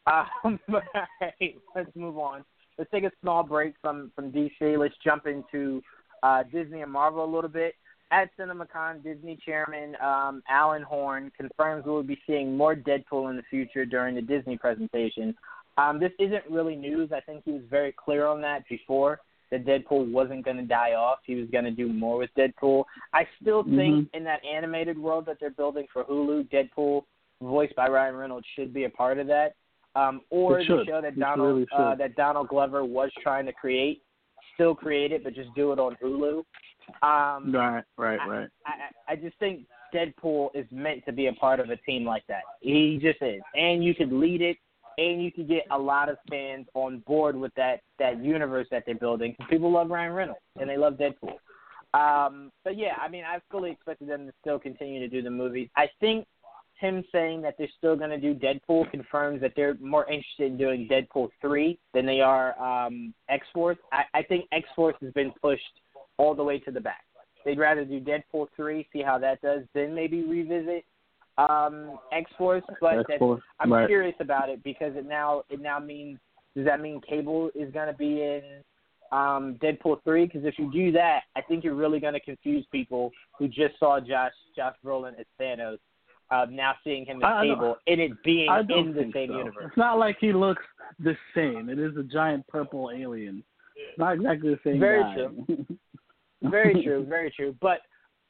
[0.06, 2.44] Um, but all right, let's move on
[2.78, 4.78] let's take a small break from from DC.
[4.78, 5.82] Let's jump into
[6.22, 7.74] uh, Disney and Marvel a little bit.
[8.12, 13.36] At CinemaCon, Disney chairman um, Alan Horn confirms we will be seeing more Deadpool in
[13.36, 15.34] the future during the Disney presentation.
[15.78, 17.10] Um, this isn't really news.
[17.10, 20.92] I think he was very clear on that before that Deadpool wasn't going to die
[20.92, 21.20] off.
[21.24, 22.84] He was going to do more with Deadpool.
[23.14, 27.04] I still think in that animated world that they're building for Hulu, Deadpool,
[27.40, 29.54] voiced by Ryan Reynolds, should be a part of that.
[29.94, 33.52] Um, or the show that It Donald really uh, that Donald Glover was trying to
[33.52, 34.02] create,
[34.54, 36.44] still create it, but just do it on Hulu.
[37.02, 38.48] Um, right, right, right.
[38.66, 38.70] I,
[39.10, 42.26] I I just think Deadpool is meant to be a part of a team like
[42.28, 42.42] that.
[42.60, 44.56] He just is, and you could lead it,
[44.98, 48.84] and you could get a lot of fans on board with that that universe that
[48.86, 49.34] they're building.
[49.34, 51.38] 'cause people love Ryan Reynolds and they love Deadpool.
[51.94, 55.30] Um, but yeah, I mean, I fully expected them to still continue to do the
[55.30, 55.68] movies.
[55.76, 56.26] I think
[56.74, 60.56] him saying that they're still going to do Deadpool confirms that they're more interested in
[60.58, 63.78] doing Deadpool three than they are um, X Force.
[63.92, 65.80] I, I think X Force has been pushed
[66.18, 67.04] all the way to the back.
[67.44, 70.84] they'd rather do Deadpool three, see how that does, then maybe revisit
[71.38, 72.62] um X Force.
[72.80, 73.06] But
[73.60, 73.88] I'm right.
[73.88, 76.18] curious about it because it now it now means
[76.54, 78.42] does that mean Cable is going to be in
[79.10, 80.26] um Deadpool three?
[80.26, 83.78] Because if you do that, I think you're really going to confuse people who just
[83.80, 85.78] saw Josh Josh Brolin as Thanos.
[86.30, 89.28] Uh, now seeing him as I- I don't- Cable and it being in the same
[89.28, 89.36] so.
[89.38, 89.64] universe.
[89.66, 90.62] It's not like he looks
[90.98, 91.68] the same.
[91.68, 93.42] It is a giant purple alien.
[93.76, 95.14] It's not exactly the same Very guy.
[95.14, 95.66] true.
[96.50, 97.54] Very true, very true.
[97.60, 97.78] But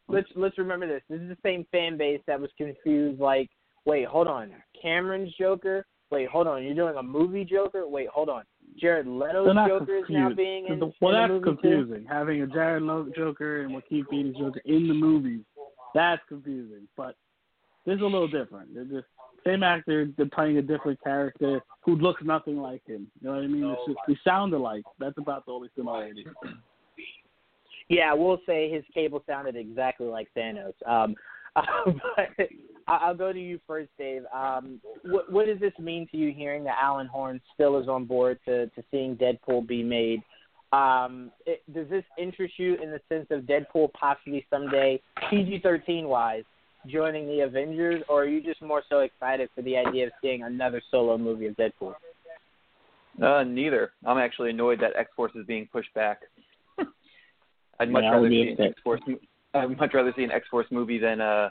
[0.08, 1.02] let's let's remember this.
[1.08, 3.20] This is the same fan base that was confused.
[3.20, 3.50] Like,
[3.84, 5.86] wait, hold on, Cameron's Joker.
[6.10, 7.88] Wait, hold on, you're doing a movie Joker.
[7.88, 8.42] Wait, hold on,
[8.78, 11.56] Jared Leto's Joker is now being in, The- well, in that's movie too.
[11.56, 12.06] confusing.
[12.06, 15.40] Having a Jared Leto Joker and Joaquin Phoenix Joker in the movies,
[15.94, 16.86] that's confusing.
[16.98, 17.16] But
[17.86, 18.74] this is a little different.
[18.74, 19.06] They're just
[19.44, 23.10] same actor, they're playing a different character who looks nothing like him.
[23.20, 23.64] You know what I mean?
[23.64, 24.84] It's oh just we sound alike.
[24.98, 26.26] That's about the only similarity.
[27.88, 30.74] Yeah, I will say his cable sounded exactly like Thanos.
[30.86, 31.14] Um,
[31.54, 32.48] but
[32.88, 34.22] I- I'll go to you first, Dave.
[34.34, 38.04] Um, what, what does this mean to you hearing that Alan Horn still is on
[38.04, 40.22] board to, to seeing Deadpool be made?
[40.72, 46.44] Um, it, does this interest you in the sense of Deadpool possibly someday, PG-13 wise,
[46.86, 50.42] joining the Avengers, or are you just more so excited for the idea of seeing
[50.42, 51.94] another solo movie of Deadpool?
[53.22, 53.92] Uh, neither.
[54.06, 56.20] I'm actually annoyed that X Force is being pushed back.
[57.80, 58.68] I'd much Yeah, rather would be see an.
[58.70, 59.00] X Force.
[59.54, 61.50] I'd much rather see an X Force movie than a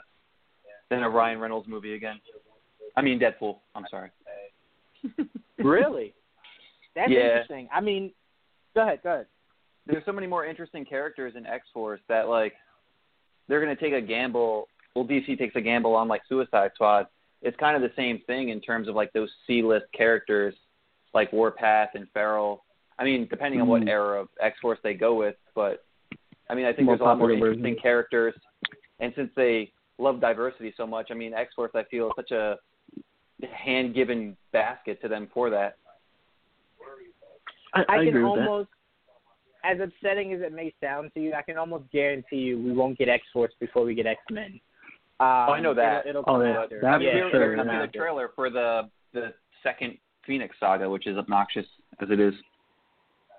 [0.90, 2.20] than a Ryan Reynolds movie again.
[2.96, 3.58] I mean Deadpool.
[3.74, 4.10] I'm sorry.
[5.58, 6.14] really?
[6.94, 7.20] That's Yeah.
[7.20, 7.68] interesting.
[7.72, 8.12] I mean,
[8.74, 9.26] go ahead, go ahead.
[9.86, 12.54] There's so many more interesting characters in X Force that like
[13.48, 14.68] they're gonna take a gamble.
[14.94, 17.06] Well, DC takes a gamble on like Suicide Squad.
[17.40, 20.54] It's kind of the same thing in terms of like those C-list characters
[21.14, 22.64] like Warpath and Feral.
[22.98, 23.88] I mean, depending on what Mhm.
[23.88, 25.84] era of X Force they go with, but
[26.50, 27.82] I mean, I think More there's a lot more popular interesting versions.
[27.82, 28.34] characters,
[29.00, 32.30] and since they love diversity so much, I mean, X Force I feel is such
[32.32, 32.56] a
[33.64, 35.76] hand-given basket to them for that.
[37.74, 38.48] I, I, can agree with that.
[38.48, 38.68] almost,
[39.64, 42.98] as upsetting as it may sound to you, I can almost guarantee you we won't
[42.98, 44.60] get X Force before we get X Men.
[45.20, 46.06] Um, Oh, I know that.
[46.06, 46.62] It'll, it'll Oh, come yeah.
[46.62, 46.80] after.
[46.82, 47.86] That's yeah, sure, there's it'll come to be after.
[47.92, 49.32] the trailer for the the
[49.62, 51.66] second Phoenix saga, which is obnoxious
[52.00, 52.34] as it is.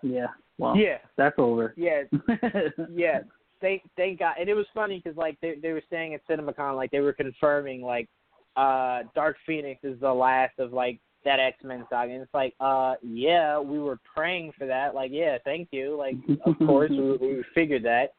[0.02, 0.28] Yeah.
[0.58, 1.74] Well, Yeah, that's over.
[1.78, 2.04] yeah,
[2.92, 3.20] yeah.
[3.62, 4.36] Thank thank God.
[4.40, 7.14] And it was funny because like they they were saying at CinemaCon, like they were
[7.14, 8.10] confirming like
[8.56, 12.54] uh Dark Phoenix is the last of like that X Men saga, and it's like
[12.60, 14.94] uh yeah, we were praying for that.
[14.94, 15.96] Like yeah, thank you.
[15.98, 18.14] Like of course we, we figured that.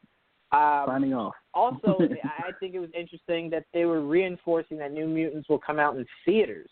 [0.57, 1.35] Um, Signing off.
[1.53, 5.59] also, I I think it was interesting that they were reinforcing that New Mutants will
[5.59, 6.70] come out in theaters.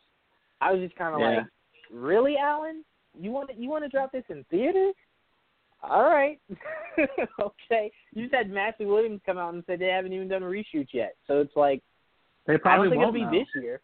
[0.61, 1.37] I was just kind of Yeah.
[1.39, 1.47] like,
[1.93, 2.85] really, Alan?
[3.21, 4.95] You want to, you want to drop this in theaters?
[5.83, 6.39] All right,
[7.41, 7.91] okay.
[8.15, 10.87] You just had Matthew Williams come out and said they haven't even done a reshoot
[10.93, 11.83] yet, so it's like
[12.47, 13.31] They I probably don't think won't it'll now.
[13.33, 13.81] be this year.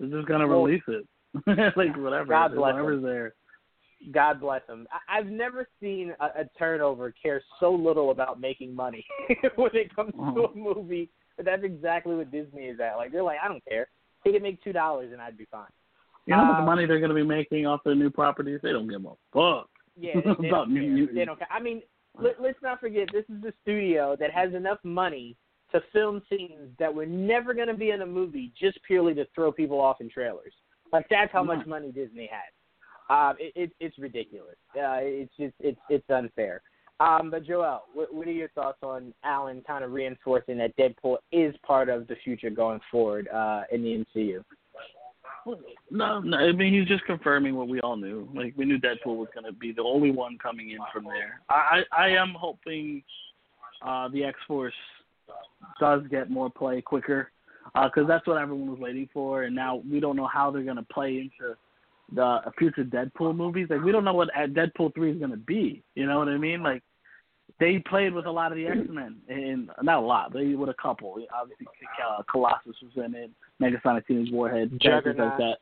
[0.00, 1.06] They're just gonna Well, release it.
[1.76, 2.26] like whatever.
[2.26, 3.34] God bless whatever's there.
[4.12, 4.86] God bless them.
[4.92, 9.04] I, I've never seen a, a turnover care so little about making money
[9.56, 10.48] when it comes to Uh-huh.
[10.52, 11.10] a movie.
[11.36, 12.96] But that's exactly what Disney is at.
[12.96, 13.88] Like they're like, I don't care.
[14.24, 15.66] They can make two dollars and I'd be fine.
[16.26, 18.60] You know Um, money they're gonna be making off their new properties?
[18.62, 19.68] They don't give a fuck.
[19.98, 20.90] Yeah, they, don't New care.
[20.90, 21.14] Mutants.
[21.14, 21.48] They don't care.
[21.50, 21.82] I mean,
[22.20, 25.36] let, let's not forget this is the studio that has enough money
[25.72, 29.26] to film scenes that were never going to be in a movie just purely to
[29.34, 30.52] throw people off in trailers.
[30.92, 32.52] Like that's how much money Disney has.
[33.10, 34.56] Um, it, it, it's ridiculous.
[34.74, 36.62] Uh, it's just it's it's unfair.
[37.00, 41.18] Um, but Joel, what, what are your thoughts on Alan kind of reinforcing that Deadpool
[41.30, 44.42] is part of the future going forward uh, in the MCU?
[45.90, 46.36] No, no.
[46.36, 48.28] I mean, he's just confirming what we all knew.
[48.34, 51.40] Like we knew Deadpool was gonna be the only one coming in from there.
[51.48, 53.02] I I, am hoping
[53.84, 54.74] uh, the X Force
[55.80, 57.30] does get more play quicker
[57.74, 60.86] because that's what everyone was waiting for, and now we don't know how they're gonna
[60.92, 61.54] play into
[62.14, 63.68] the future Deadpool movies.
[63.70, 65.82] Like we don't know what uh, Deadpool three is gonna be.
[65.94, 66.62] You know what I mean?
[66.62, 66.82] Like
[67.60, 70.68] they played with a lot of the X Men, and not a lot, but with
[70.68, 71.16] a couple.
[71.34, 71.66] Obviously,
[72.08, 73.30] uh, Colossus was in it,
[73.60, 75.38] Negasonic Teenage Warhead, characters like Juggernaut.
[75.38, 75.58] that.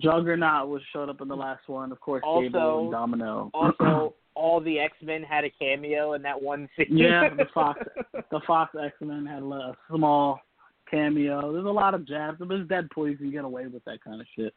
[0.00, 2.22] Juggernaut was showed up in the last one, of course.
[2.24, 3.50] Also- Cable and Domino.
[3.54, 6.96] Also, all the X Men had a cameo in that one scene.
[6.96, 7.80] Yeah, the Fox-
[8.30, 10.40] the Fox X Men had a a small
[10.90, 11.52] cameo.
[11.52, 13.10] There's a lot of jabs, but it's Deadpool.
[13.10, 14.54] You can get away with that kind of shit.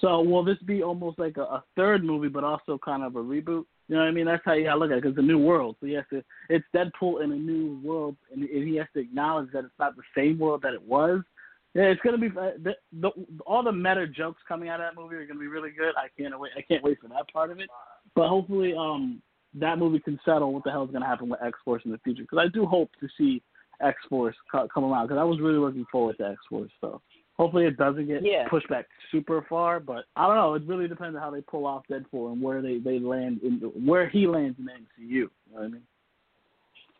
[0.00, 3.20] So will this be almost like a, a third movie, but also kind of a
[3.22, 3.64] reboot?
[3.90, 4.26] You know what I mean?
[4.26, 5.02] That's how you gotta look at it.
[5.02, 6.22] Cause it's a new world, so he has to.
[6.48, 10.02] It's Deadpool in a new world, and, he has to acknowledge that it's not the
[10.16, 11.22] same world that it was.
[11.74, 13.10] Yeah, it's gonna be uh, the, the
[13.44, 15.92] all the meta jokes coming out of that movie are gonna be really good.
[15.96, 16.52] I can't wait.
[16.56, 17.68] I can't wait for that part of it.
[18.14, 19.20] But hopefully, um,
[19.54, 21.98] that movie can settle what the hell is to happen with X Force in the
[21.98, 22.22] future.
[22.22, 23.42] Because I do hope to see
[23.82, 25.08] X Force come around.
[25.08, 26.70] Because I was really looking forward to X Force.
[26.80, 27.02] So
[27.40, 28.46] hopefully it doesn't get yeah.
[28.48, 29.80] pushed back super far.
[29.80, 30.54] But I don't know.
[30.54, 33.54] It really depends on how they pull off Deadpool and where they they land in
[33.86, 35.08] where he lands in the MCU.
[35.08, 35.82] You know what I mean?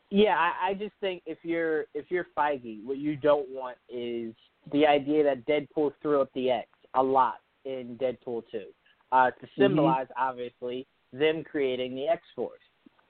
[0.09, 4.35] Yeah, I, I just think if you're if you're Feige, what you don't want is
[4.73, 8.65] the idea that Deadpool threw up the X a lot in Deadpool two,
[9.13, 9.63] uh, to Mm-hmm.
[9.63, 10.29] symbolize mm-hmm.
[10.29, 12.61] obviously them creating the X Force.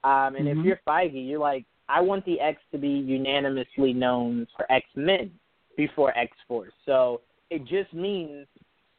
[0.03, 0.59] Um, and mm-hmm.
[0.59, 4.85] if you're Feige, you're like, I want the X to be unanimously known for X
[4.95, 5.31] Men
[5.77, 6.73] before X Force.
[6.85, 8.47] So it just means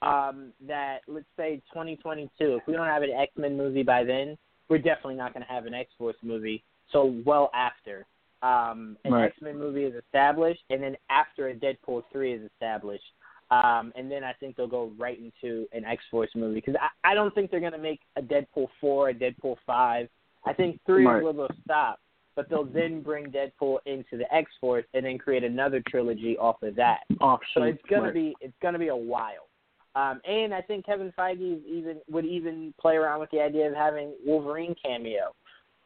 [0.03, 4.37] um, that let's say 2022, if we don't have an X Men movie by then,
[4.69, 6.63] we're definitely not going to have an X Force movie.
[6.91, 8.07] So well after
[8.43, 9.27] um, an right.
[9.27, 13.05] X Men movie is established, and then after a Deadpool three is established,
[13.51, 17.13] um, and then I think they'll go right into an X Force movie because I,
[17.13, 20.09] I don't think they're going to make a Deadpool four, a Deadpool five.
[20.45, 21.23] I think three right.
[21.23, 22.01] they'll stop,
[22.35, 26.63] but they'll then bring Deadpool into the X Force and then create another trilogy off
[26.63, 27.01] of that.
[27.21, 28.15] Offshoot, so it's gonna right.
[28.15, 29.49] be it's gonna be a while.
[29.95, 33.75] Um, and I think Kevin Feige even would even play around with the idea of
[33.75, 35.35] having Wolverine cameo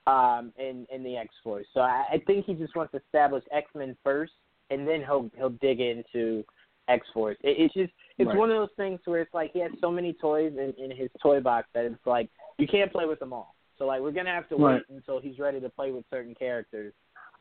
[0.06, 1.66] um, in in the X Force.
[1.74, 4.32] So I, I think he just wants to establish X Men first,
[4.70, 6.44] and then he'll he'll dig into
[6.88, 7.36] X Force.
[7.42, 8.36] It, it's just it's Right.
[8.36, 11.10] one of those things where it's like he has so many toys in, in his
[11.20, 13.55] toy box that it's like you can't play with them all.
[13.78, 14.74] So like we're gonna have to Right.
[14.88, 16.92] wait until he's ready to play with certain characters.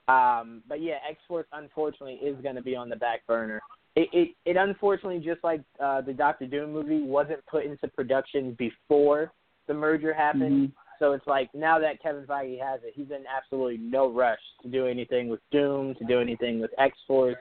[0.08, 3.62] Um, but yeah, X Force unfortunately is gonna be on the back burner.
[3.96, 8.54] It it, it unfortunately just like uh, the Doctor Doom movie wasn't put into production
[8.54, 9.32] before
[9.68, 10.70] the merger happened.
[10.70, 10.72] Mhm.
[11.00, 14.70] So it's like now that Kevin Feige has it, he's in absolutely no rush to
[14.70, 17.38] do anything with Doom, to do anything with X Force.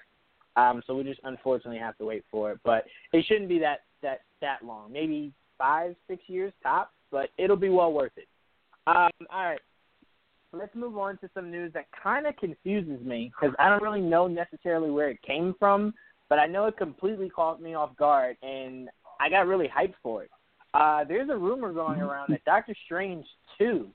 [0.56, 2.60] Um, so we just unfortunately have to wait for it.
[2.64, 4.92] But it shouldn't be that that that long.
[4.92, 8.28] Maybe five, six years tops, but it'll be well worth it.
[8.86, 9.60] Um, all right.
[10.52, 14.00] Let's move on to some news that kind of confuses me because I don't really
[14.00, 15.92] know necessarily where it came from,
[16.28, 18.88] but I know it completely caught me off guard, and
[19.20, 20.30] I got really hyped for it.
[20.74, 23.26] Uh, there's a rumor going around that Doctor Strange
[23.58, 23.88] 2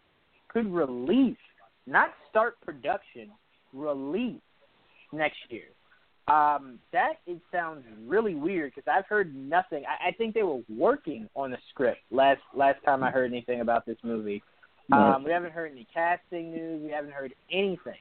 [0.50, 1.38] could release,
[1.88, 3.30] not start production,
[3.74, 4.42] release
[5.12, 5.66] next year.
[6.28, 9.84] Um, that it sounds really weird because I've heard nothing.
[9.86, 13.62] I, I think they were working on the script last last time I heard anything
[13.62, 14.44] about this movie.
[14.92, 16.82] Um, we haven't heard any casting news.
[16.84, 18.00] We haven't heard anything.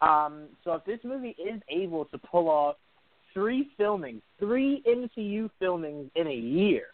[0.00, 2.76] Um, so if this movie is able to pull off
[3.32, 6.86] three filmings, three MCU filmings in a year,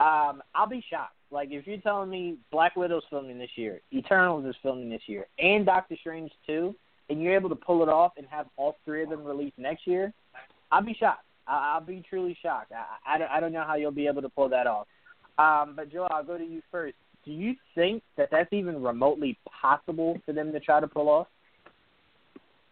[0.00, 1.14] um, I'll be shocked.
[1.30, 5.26] Like if you're telling me Black Widow's filming this year, Eternals is filming this year,
[5.38, 6.74] and Doctor Strange too,
[7.10, 9.86] and you're able to pull it off and have all three of them released next
[9.86, 10.12] year,
[10.70, 11.24] I'll be shocked.
[11.46, 12.72] I- I'll be truly shocked.
[12.72, 14.86] I, I, don't, I don't know how you'll be able to pull that off.
[15.38, 16.94] Um, but Joel, I'll go to you first.
[17.24, 21.26] Do you think that that's even remotely possible for them to try to pull off?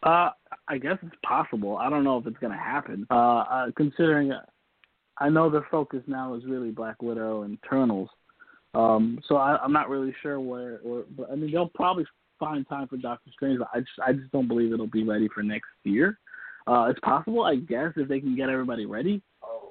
[0.02, 0.30] Uh,
[0.68, 1.76] I guess it's possible.
[1.76, 3.06] I don't know if it's going to happen.
[3.10, 4.32] Uh, uh, considering,
[5.18, 8.08] I know their focus now is really Black Widow and Eternals.
[8.74, 10.80] Um, so I, I'm not really sure where.
[10.84, 12.04] Or, but I mean, they'll probably
[12.40, 13.60] find time for Doctor Strange.
[13.60, 16.18] But I just, I just don't believe it'll be ready for next year.
[16.66, 19.22] Uh, it's possible, I guess, if they can get everybody ready.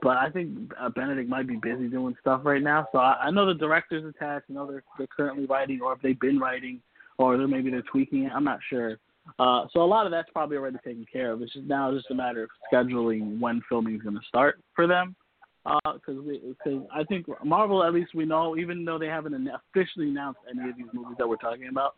[0.01, 2.87] But I think uh, Benedict might be busy doing stuff right now.
[2.91, 4.45] So I, I know the director's attached.
[4.49, 6.81] I know they're they're currently writing, or if they've been writing,
[7.17, 8.31] or they're maybe they're tweaking it.
[8.33, 8.97] I'm not sure.
[9.37, 11.41] Uh, so a lot of that's probably already taken care of.
[11.41, 14.87] It's just now just a matter of scheduling when filming is going to start for
[14.87, 15.15] them.
[15.63, 19.35] Because because I think Marvel, at least we know, even though they haven't
[19.69, 21.93] officially announced any of these movies that we're talking about,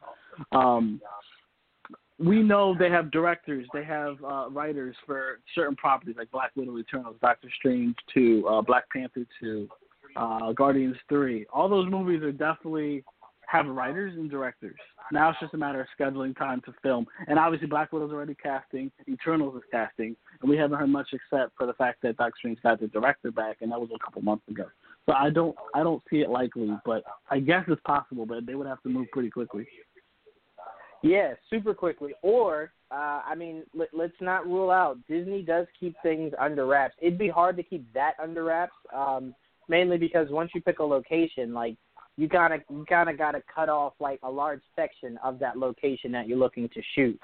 [0.52, 1.00] um,
[2.20, 6.78] we know they have directors, they have uh, writers for certain properties like Black Widow,
[6.78, 9.68] Eternals, Doctor Strange two, uh, Black Panther two,
[10.16, 11.46] uh, Guardians three.
[11.52, 13.04] All those movies are definitely
[13.48, 14.80] have writers and directors.
[15.12, 17.06] Now it's just a matter of scheduling time to film.
[17.28, 21.52] And obviously Black Widow's already casting, Eternals is casting, and we haven't heard much except
[21.58, 24.22] for the fact that Doctor Strange got the director back and that was a couple
[24.22, 24.66] months ago.
[25.06, 28.56] So I don't I don't see it likely, but I guess it's possible, but they
[28.56, 29.68] would have to move pretty quickly.
[31.04, 32.14] Yeah, super quickly.
[32.22, 36.96] Or, uh, I mean, let, let's not rule out Disney does keep things under wraps.
[37.02, 39.36] It'd be hard to keep that under wraps, um,
[39.68, 41.76] mainly because once you pick a location, like
[42.16, 46.12] you gotta you kind of gotta cut off like a large section of that location
[46.14, 47.20] that you're looking to shoot.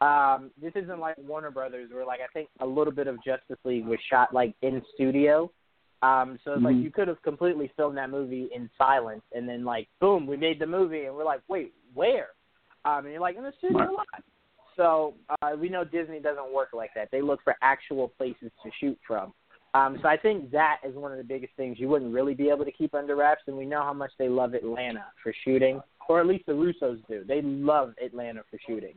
[0.00, 3.58] Um, this isn't like Warner Brothers, where like I think a little bit of Justice
[3.64, 5.50] League was shot like in studio.
[6.00, 6.84] Um, so it's like Mhm.
[6.84, 10.60] you could have completely filmed that movie in silence, and then like boom, we made
[10.60, 12.28] the movie, and we're like, wait, where?
[12.84, 13.90] And you're like in the studio Right.
[13.90, 14.06] lot.
[14.76, 17.08] So uh, we know Disney doesn't work like that.
[17.10, 19.32] They look for actual places to shoot from.
[19.74, 22.48] Um, so I think that is one of the biggest things you wouldn't really be
[22.48, 23.42] able to keep under wraps.
[23.48, 25.80] And we know how much they love Atlanta for shooting.
[26.08, 27.22] or at least the Russos do.
[27.26, 28.94] They love Atlanta for shooting.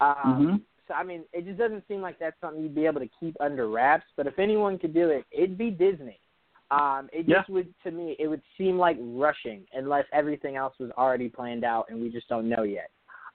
[0.00, 0.16] Um,
[0.48, 0.56] hmm
[0.88, 3.36] So I mean, it just doesn't seem like that's something you'd be able to keep
[3.40, 4.06] under wraps.
[4.16, 6.18] But if anyone could do it, it'd be Disney.
[6.72, 7.38] Um, it Yeah.
[7.38, 11.62] just would to me, it would seem like rushing unless everything else was already planned
[11.64, 12.90] out and we just don't know yet.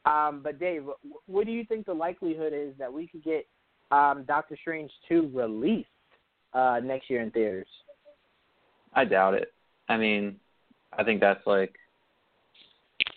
[0.06, 0.84] Um, but Dave,
[1.26, 3.48] what do you think the likelihood is that we could get
[3.92, 5.90] um, Doctor Strange two released
[6.54, 7.68] uh, next year in theaters?
[8.94, 9.54] I doubt it.
[9.90, 10.40] I mean,
[10.98, 11.76] I think that's like.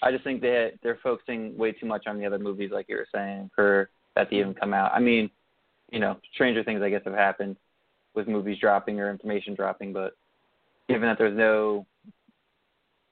[0.02, 2.96] I just think they they're focusing way too much on the other movies, like you
[2.96, 4.92] were saying, for that to even come out.
[4.92, 5.30] I mean,
[5.90, 7.56] you know, stranger things I guess have happened
[8.14, 10.16] with movies dropping or information dropping, but
[10.88, 11.86] given that there's no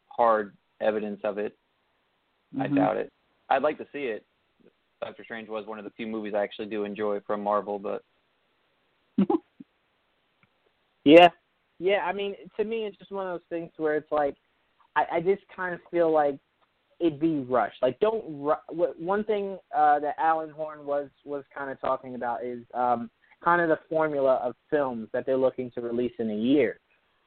[0.09, 1.57] hard evidence of it,
[2.59, 2.77] I Mhm.
[2.77, 3.13] doubt it.
[3.49, 4.25] I'd like to see it.
[5.01, 8.03] Doctor Strange was one of the few movies I actually do enjoy from Marvel, but
[11.07, 11.29] Yeah,
[11.79, 11.99] yeah.
[12.05, 14.35] I mean, to me, it's just one of those things where it's like,
[14.97, 16.37] I, I just kind of feel like
[16.99, 17.81] it'd be rushed.
[17.81, 18.25] Like, don't.
[18.27, 23.09] Ru- one thing uh, that Alan Horn was was kind of talking about is um,
[23.43, 26.81] kind of the formula of films that they're looking to release in a year.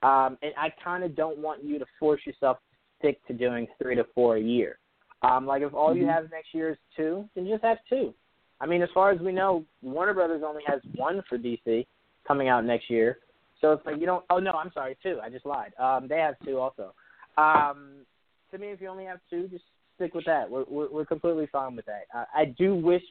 [0.04, 3.66] Um, and I kind of don't want you to force yourself to stick to doing
[3.82, 4.79] three to four a year.
[5.22, 6.14] Um, like if all you Mhm.
[6.14, 8.14] have next year is two, then just have two.
[8.62, 11.86] I mean, as far as we know, Warner Brothers only has one for DC
[12.26, 13.20] coming out next year.
[13.62, 14.24] So it's like you don't.
[14.30, 15.20] Oh no, I'm sorry, two.
[15.22, 15.74] I just lied.
[15.78, 16.94] Um, they have two also.
[17.38, 18.06] Um,
[18.52, 19.66] to me, if you only have two, just
[19.96, 20.50] stick with that.
[20.50, 22.06] We're we're, we're completely fine with that.
[22.14, 23.04] Uh, I do wish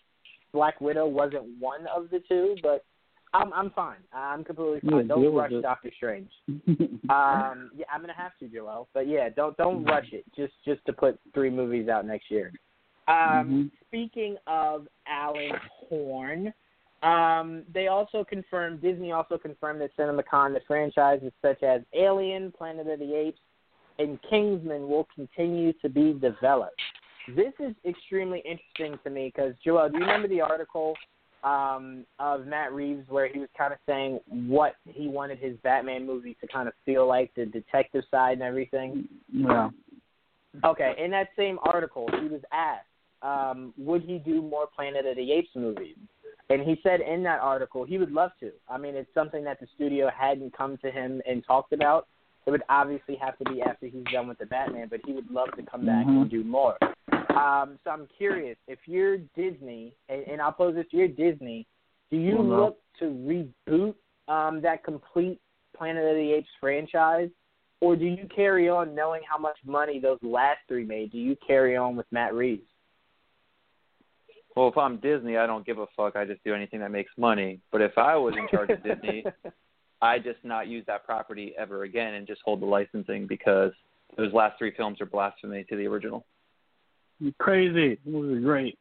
[0.52, 2.84] Black Widow wasn't one of the two, but
[3.38, 3.98] I'm I'm fine.
[4.12, 5.06] I'm completely fine.
[5.06, 5.52] deal don't rush.
[5.62, 6.30] Doctor Strange.
[7.10, 8.86] Um, yeah, I'm gonna have to, Joel.
[8.92, 10.24] But yeah, don't don't rush it.
[10.36, 12.52] Just just to put three movies out next year.
[13.08, 15.52] Um, Speaking of Alan
[15.88, 16.52] Horn,
[17.02, 22.86] um, they also confirmed Disney also confirmed that CinemaCon that franchises such as Alien, Planet
[22.86, 23.38] of the Apes,
[23.98, 26.80] and Kingsman will continue to be developed.
[27.34, 30.94] This is extremely interesting to me because Joel, do you remember the article
[31.44, 36.06] um, of Matt Reeves where he was kind of saying what he wanted his Batman
[36.06, 39.08] movie to kind of feel like, the detective side and everything?
[39.32, 39.70] yeah.
[40.64, 42.86] Okay, in that same article, he was asked,
[43.22, 45.96] um, would he do more Planet of the Apes movies?
[46.50, 48.50] And he said in that article he would love to.
[48.68, 52.08] I mean, it's something that the studio hadn't come to him and talked about.
[52.48, 55.30] It would obviously have to be after he's done with the Batman, but he would
[55.30, 56.22] love to come back Mhm.
[56.22, 56.78] and do more.
[57.28, 61.66] Um, so I'm curious if you're Disney, and, and I'll pose this: you're Disney.
[62.10, 62.40] Do you no.
[62.40, 63.94] look to reboot
[64.28, 65.38] um, that complete
[65.76, 67.28] Planet of the Apes franchise,
[67.82, 71.12] or do you carry on knowing how much money those last three made?
[71.12, 72.66] Do you carry on with Matt Reeves?
[74.56, 76.16] well, if I'm Disney, I don't give a fuck.
[76.16, 77.60] I just do anything that makes money.
[77.70, 79.24] But if I was in charge of Disney,
[80.00, 83.72] I just not use that property ever again and just hold the licensing because
[84.16, 86.24] those last three films are blasphemy to the original.
[87.20, 87.92] You're crazy.
[87.92, 88.78] It was great.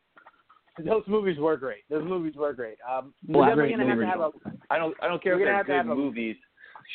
[0.85, 1.83] those movies were great.
[1.89, 2.77] Those movies were great.
[2.87, 4.31] Um, Well, we're great gonna have to have a
[4.69, 6.35] I don't I don't care if they're have good have a- movies,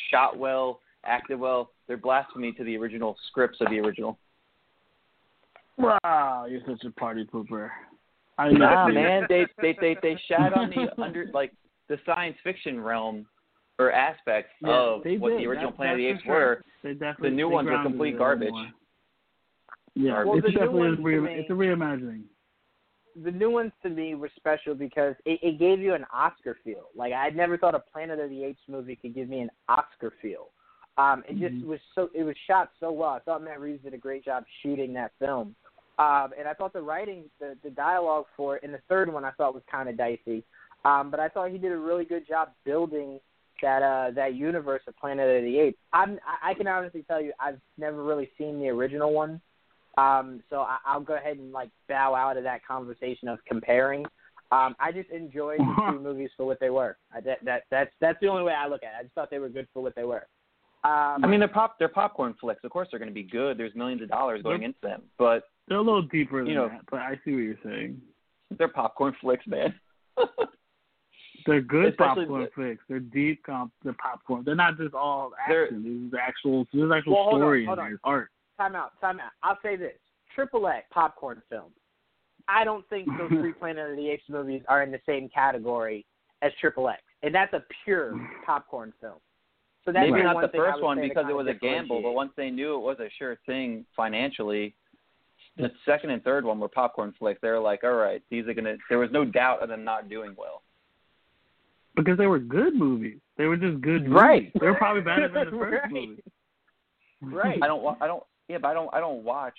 [0.09, 1.71] shot well, acted well.
[1.87, 4.17] They're blasphemy to the original scripts of the original.
[5.77, 7.69] Wow, you're such a party pooper.
[8.37, 8.59] I know.
[8.59, 11.51] Nah, man, they they they they shot on the under like
[11.89, 13.25] the science fiction realm
[13.79, 15.39] or aspects Yeah, of what did.
[15.39, 16.63] the original That- Planet of the Apes sure.
[16.83, 17.13] were.
[17.19, 18.73] The new ones are complete it a little garbage.
[19.95, 22.23] Yeah, Well, it's definitely a re- me- it's a reimagining.
[23.15, 26.89] the new ones to me were special because it, it gave you an Oscar feel.
[26.95, 30.11] Like I never thought a Planet of the Apes movie could give me an Oscar
[30.21, 30.49] feel.
[30.97, 31.65] Um, it just Mhm.
[31.67, 33.09] was so it was shot so well.
[33.11, 35.55] I thought Matt Reeves did a great job shooting that film.
[35.99, 39.23] Um, and I thought the writing, the the dialogue for it and the third one,
[39.25, 40.43] I thought was kind of dicey.
[40.85, 43.19] Um, but I thought he did a really good job building
[43.63, 45.79] that uh that universe of Planet of the Apes.
[45.91, 49.41] I'm I I can honestly tell you I've never really seen the original one.
[49.97, 54.05] Um, so I, I'll go ahead and like bow out of that conversation of comparing.
[54.51, 56.97] Um, I just enjoyed the two movies for what they were.
[57.13, 58.99] I, that, that that's that's the only way I look at it.
[58.99, 60.27] I just thought they were good for what they were.
[60.83, 62.61] Um, I mean, they're pop they're popcorn flicks.
[62.63, 63.57] Of course, they're going to be good.
[63.57, 66.67] There's millions of dollars going into them, but They're a little deeper than You know-
[66.69, 68.01] that, but I see what you're saying.
[68.57, 69.73] they're popcorn flicks, man.
[71.45, 72.83] They're good Especially popcorn the- flicks.
[72.89, 73.71] They're deep comp.
[73.83, 74.43] They're popcorn.
[74.45, 75.83] They're not just all action.
[75.83, 76.67] There's the actual.
[76.73, 77.77] There's actual Well, story on.
[77.77, 77.91] there.
[77.93, 78.29] It's art.
[78.57, 79.31] time out, time out.
[79.43, 79.93] I'll say this:
[80.35, 81.73] Triple X popcorn films.
[82.47, 86.05] I don't think those three Planet of the Apes movies are in the same category
[86.41, 88.13] as Triple X, and that's a pure
[88.45, 89.15] popcorn film.
[89.85, 92.13] So that's Maybe the not the thing first one because it was a gamble, but
[92.13, 94.73] once they knew it was a sure thing financially,
[95.57, 97.39] the second and third one were popcorn flicks.
[97.41, 98.75] They were like, all right, these are gonna.
[98.89, 100.61] There was no doubt of them not doing well.
[101.95, 103.19] Because they were good movies.
[103.37, 104.13] They were just good movies.
[104.13, 104.51] Right.
[104.59, 105.91] They were probably better than the first Right.
[105.91, 106.23] movie.
[107.21, 107.59] Right.
[107.61, 107.81] I don't.
[107.83, 108.23] wa- I don't.
[108.49, 108.89] Yeah, but I don't.
[108.93, 109.57] I don't watch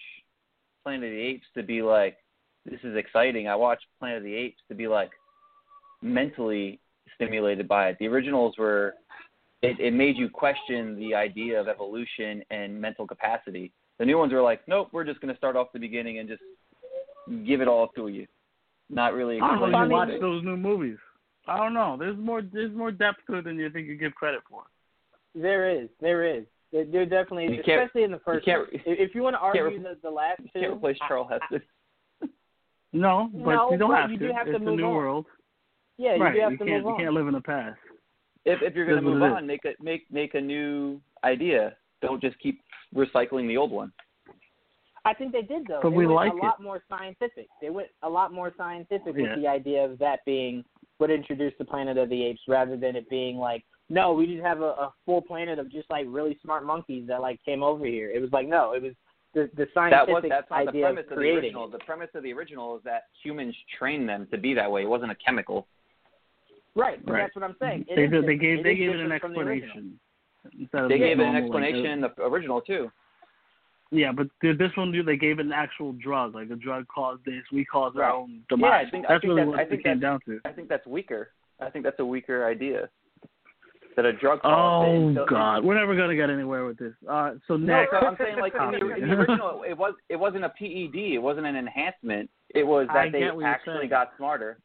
[0.82, 2.16] Planet of the Apes to be like,
[2.66, 3.49] this is exciting.
[3.49, 5.11] I watch Planet of the Apes to be like
[6.03, 6.80] mentally
[7.14, 7.97] stimulated by it.
[8.01, 8.95] The originals were
[9.62, 13.72] it, it made you question the idea of evolution and mental capacity.
[13.99, 16.28] The new ones were like, nope, we're just going to start off the beginning and
[16.28, 16.43] just
[17.47, 18.26] give it all to you.
[18.91, 19.41] Not really.
[19.41, 19.85] I don't know.
[19.85, 20.99] You watch those new movies.
[21.47, 21.97] I don't know.
[21.99, 22.42] There's more.
[22.42, 24.62] There's more depth to it than you think you give credit for.
[25.34, 26.45] There is, there is.
[26.72, 28.45] There, there definitely, You especially in the first.
[28.45, 28.80] can't- one.
[28.86, 30.97] If if you want to can't argue re- the, the last two, You can't replace
[31.07, 31.62] Charlton Heston.
[32.92, 34.28] No, but No, you don't but have you to.
[34.28, 34.95] do have to it's a move new on.
[34.95, 35.26] world.
[35.99, 36.34] yeah, you right.
[36.34, 36.84] do have you to can't.
[36.84, 37.78] move You can't live in the past.
[38.45, 41.76] If if you're going to move on, make a make make a new idea.
[42.03, 42.61] Don't just keep
[42.95, 43.92] recycling the old one.
[45.07, 45.80] I think they did though.
[45.82, 46.42] But they we went like a it.
[46.42, 47.49] lot more scientific.
[47.61, 49.22] They went a lot more scientific Yeah.
[49.34, 50.64] with the idea of that being
[50.99, 54.42] what introduced the Planet of the Apes, rather than it being like, no, we just
[54.42, 57.84] have a, a full planet of just like really smart monkeys that like came over
[57.84, 58.11] here.
[58.11, 58.92] It was like, no, it was
[59.34, 61.38] the the That scientific was that's not the idea premise of of the creating.
[61.45, 61.68] original.
[61.70, 64.82] The premise of the original is that humans trained them to be that way.
[64.82, 65.66] It wasn't a chemical.
[66.76, 67.22] Right, Right.
[67.22, 67.84] that's what I'm saying.
[67.88, 70.01] It they is they gave It they gave it an different from the explanation.
[70.88, 72.90] They gave it an normal, like, explanation in the original too.
[73.95, 77.24] Yeah, but th- this one they gave it an actual drug, like a drug caused
[77.24, 78.07] this, we caused Right.
[78.09, 78.68] our own demise.
[78.82, 80.40] Yeah, I think- I think really that- what I it came down to.
[80.45, 81.30] I think that's weaker.
[81.61, 82.88] I think that's a weaker idea.
[83.97, 84.92] That a drug caused it.
[84.92, 86.95] Oh so- God, we're never gonna get anywhere with this.
[87.09, 89.95] Uh, so No, next, so I'm saying like in the, in the original, it was
[90.09, 91.14] it wasn't a PED.
[91.14, 92.28] It wasn't an enhancement.
[92.53, 94.59] It was I that they what you're actually got smarter.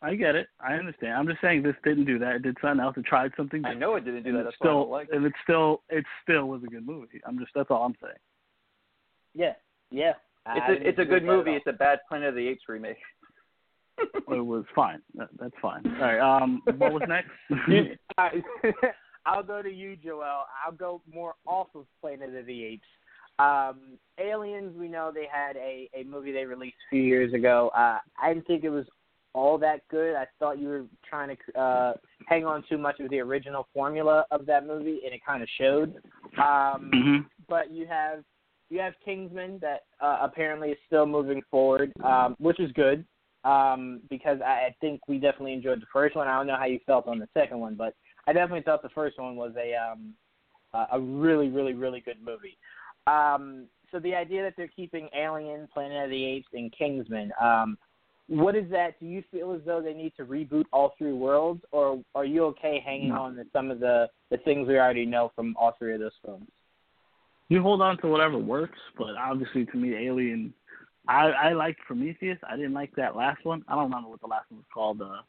[0.00, 1.14] I get it, I understand.
[1.14, 2.36] I'm just saying this didn't do that.
[2.36, 2.96] It did something else.
[2.96, 3.64] It tried something.
[3.64, 4.44] I know it didn't do that.
[4.44, 5.08] That's it's why I still, don't like.
[5.10, 7.20] and it still, it still was a good movie.
[7.26, 8.14] I'm just that's all I'm saying.
[9.38, 9.52] Yeah,
[9.90, 10.12] yeah.
[10.54, 11.52] It's a it's a good with that at movie.
[11.52, 12.96] It's a bad Planet of the Apes remake.
[14.28, 15.00] it was fine.
[15.14, 15.82] That, that's fine.
[16.00, 16.18] All right.
[16.20, 17.30] Um, what was next?
[18.18, 18.42] I-
[19.26, 20.44] I'll go to you, Joel.
[20.64, 22.86] I'll go more off of Planet of the Apes.
[23.38, 27.70] Um, Aliens, we know they had a, a movie they released a few years ago.
[27.76, 28.86] Uh, I didn't think it was
[29.34, 30.16] all that good.
[30.16, 31.92] I thought you were trying to uh,
[32.26, 35.48] hang on too much of the original formula of that movie, and it kind of
[35.58, 35.96] showed.
[36.38, 37.26] Um, Mhm.
[37.48, 38.24] but you have
[38.70, 43.04] you have Kingsman that uh, apparently is still moving forward, um, which is good
[43.44, 46.28] um, because I, I think we definitely enjoyed the first one.
[46.28, 47.94] I don't know how you felt on the second one, but
[48.26, 50.14] I definitely thought the first one was a um,
[50.92, 52.58] a really, really, really good movie.
[53.06, 57.78] Um, so the idea that they're keeping Alien, Planet of the Apes, and Kingsman, um,
[58.26, 59.00] what is that?
[59.00, 62.44] Do you feel as though they need to reboot all three worlds, or are you
[62.46, 63.22] okay hanging No.
[63.22, 66.12] on to some of the the things we already know from all three of those
[66.22, 66.48] films?
[67.48, 70.52] You hold on to whatever works, but obviously to me, Alien.
[71.06, 72.38] I I liked Prometheus.
[72.48, 73.64] I didn't like that last one.
[73.68, 75.00] I don't remember what the last one was called.
[75.00, 75.22] Uh,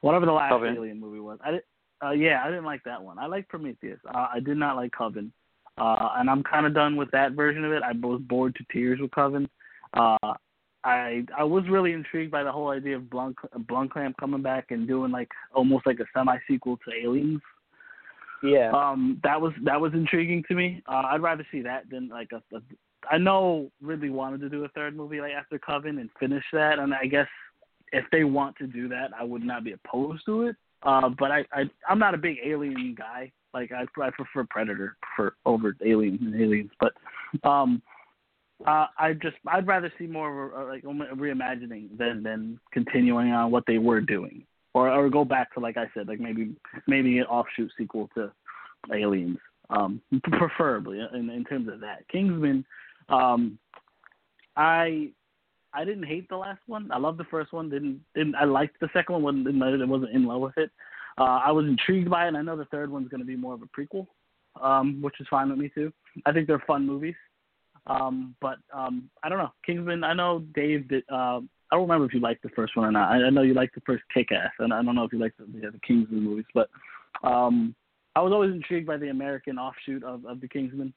[0.00, 0.74] whatever the last Coven.
[0.76, 1.38] Alien movie was.
[1.44, 1.62] I did,
[2.04, 3.18] uh, yeah, I didn't like that one.
[3.18, 3.98] I liked Prometheus.
[4.06, 5.32] Uh, I did not like Coven.
[5.78, 7.82] Uh, and I'm kind of done with that version of it.
[7.82, 9.48] I was bored to tears with Coven.
[9.94, 10.34] Uh,
[10.84, 13.36] I I was really intrigued by the whole idea of Blunk
[13.68, 17.40] Blomkamp coming back and doing like almost like a semi sequel to Aliens.
[18.42, 18.70] Yeah.
[18.70, 20.82] Um, that was that was intriguing to me.
[20.86, 22.60] Uh, I'd rather see that than like a, a.
[23.10, 26.78] I know Ridley wanted to do a third movie like after Coven and finish that,
[26.78, 27.28] and I guess
[27.92, 30.56] if they want to do that, I would not be opposed to it.
[30.82, 33.32] Uh, but I, I I'm not a big Alien guy.
[33.54, 36.92] Like I, I prefer Predator for over Alien and Aliens, but
[37.48, 37.82] um,
[38.66, 43.32] uh, I just I'd rather see more of a, like a reimagining than than continuing
[43.32, 44.44] on what they were doing,
[44.78, 46.54] or or go back to like I said, like maybe
[46.86, 48.32] maybe an offshoot sequel to
[48.92, 49.38] Aliens,
[49.70, 52.08] um, preferably in in terms of that.
[52.08, 52.64] Kingsman,
[53.08, 53.58] um,
[54.56, 55.10] I
[55.72, 56.90] I didn't hate the last one.
[56.92, 57.68] I loved the first one.
[57.68, 59.44] Didn't didn't I liked the second one?
[59.44, 60.70] wasn't I wasn't in love with it.
[61.18, 63.36] Uh, I was intrigued by it, and I know the third one's going to be
[63.36, 64.06] more of a prequel,
[64.62, 65.92] um, which is fine with me too.
[66.26, 67.16] I think they're fun movies.
[67.88, 69.52] Um, but um, I don't know.
[69.66, 70.04] Kingsman.
[70.04, 71.04] I know Dave did.
[71.08, 73.12] Uh, I don't remember if you liked the first one or not.
[73.12, 75.38] I, I know you liked the first Kick-Ass, and I don't know if you liked
[75.38, 76.46] the, the, the Kingsman movies.
[76.54, 76.70] But
[77.22, 77.74] um,
[78.16, 80.92] I was always intrigued by the American offshoot of, of the Kingsman,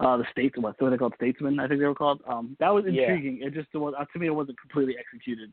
[0.00, 0.56] uh, the states.
[0.58, 1.60] What they called Statesman?
[1.60, 2.20] I think they were called.
[2.26, 3.02] Um, that was Yeah.
[3.02, 3.40] intriguing.
[3.42, 5.52] It just was uh, to me it wasn't completely executed.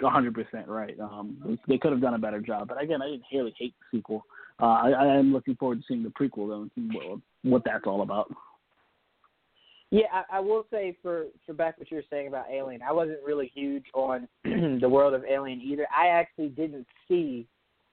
[0.00, 0.98] 100% right.
[1.00, 3.98] Um, they could have done a better job, but again, I didn't really hate the
[3.98, 4.24] sequel.
[4.60, 7.62] Uh, I, I am looking forward to seeing the prequel though and seeing what, what
[7.64, 8.32] that's all about.
[9.90, 12.92] Yeah, I, I will say for for back what you were saying about Alien, I
[12.92, 15.86] wasn't really huge on the world of Alien either.
[15.96, 17.46] I actually didn't see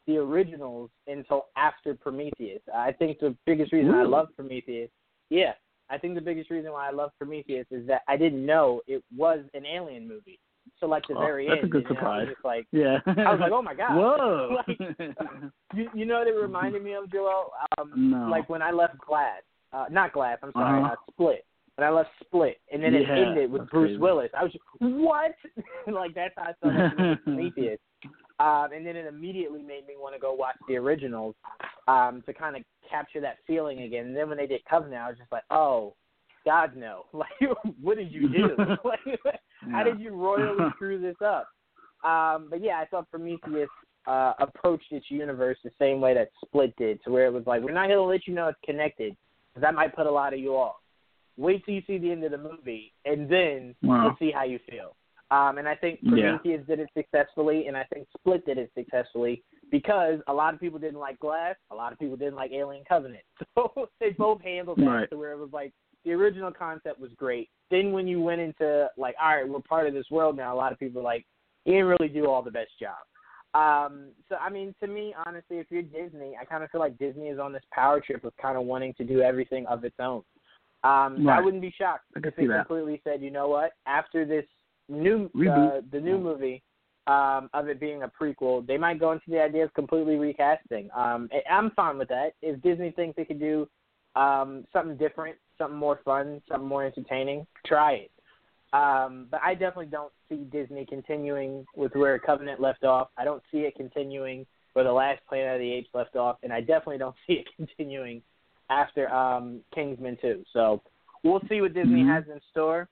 [0.08, 2.62] the originals until after Prometheus.
[2.74, 4.90] I think the biggest reason I love Prometheus,
[5.30, 5.54] yeah,
[5.90, 9.04] I think the biggest reason why I love Prometheus is that I didn't know it
[9.16, 10.40] was an Alien movie.
[10.80, 12.36] So like the Oh, very that's a end, good you know, I was surprise.
[12.44, 12.98] like Yeah.
[13.08, 13.96] I was like, oh my god.
[13.96, 14.58] Whoa.
[14.68, 17.52] Like, you, you know what it reminded me of, Joel?
[17.78, 18.28] Um, No.
[18.30, 19.42] Like when I left Glass,
[19.74, 20.38] uh, not Glass.
[20.44, 20.92] I'm sorry, Uh-huh.
[20.94, 21.46] uh, Split.
[21.78, 23.98] And I left Split, and then it ended with Bruce crazy.
[23.98, 24.30] Willis.
[24.38, 25.36] I was just, what?
[25.94, 27.80] like that's how I felt like Prometheus.
[28.38, 31.36] Um, and then it immediately made me want to go watch the originals
[31.88, 34.08] um, to kind of capture that feeling again.
[34.08, 35.96] And then when they did Covenant, I was just like, oh,
[36.44, 37.06] God no!
[37.14, 37.30] Like,
[37.82, 38.50] what did you do?
[38.84, 39.00] like,
[39.72, 41.48] how did you royally screw this up?
[42.04, 43.70] Um, but yeah, I thought Prometheus
[44.06, 47.62] uh, approached its universe the same way that Split did, to where it was like,
[47.62, 49.16] we're not going to let you know it's connected,
[49.50, 50.76] because that might put a lot of you off.
[51.38, 54.06] Wait till you see the end of the movie, and then Wow.
[54.06, 54.96] we'll see how you feel.
[55.32, 56.38] Um, and I think Yeah.
[56.38, 60.60] Prometheus did it successfully, and I think Split did it successfully because a lot of
[60.60, 63.24] people didn't like Glass, a lot of people didn't like Alien Covenant.
[63.56, 65.10] So they both handled that Right.
[65.10, 67.50] to where it was like the original concept was great.
[67.72, 70.56] Then when you went into like, all right, we're part of this world now, a
[70.58, 71.26] lot of people were like,
[71.66, 72.98] you didn't really do all the best job.
[73.56, 76.98] Um, so I mean, to me, honestly, if you're Disney, I kind of feel like
[77.00, 79.96] Disney is on this power trip of kind of wanting to do everything of its
[80.00, 80.22] own.
[80.84, 84.26] Um, so I wouldn't be shocked I if they completely said, you know what, after
[84.26, 84.46] this
[84.88, 86.62] new uh, the new movie
[87.08, 90.90] um, of it being a prequel, they might go into the idea of completely recasting.
[90.96, 92.34] Um, I'm fine with that.
[92.42, 93.68] If Disney thinks they could do
[94.16, 98.12] um, something different, something more fun, something more entertaining, try it.
[98.74, 103.10] Um, but I definitely don't see Disney continuing with where Covenant left off.
[103.18, 106.52] I don't see it continuing where the last Planet of the Apes left off, and
[106.52, 108.22] I definitely don't see it continuing
[108.70, 110.44] after um, Kingsman 2.
[110.54, 110.82] So
[111.24, 112.14] we'll see what Disney Mhm.
[112.14, 112.88] has in store.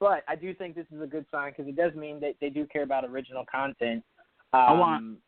[0.00, 2.50] But I do think this is a good sign because it does mean that they
[2.50, 4.04] do care about original content.
[4.52, 5.18] Um, I want-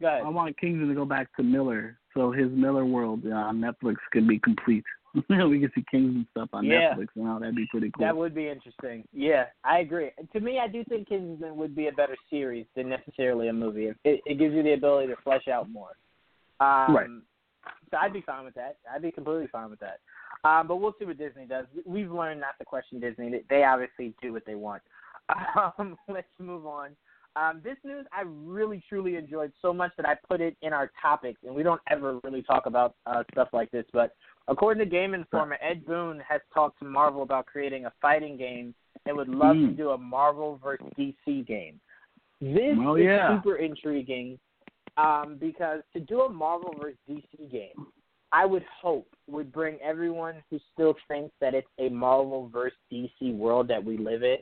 [0.00, 0.22] Go ahead.
[0.24, 4.26] I want Kingsman to go back to Millar, so his Millarworld uh, on Netflix could
[4.26, 4.84] be complete.
[5.14, 6.94] we can see Kingsman stuff on Yeah.
[6.94, 8.04] Netflix, and oh, that'd be pretty cool.
[8.04, 9.06] That would be interesting.
[9.12, 10.10] Yeah, I agree.
[10.32, 13.88] To me, I do think Kingsman would be a better series than necessarily a movie.
[13.88, 15.90] It, it, it gives you the ability to flesh out more.
[16.58, 17.08] Um, Right.
[17.90, 18.76] So I'd be fine with that.
[18.92, 20.00] I'd be completely fine with that.
[20.44, 21.66] Um, but we'll see what Disney does.
[21.74, 23.42] We- We've learned not to question Disney.
[23.48, 24.82] They- obviously do what they want.
[25.78, 26.90] Um, let's move on.
[27.36, 30.90] Um, this news I really truly enjoyed so much that I put it in our
[31.00, 33.86] topics, and we don't ever really talk about uh, stuff like this.
[33.92, 34.14] But
[34.48, 38.74] according to Game Informer, Ed Boon has talked to Marvel about creating a fighting game
[39.06, 39.76] and would love to Mm.
[39.76, 41.80] do a Marvel versus DC game.
[42.40, 43.36] This Well, is yeah.
[43.38, 44.38] super intriguing
[44.96, 47.86] um, because to do a Marvel versus DC game,
[48.32, 53.34] I would hope would bring everyone who still thinks that it's a Marvel versus DC
[53.36, 54.38] world that we live in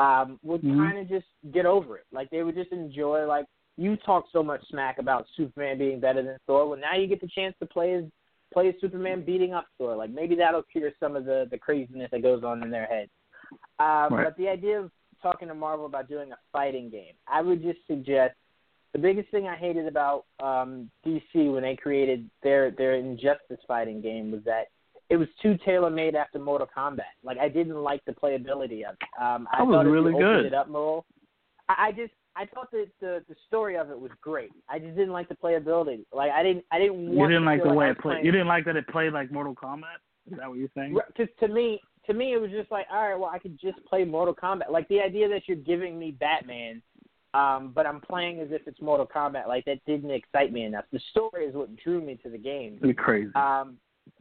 [0.00, 0.76] um, would Mhm.
[0.76, 2.06] kind of just get over it.
[2.12, 3.26] Like they would just enjoy.
[3.26, 3.46] Like
[3.76, 6.68] you talk so much smack about Superman being better than Thor.
[6.68, 8.04] Well, now you get the chance to play as
[8.52, 9.96] play as Superman beating up Thor.
[9.96, 13.10] Like maybe that'll cure some of the the craziness that goes on in their heads.
[13.78, 14.24] Um, Right.
[14.24, 14.90] But the idea of
[15.22, 18.34] talking to Marvel about doing a fighting game, I would just suggest
[18.94, 24.00] the biggest thing I hated about um, DC when they created their their Injustice fighting
[24.00, 24.68] game was that
[25.10, 27.00] it was too tailor made after Mortal Kombat.
[27.22, 29.22] Like I didn't like the playability of it.
[29.22, 30.46] Um, I That was thought if really opened good.
[30.46, 31.04] it up more,
[31.68, 34.50] I, I just I thought that the the story of it was great.
[34.70, 36.04] I just didn't like the playability.
[36.12, 38.24] Like I didn't I didn't You didn't to like the way it played.
[38.24, 39.98] You didn't like that it played like Mortal Kombat.
[40.30, 40.96] Is that what you're saying?
[41.08, 43.84] because to me, to me, it was just like, all right, well, I could just
[43.86, 44.70] play Mortal Kombat.
[44.70, 46.80] Like the idea that you're giving me Batman,
[47.34, 49.48] um, but I'm playing as if it's Mortal Kombat.
[49.48, 50.84] Like that didn't excite me enough.
[50.92, 52.74] The story is what drew me to the game.
[52.76, 53.30] It'd be crazy.
[53.34, 53.76] Um,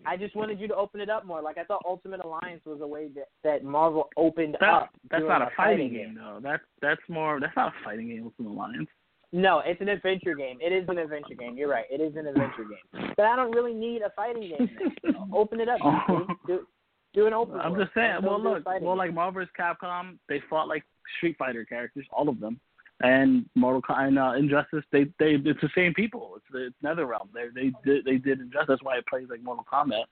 [0.05, 1.41] I just wanted you to open it up more.
[1.41, 4.89] Like I thought, Ultimate Alliance was a way that that Marvel opened That, up.
[5.11, 6.39] that's not a fighting game, though.
[6.41, 7.39] That's that's more.
[7.39, 8.87] That's not a fighting game with an alliance.
[9.35, 10.59] No, it's an adventure game.
[10.61, 11.57] It is an adventure game.
[11.57, 11.85] You're right.
[11.89, 13.11] It is an adventure game.
[13.17, 14.69] But I don't really need a fighting game.
[15.03, 15.27] Now.
[15.33, 15.79] Open it up.
[15.83, 16.27] Oh.
[16.45, 16.67] Do,
[17.15, 17.59] do an open.
[17.59, 17.83] I'm world.
[17.83, 18.17] just saying.
[18.23, 18.63] Well, look.
[18.65, 18.85] Well, game.
[18.97, 19.49] like Marvel vs.
[19.59, 20.83] Capcom, they fought like
[21.17, 22.59] Street Fighter characters, all of them.
[23.03, 26.37] And Mortal Kombat and uh, Injustice, they they it's the same people.
[26.37, 27.27] It's it's NetherRealm.
[27.33, 28.65] They they did they did Injustice.
[28.69, 30.05] That's why it plays like Mortal Kombat.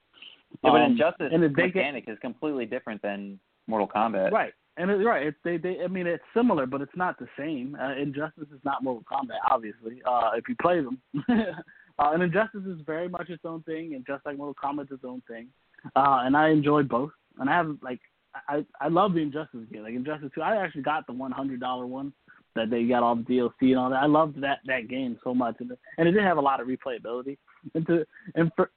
[0.64, 4.32] Yeah, but Um, Injustice and if they get- is completely different than Mortal Kombat.
[4.32, 4.54] Right.
[4.78, 7.78] And it, right, it's they, they I mean it's similar, but it's not the same.
[7.82, 10.02] Uh, Injustice is not Mortal Kombat, obviously.
[10.06, 14.06] Uh, if you play them, uh, and Injustice is very much its own thing, and
[14.06, 15.48] just like Mortal Kombat its own thing.
[15.96, 17.12] Uh, and I enjoy both.
[17.40, 18.00] And I have like
[18.48, 20.42] I I love the Injustice game, like Injustice Two.
[20.42, 22.14] I actually got the one hundred dollar one
[22.56, 24.04] that they got all the DLC and all that.
[24.04, 26.60] I loved that that game so much, and it, and it did have a lot
[26.60, 27.38] of replayability.
[27.76, 28.06] And to
[28.36, 28.70] and for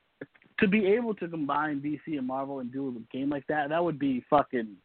[0.60, 3.82] to be able to combine DC and Marvel and do a game like that, that
[3.82, 4.76] would be fucking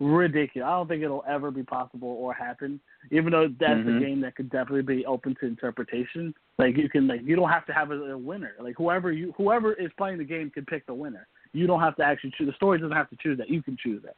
[0.00, 0.66] ridiculous.
[0.66, 2.80] I don't think it'll ever be possible or happen.
[3.12, 3.96] Even though that's Mhm.
[3.96, 6.34] a game that could definitely be open to interpretation.
[6.58, 8.54] Like you can like you don't have to have a, a winner.
[8.60, 11.28] Like whoever you whoever is playing the game can pick the winner.
[11.52, 12.48] You don't have to actually choose.
[12.48, 13.48] The story doesn't have to choose that.
[13.48, 14.16] You can choose that.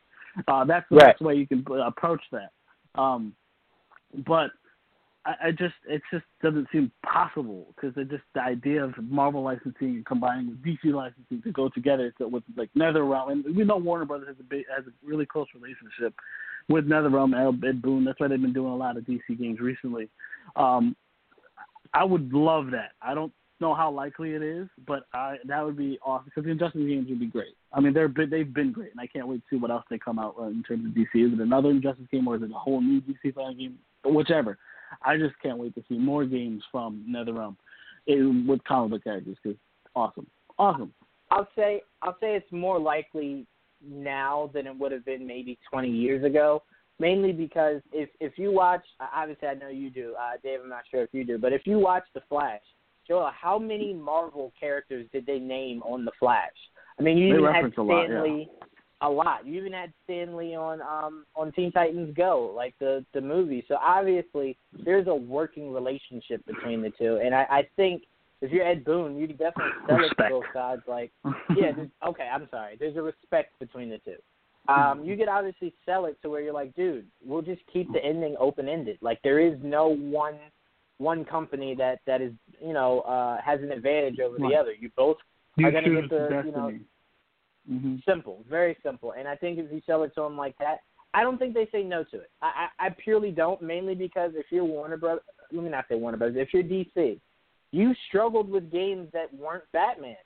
[0.49, 1.07] Uh, that's the Right.
[1.13, 2.51] best way you can uh, approach that.
[2.95, 3.35] Um,
[4.27, 4.51] but
[5.25, 9.97] I, I just it just doesn't seem possible because just the idea of Marvel licensing
[9.97, 13.77] and combining with DC licensing to go together to, with like NetherRealm, and we know
[13.77, 16.15] Warner Brothers has a big, has a really close relationship
[16.69, 18.05] with NetherRealm and Ed Boon.
[18.05, 20.09] That's why they've been doing a lot of DC games recently.
[20.57, 20.97] Um,
[21.93, 22.93] I would love that.
[23.01, 26.51] I don't know how likely it is, but I that would be awesome because the
[26.51, 27.55] Injustice games would be great.
[27.73, 29.99] I mean, they're they've been great, and I can't wait to see what else they
[29.99, 31.27] come out in terms of DC.
[31.27, 33.79] Is it another Injustice game or is it a whole new DC fighting game?
[34.05, 34.59] Whichever.
[35.03, 37.57] I just can't wait to see more games from NetherRealm
[38.07, 39.59] in, with comic book characters because
[39.95, 40.27] awesome,
[40.59, 40.93] awesome.
[41.31, 43.47] I'll say I'll say it's more likely
[43.85, 46.63] now than it would have been maybe 20 years ago.
[47.01, 50.61] Mainly because if if you watch, obviously I know you do, uh, Dave.
[50.63, 52.61] I'm not sure if you do, but if you watch The Flash,
[53.09, 56.53] Joel, how many Marvel characters did they name on The Flash?
[56.99, 57.91] I mean, you they even had Stan Lee.
[57.91, 58.67] A lot, yeah
[59.05, 59.47] a lot.
[59.47, 63.65] You even had Stan Lee on um on Teen Titans Go, like the the movie.
[63.69, 68.05] So obviously there's a working relationship between the two, and I, I think
[68.41, 70.21] if you're Ed Boon, you definitely sell respect.
[70.21, 70.83] it to both sides.
[70.87, 71.13] Like,
[71.57, 71.73] yeah,
[72.07, 72.77] okay, I'm sorry.
[72.79, 74.17] There's a respect between the two.
[74.67, 78.03] Um, you could obviously sell it to where you're like, dude, we'll just keep the
[78.03, 78.99] ending open ended.
[79.03, 80.37] Like there is no one
[80.99, 82.33] one company that that is
[82.65, 84.73] you know uh has an advantage over the other.
[84.73, 85.19] You both
[85.57, 86.47] you are going to get the destiny.
[86.47, 86.73] you know
[87.71, 87.97] mm-hmm.
[88.09, 89.13] simple, very simple.
[89.19, 90.79] And I think if you sell it to them like that,
[91.13, 92.31] I don't think they say no to it.
[92.43, 95.95] I, I, I purely don't, mainly because if you're Warner Brothers, let me not say
[95.95, 97.21] Warner Brothers, if you're DC,
[97.71, 100.17] you struggled with games that weren't Batman.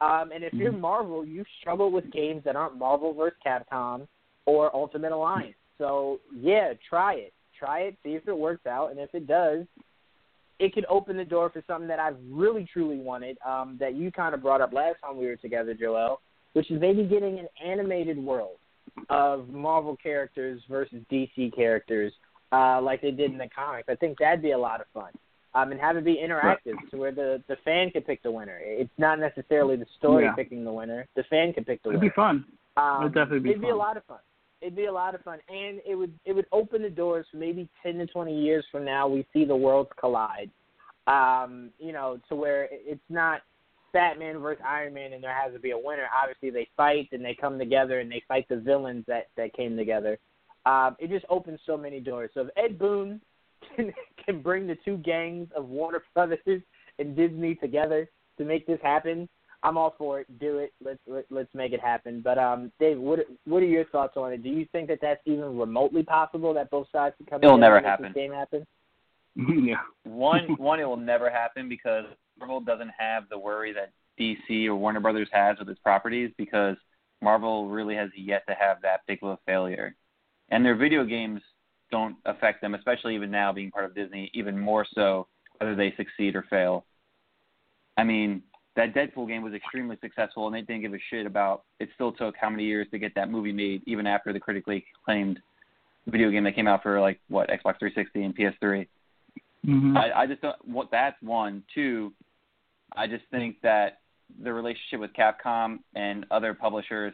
[0.00, 0.62] Um, and if Mm-hmm.
[0.62, 3.38] you're Marvel, you struggle with games that aren't Marvel vs.
[3.46, 4.06] Capcom
[4.46, 5.54] or Ultimate Alliance.
[5.78, 7.32] So yeah, try it.
[7.58, 9.66] Try it, see if it works out, and if it does,
[10.58, 13.36] it could open the door for something that I've really truly wanted.
[13.46, 16.20] Um, that you kind of brought up last time we were together, Joel,
[16.52, 18.56] which is maybe getting an animated world
[19.08, 22.12] of Marvel characters versus DC characters,
[22.52, 23.88] uh, like they did in the comics.
[23.88, 25.12] I think that'd be a lot of fun.
[25.52, 28.58] Um, and have it be interactive to where the the fan could pick the winner.
[28.62, 30.34] It's not necessarily the story Yeah.
[30.34, 31.08] picking the winner.
[31.16, 31.98] The fan could pick the winner.
[31.98, 32.44] It'd be fun.
[32.76, 34.20] Um, It'd definitely be it'd be a lot of fun.
[34.60, 37.38] It'd be a lot of fun, and it would it would open the doors for
[37.38, 39.08] maybe ten to twenty years from now.
[39.08, 40.50] We see the worlds collide,
[41.08, 43.40] um, you know, to where it's not
[43.92, 46.06] Batman versus Iron Man, and there has to be a winner.
[46.22, 49.76] Obviously, they fight and they come together and they fight the villains that that came
[49.76, 50.18] together.
[50.66, 52.30] Um, it just opens so many doors.
[52.34, 53.20] So if Ed Boon
[53.76, 53.92] can
[54.24, 56.62] can bring the two gangs of Warner Brothers
[56.98, 58.08] and Disney together
[58.38, 59.28] to make this happen,
[59.62, 60.38] I'm all for it.
[60.38, 60.72] Do it.
[60.82, 62.20] Let's let, let's make it happen.
[62.22, 64.42] But um, Dave, what what are your thoughts on it?
[64.42, 67.76] Do you think that that's even remotely possible that both sides can come It'll never
[67.76, 68.06] and make happen.
[68.06, 68.66] this game happen?
[69.66, 69.76] yeah.
[70.04, 72.04] One, one, it will never happen because
[72.40, 76.76] Marvel doesn't have the worry that DC or Warner Brothers has with its properties because
[77.22, 79.94] Marvel really has yet to have that big of a failure,
[80.50, 81.40] and their video games
[81.90, 85.26] don't affect them, especially even now being part of Disney, even more so
[85.58, 86.86] whether they succeed or fail.
[87.96, 88.42] I mean,
[88.76, 91.64] that Deadpool game was extremely successful, and they didn't give a shit about.
[91.80, 94.84] It still took how many years to get that movie made, even after the critically
[95.02, 95.40] acclaimed
[96.06, 98.86] video game that came out for like what Xbox 360 and PS3.
[99.66, 99.96] Mm-hmm.
[99.96, 100.56] I, I just don't.
[100.66, 101.62] What that's one.
[101.74, 102.14] Two,
[102.96, 104.00] I just think that
[104.42, 107.12] the relationship with Capcom and other publishers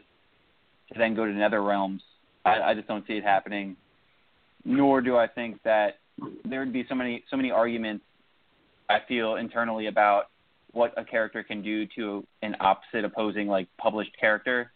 [0.91, 1.99] to then go to NetherRealms.
[2.45, 3.75] I, I just don't see it happening.
[4.63, 5.99] Nor do I think that
[6.45, 8.03] there would be so many so many arguments.
[8.89, 10.25] I feel internally about
[10.71, 14.71] what a character can do to an opposite opposing like published character,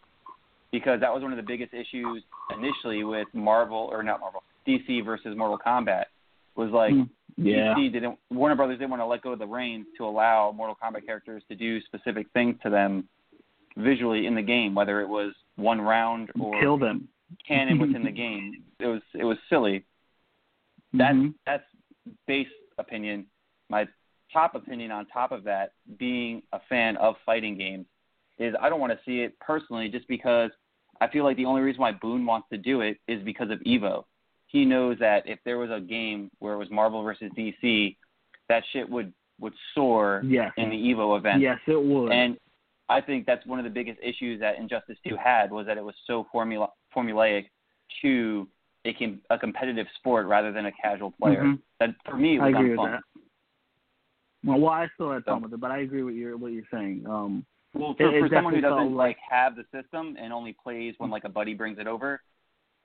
[0.72, 2.24] because that was one of the biggest issues
[2.58, 6.06] initially with Marvel or not Marvel DC versus Mortal Kombat
[6.56, 7.74] was like Mm, yeah.
[7.76, 10.78] DC didn't Warner Brothers didn't want to let go of the reins to allow Mortal
[10.82, 13.08] Kombat characters to do specific things to them
[13.78, 17.08] visually in the game, whether it was one round or Kill them.
[17.48, 18.64] canon within the game.
[18.80, 19.86] It was it was silly.
[20.94, 21.34] That's Mhm.
[21.46, 21.64] that's
[22.28, 22.48] base
[22.78, 23.26] opinion.
[23.70, 23.88] My
[24.34, 27.86] top opinion on top of that, being a fan of fighting games,
[28.40, 30.52] is I don't want to see it personally just because
[31.00, 33.60] I feel like the only reason why Boon wants to do it is because of
[33.62, 34.04] Evo.
[34.52, 37.96] He knows that if there was a game where it was Marvel versus DC,
[38.50, 40.52] that shit would would soar Yes.
[40.58, 41.42] in the Evo event.
[41.42, 42.12] Yes, it would.
[42.12, 42.38] And
[42.90, 45.84] I think that's one of the biggest issues that Injustice 2 had was that it
[45.84, 47.46] was so formula formulaic
[48.04, 48.48] to
[48.86, 51.44] a, com- a competitive sport rather than a casual player.
[51.44, 51.60] Mhm.
[51.80, 53.02] That for me I was agree with that.
[54.44, 56.52] Well, well, I still had So- fun with it, but I agree with your what
[56.52, 57.06] you're saying.
[57.08, 60.94] Um, Well, for, It- it someone who doesn't like have the system and only plays
[60.98, 62.22] when like a buddy brings it over,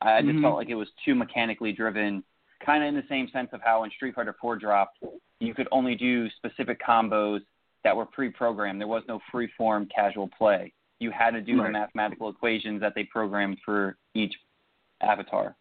[0.01, 0.43] I just Mhm.
[0.43, 2.23] felt like it was too mechanically driven.
[2.61, 5.03] Kind of in the same sense of how in Street Fighter 4 dropped,
[5.41, 7.45] you could only do specific combos
[7.83, 8.81] that were pre-programmed.
[8.81, 10.73] There was no free-form casual play.
[10.99, 14.35] You had to do the mathematical equations that they programmed for each
[15.03, 15.55] avatar,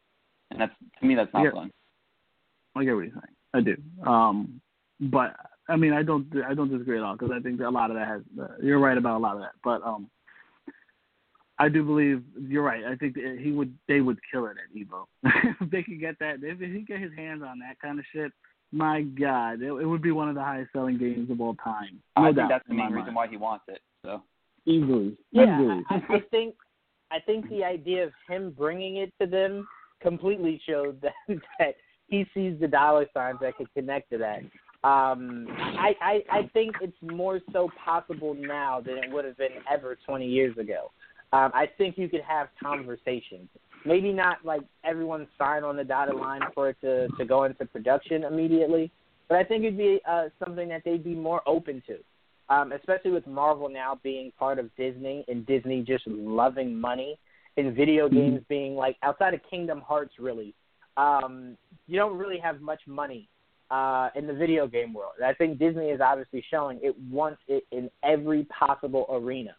[0.52, 1.52] and that's to me that's not Yeah.
[1.52, 1.72] fun.
[2.76, 3.36] I get what you're saying.
[3.54, 4.10] I do.
[4.10, 4.62] Um,
[5.00, 5.36] but
[5.68, 7.98] I mean, I don't I don't disagree at all because I think a lot of
[7.98, 8.22] that has.
[8.40, 10.10] Uh, you're right about a lot of that, but um,
[11.58, 12.84] I do believe you're right.
[12.84, 15.06] I think he would they would kill it at Evo
[15.62, 16.38] if they could get that.
[16.42, 18.32] If he get his hands on that kind of shit,
[18.72, 22.02] my God, it, it would be one of the highest selling games of all time.
[22.18, 23.16] No I doubt, think that's the main reason mind.
[23.16, 23.80] why he wants it.
[24.04, 24.22] So
[24.66, 25.84] Easily, Yeah, easily.
[25.90, 26.56] I, I think
[27.12, 29.68] I think the idea of him bringing it to them
[30.02, 31.14] completely showed that
[31.60, 31.76] that
[32.08, 34.40] he sees the dollar signs that could connect to that.
[34.88, 39.54] Um, I, I I think it's more so possible now than it would have been
[39.72, 40.92] ever 20 years ago.
[41.36, 43.50] Um, I think you could have conversations.
[43.86, 47.66] Maybe not like everyone sign on the dotted line for it to to go into
[47.66, 48.92] production immediately,
[49.28, 51.98] but I think it'd be uh, something that they'd be more open to
[52.50, 57.18] um, especially with Marvel now being part of Disney and Disney just loving money
[57.58, 58.16] and video Mm-hmm.
[58.16, 60.54] games being like outside of Kingdom Hearts really,
[60.98, 61.58] um,
[61.88, 63.30] you don't really have much money
[63.72, 65.14] uh, in the video game world.
[65.26, 69.56] I think Disney is obviously showing it wants it in every possible arena.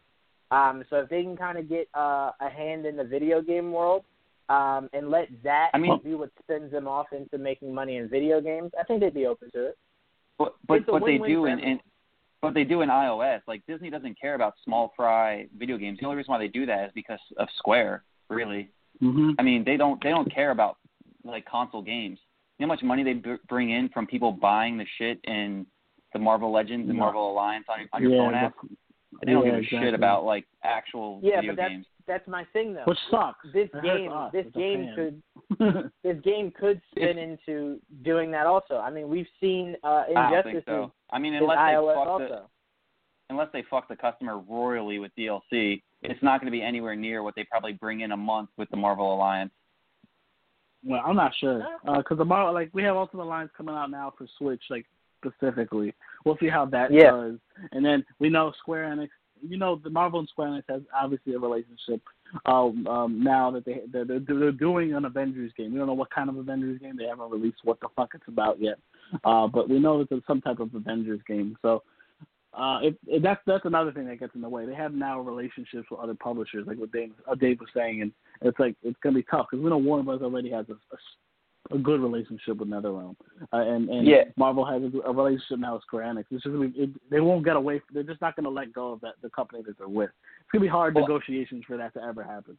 [0.51, 3.73] Um, so if they can kind of get uh, a hand in the video game
[3.73, 4.05] world
[4.49, 8.09] um, and let that I mean- be what spins them off into making money in
[8.09, 9.79] video games, I think they'd be open to it.
[10.39, 11.81] But but It's a what they do for in, in everyone.
[12.43, 15.99] what they do in iOS, like Disney doesn't care about small fry video games.
[15.99, 18.69] The only reason why they do that is because of Square, really.
[19.01, 20.77] hmm I mean, they don't they don't care about
[21.25, 22.19] like console games.
[22.59, 25.67] You know how much money they b- bring in from people buying the shit in
[26.13, 27.05] the Marvel Legends and No.
[27.05, 28.55] Marvel Alliance on your, on your yeah, phone app.
[29.19, 29.79] But- They don't yeah, give a exactly.
[29.89, 31.87] shit about like actual Yeah, video but that's games.
[32.07, 32.85] that's my thing though.
[32.85, 33.45] which sucks.
[33.53, 35.23] this It hurts game us this game could
[36.03, 38.77] this game could spin into doing that also.
[38.79, 40.93] I mean, we've seen uh I don't Injustice think so.
[41.11, 42.51] I mean, in unless they iOS fuck the, also.
[43.31, 47.23] unless they fuck the customer royally with DLC, it's not going to be anywhere near
[47.23, 49.51] what they probably bring in a month with the Marvel Alliance.
[50.85, 51.65] Well, I'm not sure
[51.97, 54.87] because the Marvel, like we have Ultimate Alliance coming out now for Switch, like
[55.25, 55.93] specifically.
[56.27, 57.13] We'll see how that Yeah.
[57.13, 57.39] does,
[57.71, 59.11] and then we know Square Enix.
[59.41, 62.03] You know, the Marvel and Square Enix has obviously a relationship.
[62.47, 65.95] Um, um, now that they they're, they're, they're doing an Avengers game, we don't know
[65.95, 66.97] what kind of Avengers game.
[66.97, 68.79] They haven't released what the fuck it's about yet,
[69.23, 71.57] uh, but we know that there's some type of Avengers game.
[71.63, 71.83] So.
[72.55, 74.65] Uh, it, it, that's that's another thing that gets in the way.
[74.65, 78.11] They have now relationships with other publishers, like what Dave, uh, Dave was saying, and
[78.41, 80.23] it's like it's gonna be tough because we know Warner Bros.
[80.23, 80.97] already has a, a,
[81.71, 83.17] a good relationship with NetherRealm,
[83.53, 84.25] uh, and and Yeah.
[84.37, 86.25] Marvel has a, a relationship now with Square Enix.
[86.31, 87.81] It's just gonna be, it, they won't get away.
[87.93, 90.11] They're just not gonna let go of that the company that they're with.
[90.41, 92.57] It's gonna be hard Well- negotiations for that to ever happen.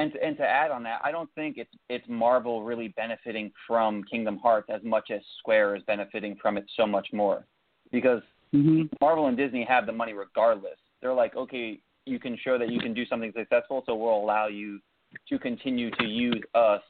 [0.00, 3.50] And to, and to add on that, I don't think it's it's Marvel really benefiting
[3.66, 7.44] from Kingdom Hearts as much as Square is benefiting from it so much more,
[7.90, 8.22] because
[8.54, 8.84] Mm-hmm.
[9.00, 10.78] Marvel and Disney have the money regardless.
[11.02, 14.46] They're like, okay, you can show that you can do something successful, so we'll allow
[14.46, 14.80] you
[15.28, 16.80] to continue to use us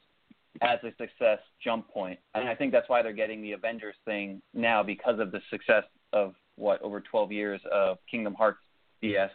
[0.63, 2.19] as a success jump point.
[2.35, 5.85] And I think that's why they're getting the Avengers thing now because of the success
[6.13, 8.59] of what over 12 years of Kingdom Hearts
[9.03, 9.31] BS.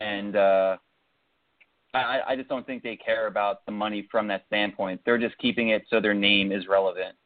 [0.00, 0.76] And uh,
[1.94, 5.00] I, I just don't think they care about the money from that standpoint.
[5.04, 7.16] They're just keeping it so their name is relevant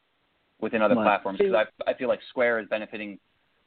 [0.61, 1.05] within other Right.
[1.05, 1.39] platforms.
[1.39, 3.19] Because I, I feel like Square is benefiting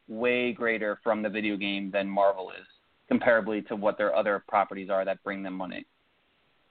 [0.07, 2.65] way greater from the video game than Marvel is,
[3.11, 5.85] comparably to what their other properties are that bring them money.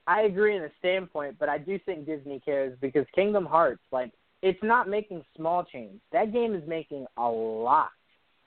[0.07, 4.11] I agree in a standpoint, but I do think Disney cares because Kingdom Hearts, like,
[4.41, 5.99] it's not making small change.
[6.13, 7.89] That game is making a lot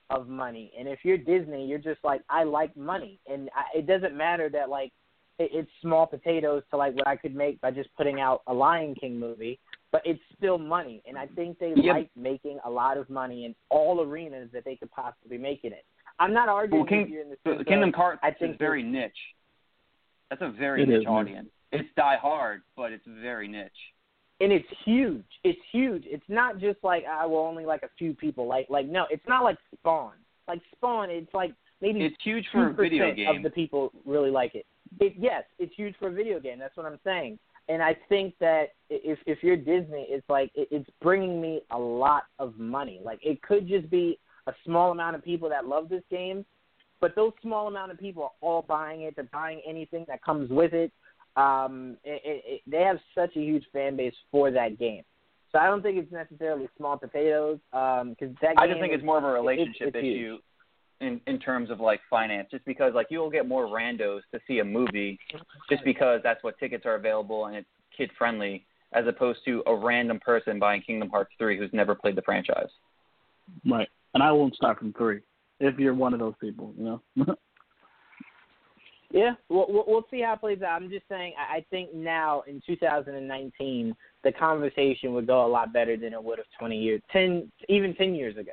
[0.09, 3.87] of money, and if you're Disney, you're just like, I like money, and I, it
[3.87, 4.91] doesn't matter that like
[5.39, 8.55] it, it's small potatoes to like what I could make by just putting out a
[8.55, 9.61] Lion King movie,
[9.93, 11.93] but it's still money, and I think they Yeah.
[11.93, 15.73] like making a lot of money in all arenas that they could possibly make it
[15.73, 15.79] in.
[16.19, 18.31] I'm not arguing Well, King- with you in the uh, So sense Kingdom Hearts I
[18.33, 19.13] think is very niche.
[20.31, 21.13] That's a very It niche is, man.
[21.15, 21.49] audience.
[21.73, 23.71] It's die hard, but it's very niche.
[24.41, 25.25] and it's huge.
[25.45, 26.05] It's huge.
[26.07, 28.47] It's not just like ah, I will only like a few people.
[28.47, 30.15] Like like no, it's not like Spawn.
[30.49, 33.37] Like Spawn, it's like maybe It's huge for a video percent game.
[33.37, 34.67] of the people really like it.
[34.99, 35.15] it.
[35.19, 36.59] Yes, it's huge for a video game.
[36.59, 37.39] That's what I'm saying.
[37.69, 41.79] And I think that if if you're Disney, it's like it, it's bringing me a
[41.79, 43.01] lot of money.
[43.05, 46.45] Like it could just be a small amount of people that love this game,
[47.01, 49.15] but those small amount of people are all buying it.
[49.17, 50.93] They're buying anything that comes with it.
[51.37, 55.03] Um, it, it, it, they have such a huge fan base for that game.
[55.53, 57.59] So I don't think it's necessarily small potatoes.
[57.73, 60.41] Um, because that I just think is- it's more of a relationship it's issue huge.
[61.01, 62.49] in in terms of like finance.
[62.51, 65.19] Just because like you'll get more randos to see a movie,
[65.69, 69.75] just because that's what tickets are available and it's kid friendly, as opposed to a
[69.75, 72.69] random person buying Kingdom Hearts three who's never played the franchise.
[73.69, 75.21] Right, and I won't start from three
[75.61, 76.75] if you're one of those people.
[76.77, 76.85] You
[77.17, 77.37] know.
[79.13, 80.81] Yeah, we'll, we'll see how it plays out.
[80.81, 85.73] I'm just saying, I I think now in 2019, the conversation would go a lot
[85.73, 88.53] better than it would have 20 years, 10, even 10 years ago.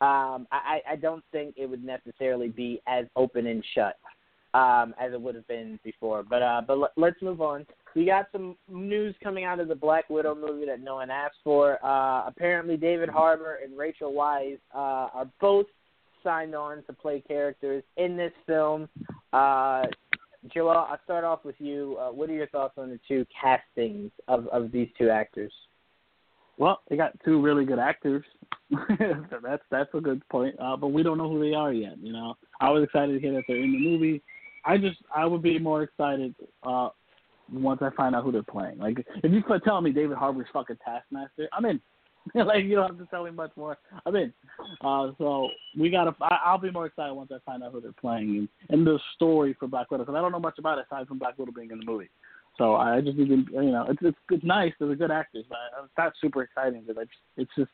[0.00, 3.96] Um, I, I don't think it would necessarily be as open and shut
[4.52, 6.22] um, as it would have been before.
[6.22, 7.64] But uh, but l- let's move on.
[7.94, 11.38] We got some news coming out of the Black Widow movie that no one asked
[11.44, 11.84] for.
[11.84, 15.66] Uh, apparently, David Harbour and Rachel Weisz uh, are both
[16.24, 18.88] signed on to play characters in this film.
[19.32, 19.84] Uh,
[20.52, 21.96] Joel, I'll start off with you.
[22.00, 25.52] Uh, what are your thoughts on the two castings of, of these two actors?
[26.58, 28.24] Well, they got two really good actors.
[28.98, 30.54] that's that's a good point.
[30.60, 31.98] Uh, but we don't know who they are yet.
[31.98, 34.22] You know, I was excited to hear that they're in the movie.
[34.64, 36.88] I just I would be more excited uh,
[37.52, 38.78] once I find out who they're playing.
[38.78, 41.80] Like if you start telling me David Harbour's fucking Taskmaster, I'm in.
[42.34, 43.76] like you don't have to tell me much more.
[44.06, 44.32] I'm in.
[44.80, 45.48] Uh, so
[45.78, 46.14] we gotta.
[46.20, 48.98] I, I'll be more excited once I find out who they're playing and, and the
[49.14, 51.52] story for Black Widow because I don't know much about it aside from Black Widow
[51.52, 52.08] being in the movie.
[52.56, 54.72] So I just to, you know, it's it's it's nice.
[54.78, 57.70] They're good actors, but it's not super exciting because it's it's just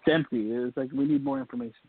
[0.00, 0.50] it's empty.
[0.50, 1.88] It's like we need more information.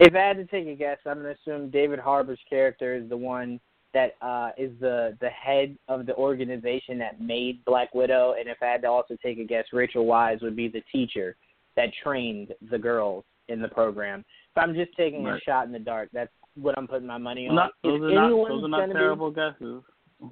[0.00, 3.16] If I had to take a guess, I'm to assume David Harbour's character is the
[3.16, 3.60] one
[3.94, 8.58] that uh, is the the head of the organization that made Black Widow, and if
[8.60, 11.36] I had to also take a guess, Rachel Weisz would be the teacher
[11.76, 14.24] that trained the girls in the program.
[14.54, 15.40] If I'm just taking right.
[15.40, 16.30] a shot in the dark, that's
[16.60, 17.54] what I'm putting my money on.
[17.54, 19.82] Not, those, if are not, those are not terrible be, guesses.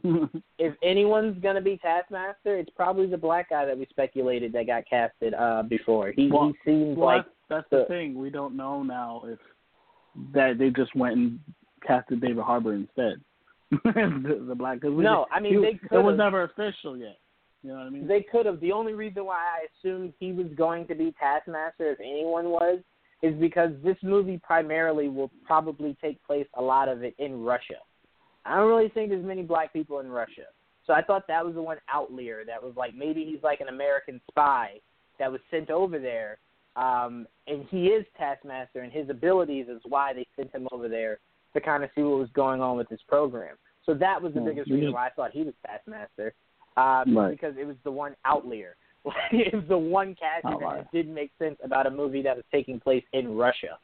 [0.59, 4.85] if anyone's gonna be Taskmaster, it's probably the black guy that we speculated that got
[4.89, 6.13] casted uh before.
[6.13, 8.15] He well, he seems well, like that's, that's the, the thing.
[8.15, 9.39] We don't know now if
[10.35, 11.41] that they just went and
[11.87, 13.21] casted David Harbour instead.
[13.85, 15.99] The, the black because no, I mean he, they could.
[15.99, 17.19] It was never official yet.
[17.63, 18.07] You know what I mean?
[18.07, 18.61] They could have.
[18.61, 22.81] The only reason why I assumed he was going to be Taskmaster, if anyone was,
[23.23, 27.79] is because this movie primarily will probably take place a lot of it in Russia.
[28.45, 30.47] I don't really think there's many black people in Russia.
[30.87, 33.69] So I thought that was the one outlier that was like maybe he's like an
[33.69, 34.81] American spy
[35.21, 36.39] that was sent over there,
[36.75, 41.21] um, and he is Taskmaster, and his abilities is why they sent him over there
[41.55, 43.57] to kind of see what was going on with this program.
[43.85, 46.35] So that was the biggest reason why I thought he was Taskmaster,
[46.77, 47.31] um, Right.
[47.33, 48.77] because it was the one outlier.
[49.33, 50.15] it was the one
[50.45, 50.77] Outlier.
[50.79, 53.79] that didn't make sense about a movie that was taking place in Russia.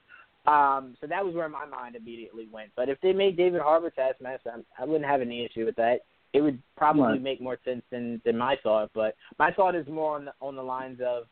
[0.46, 2.70] Um, so that was where my mind immediately went.
[2.76, 6.02] But if they made David Harbour Taskmaster, I'm- I wouldn't have any issue with that.
[6.32, 7.20] It would probably Right.
[7.22, 8.90] make more sense than than my thought.
[8.94, 11.26] But my thought is more on the on the lines of,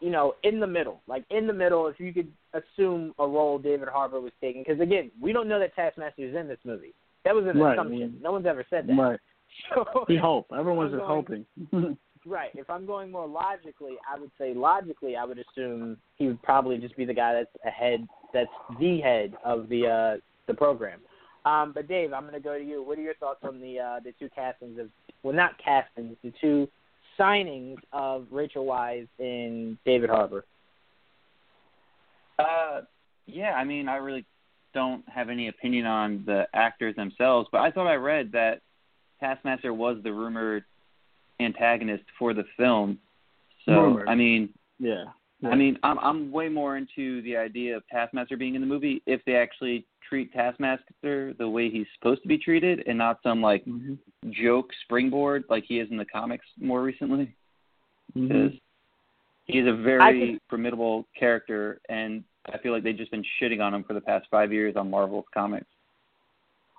[0.00, 1.86] you know, in the middle, like in the middle.
[1.86, 5.58] If you could assume a role David Harbour was taking, because again, we don't know
[5.58, 6.94] that Taskmaster is in this movie.
[7.24, 7.76] That was an Right.
[7.78, 8.18] assumption.
[8.22, 8.94] No one's ever said that.
[8.94, 9.20] Right.
[9.74, 10.48] So, We hope.
[10.56, 11.96] Everyone's just going- hoping.
[12.28, 12.50] Right.
[12.54, 16.76] If I'm going more logically, I would say logically, I would assume he would probably
[16.76, 18.04] just be the guy that's ahead,
[18.34, 18.50] that's
[18.80, 20.98] the head of the uh, the program.
[21.44, 22.82] Um, but Dave, I'm going to go to you.
[22.82, 24.88] What are your thoughts on the uh, the two castings of
[25.22, 26.68] well, not castings, the two
[27.18, 30.44] signings of Rachel Weisz and David Harbour?
[32.38, 32.82] Uh,
[33.26, 34.24] yeah, I mean, I really
[34.74, 38.60] don't have any opinion on the actors themselves, but I thought I read that
[39.20, 40.64] Taskmaster was the rumored
[41.40, 42.98] antagonist for the film.
[43.64, 44.08] So, Rumored.
[44.08, 45.04] I mean, yeah.
[45.40, 45.50] Yeah.
[45.50, 49.02] I mean, I'm I'm way more into the idea of Taskmaster being in the movie
[49.06, 53.42] if they actually treat Taskmaster the way he's supposed to be treated, and not some
[53.42, 53.98] like Mhm.
[54.30, 57.34] joke springboard like he is in the comics more recently.
[58.16, 58.28] Mhm.
[58.28, 58.52] Because
[59.44, 63.74] he's a very could- formidable character, and I feel like they've just been shitting on
[63.74, 65.66] him for the past five years on Marvel's comics.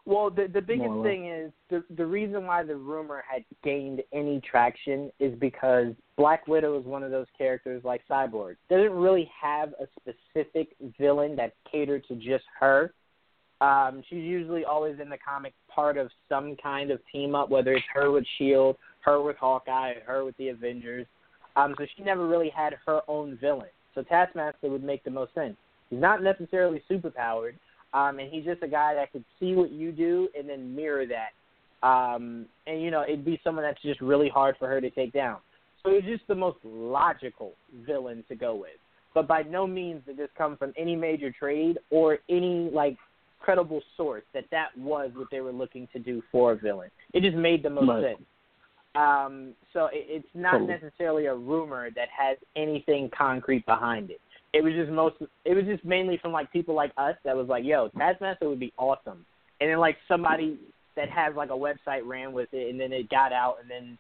[0.08, 4.02] Well, the the biggest More thing is the the reason why the rumor had gained
[4.14, 8.56] any traction is because Black Widow is one of those characters like Cyborg.
[8.70, 12.94] Doesn't really have a specific villain that catered to just her.
[13.60, 17.74] Um, she's usually always in the comic part of some kind of team up, whether
[17.74, 21.06] it's her with Shield, her with Hawkeye, her with the Avengers.
[21.58, 23.68] Um, so she never really had her own villain.
[23.94, 25.58] So Taskmaster would make the most sense.
[25.90, 27.56] He's not necessarily superpowered,
[27.98, 31.06] um, and he's just a guy that could see what you do and then mirror
[31.08, 31.88] that.
[31.88, 35.14] Um, and you know, it'd be someone that's just really hard for her to take
[35.14, 35.38] down.
[35.84, 37.54] So he's just the most logical
[37.86, 38.72] villain to go with.
[39.14, 42.98] But by no means did this come from any major trade or any like
[43.40, 46.90] credible source that that was what they were looking to do for a villain.
[47.14, 48.16] It just made the most Right.
[48.18, 48.28] sense.
[48.96, 50.70] Um, so it, it's not Totally.
[50.70, 54.20] necessarily a rumor that has anything concrete behind it.
[54.54, 55.16] It was just most.
[55.46, 58.60] It was just mainly from like people like us that was like, "Yo, Taskmaster would
[58.60, 59.26] be awesome,"
[59.60, 60.58] and then like somebody
[60.96, 63.98] that has like a website ran with it, and then it got out, and then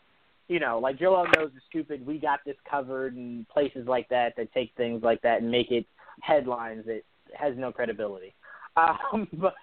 [0.47, 2.05] you know, like Joel knows is stupid.
[2.05, 5.71] We got this covered, and places like that that take things like that and make
[5.71, 5.85] it
[6.21, 7.01] headlines that
[7.33, 8.33] has no credibility.
[8.77, 9.55] Um, but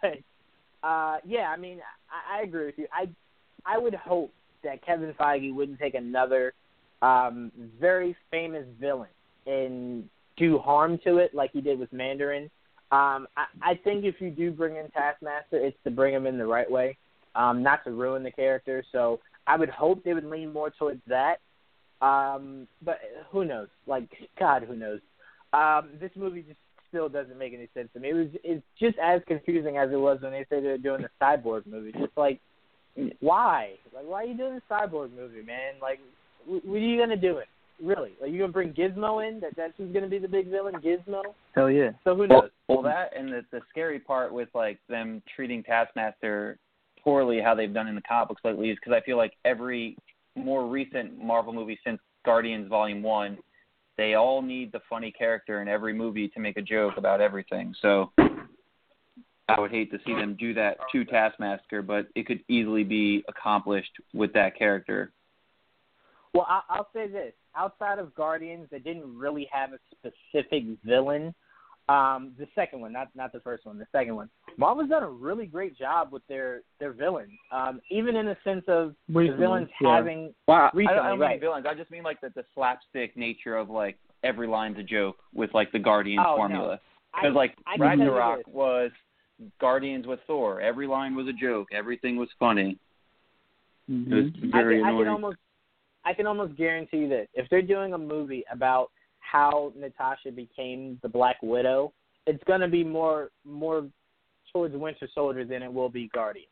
[0.82, 1.78] uh, yeah, I mean,
[2.10, 2.88] I, I agree with you.
[2.92, 3.08] I
[3.64, 4.32] I would hope
[4.64, 6.52] that Kevin Feige wouldn't take another
[7.00, 9.10] um, very famous villain
[9.46, 12.44] and do harm to it like he did with Mandarin.
[12.92, 16.38] Um, I, I think if you do bring in Taskmaster, it's to bring him in
[16.38, 16.96] the right way,
[17.34, 18.84] um, not to ruin the character.
[18.92, 21.36] So I would hope they would lean more towards that.
[22.00, 22.98] Um, but
[23.30, 23.68] who knows?
[23.86, 24.08] Like
[24.38, 25.00] God, who knows?
[25.52, 26.58] Um, this movie just
[26.88, 28.10] still doesn't make any sense to me.
[28.10, 31.10] It was it's just as confusing as it was when they said they're doing the
[31.20, 31.92] cyborg movie.
[31.92, 32.40] Just like
[33.20, 33.72] why?
[33.94, 35.74] Like why are you doing the cyborg movie, man?
[35.82, 35.98] Like
[36.46, 37.48] what are you gonna do it?
[37.82, 38.12] Really?
[38.20, 39.40] Are you gonna bring Gizmo in?
[39.40, 41.22] That that's who's gonna be the big villain, Gizmo?
[41.54, 41.90] Hell yeah.
[42.04, 42.50] So who Well, knows?
[42.68, 46.58] well, that and the the scary part with like them treating Taskmaster
[47.02, 49.96] poorly, how they've done in the comic books lately, is because I feel like every
[50.36, 53.38] more recent Marvel movie since Guardians Volume One,
[53.96, 57.74] they all need the funny character in every movie to make a joke about everything.
[57.82, 58.12] So
[59.48, 63.24] I would hate to see them do that to Taskmaster, but it could easily be
[63.28, 65.12] accomplished with that character.
[66.32, 71.34] Well, I, I'll say this: outside of Guardians, that didn't really have a specific villain.
[71.86, 74.30] Um, the second one, not not the first one, the second one.
[74.56, 78.64] Marvel's done a really great job with their their villains, um, even in the sense
[78.68, 79.94] of the villains yeah.
[79.94, 80.32] having.
[80.48, 81.30] Well, I, Recently, I don't right.
[81.32, 81.66] mean villains.
[81.68, 85.52] I just mean like the, the slapstick nature of like every line's a joke with
[85.52, 86.80] like the Guardians Oh, formula.
[87.12, 88.90] I, Because like I can tell Ragnarok was
[89.60, 90.62] Guardians with Thor.
[90.62, 91.68] Every line was a joke.
[91.70, 92.78] Everything was funny.
[93.88, 94.54] It was Mhm.
[94.54, 95.04] I very can, I annoying.
[95.04, 95.36] can almost
[96.04, 97.28] I can almost guarantee you this.
[97.34, 98.90] If they're doing a movie about
[99.20, 101.92] how Natasha became the Black Widow,
[102.26, 103.86] it's gonna be more more
[104.52, 106.46] towards Winter Soldier than it will be Guardian.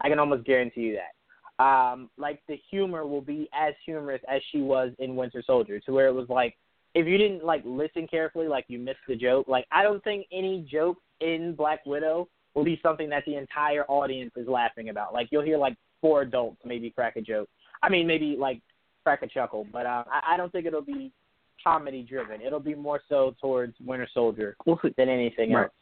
[0.00, 1.62] I can almost guarantee you that.
[1.64, 5.92] Um, like the humor will be as humorous as she was in Winter Soldier, to
[5.92, 6.56] where it was like
[6.94, 9.46] if you didn't like listen carefully, like you missed the joke.
[9.48, 13.84] Like I don't think any joke in Black Widow will be something that the entire
[13.84, 15.12] audience is laughing about.
[15.12, 17.48] Like you'll hear like four adults maybe crack a joke.
[17.82, 18.60] I mean maybe like
[19.04, 21.12] crack a chuckle, but uh, I, I don't think it'll be
[21.62, 22.40] comedy driven.
[22.40, 25.64] It'll be more so towards Winter Soldier We'll than anything Right.
[25.64, 25.72] else.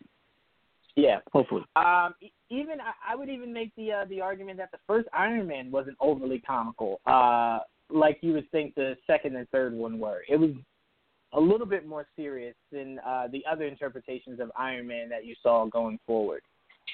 [0.94, 1.20] Yeah.
[1.32, 1.62] Hopefully.
[1.74, 2.14] Um,
[2.50, 5.70] even I, I would even make the uh, the argument that the first Iron Man
[5.70, 10.20] wasn't overly comical, uh, like you would think the second and third one were.
[10.28, 10.50] It was
[11.32, 15.34] a little bit more serious than uh, the other interpretations of Iron Man that you
[15.42, 16.42] saw going forward.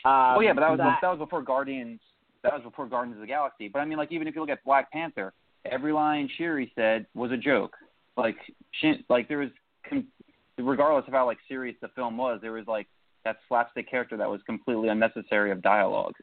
[0.05, 1.99] Um, oh yeah, but that was so I- that was before Guardians.
[2.45, 3.67] That was before Guardians of the Galaxy.
[3.67, 5.33] But I mean, like even if you look at Black Panther,
[5.65, 7.77] every line Shuri said was a joke.
[8.17, 8.37] Like
[8.81, 9.51] she, like there was,
[9.89, 10.07] com-
[10.59, 12.87] regardless of how like serious the film was, there was like
[13.25, 16.15] that slapstick character that was completely unnecessary of dialogue.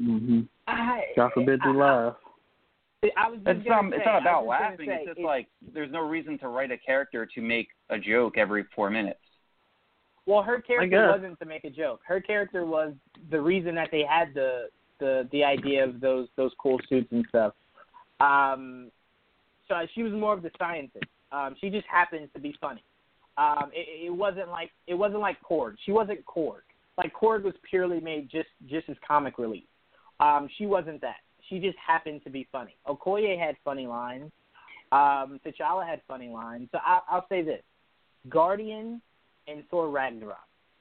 [0.00, 0.46] Mhm.
[0.66, 2.16] I, God forbid you I- laugh.
[3.16, 3.96] I was just It's gonna not.
[3.96, 4.86] It's not about just laughing.
[4.86, 7.98] say, It's just it- like there's no reason to write a character to make a
[7.98, 9.20] joke every four minutes.
[10.26, 12.02] Well, her character wasn't to make a joke.
[12.06, 12.92] Her character was
[13.30, 14.68] the reason that they had the
[14.98, 17.54] the the idea of those those cool suits and stuff.
[18.20, 18.90] Um,
[19.68, 21.04] so she was more of the scientist.
[21.32, 22.82] Um, she just happened to be funny.
[23.38, 25.76] Um, it, it wasn't like it wasn't like Korg.
[25.84, 26.62] She wasn't Korg.
[26.98, 29.64] Like Korg was purely made just just as comic relief.
[30.18, 31.20] Um, she wasn't that.
[31.48, 32.76] She just happened to be funny.
[32.86, 34.30] Okoye had funny lines.
[34.92, 36.68] Um, T'Challa had funny lines.
[36.72, 37.62] So I, I'll say this:
[38.28, 39.00] Guardian
[39.46, 40.36] and Thor Ragnarok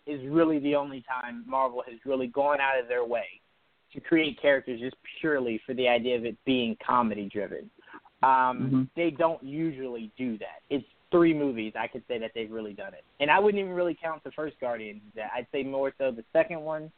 [0.07, 3.39] is really the only time Marvel has really gone out of their way
[3.93, 7.69] to create characters just purely for the idea of it being comedy driven.
[8.21, 8.89] Um, Mhm.
[8.95, 10.61] They don't usually do that.
[10.69, 13.73] It's three movies I could say that they've really done it, and I wouldn't even
[13.73, 15.01] really count the first Guardians.
[15.15, 16.91] That I'd say more so the second one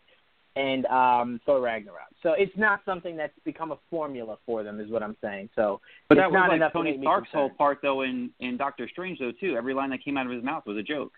[0.55, 2.09] and um, Thor Ragnarok.
[2.21, 5.49] So it's not something that's become a formula for them, is what I'm saying.
[5.55, 8.31] So But it's that was not like enough to Tony Stark's whole part, though, in
[8.39, 9.55] in Doctor Strange, though, too.
[9.55, 11.13] Every line that came out of his mouth was a joke.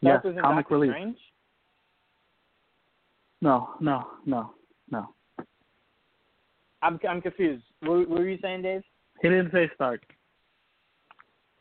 [0.00, 0.90] Yeah, Stark was in comic Doctor relief.
[0.90, 1.18] Strange?
[3.42, 4.54] No, no, no,
[4.90, 5.08] no.
[6.80, 7.64] I'm I'm confused.
[7.80, 8.82] What, what were you saying, Dave?
[9.20, 10.00] He didn't say Stark.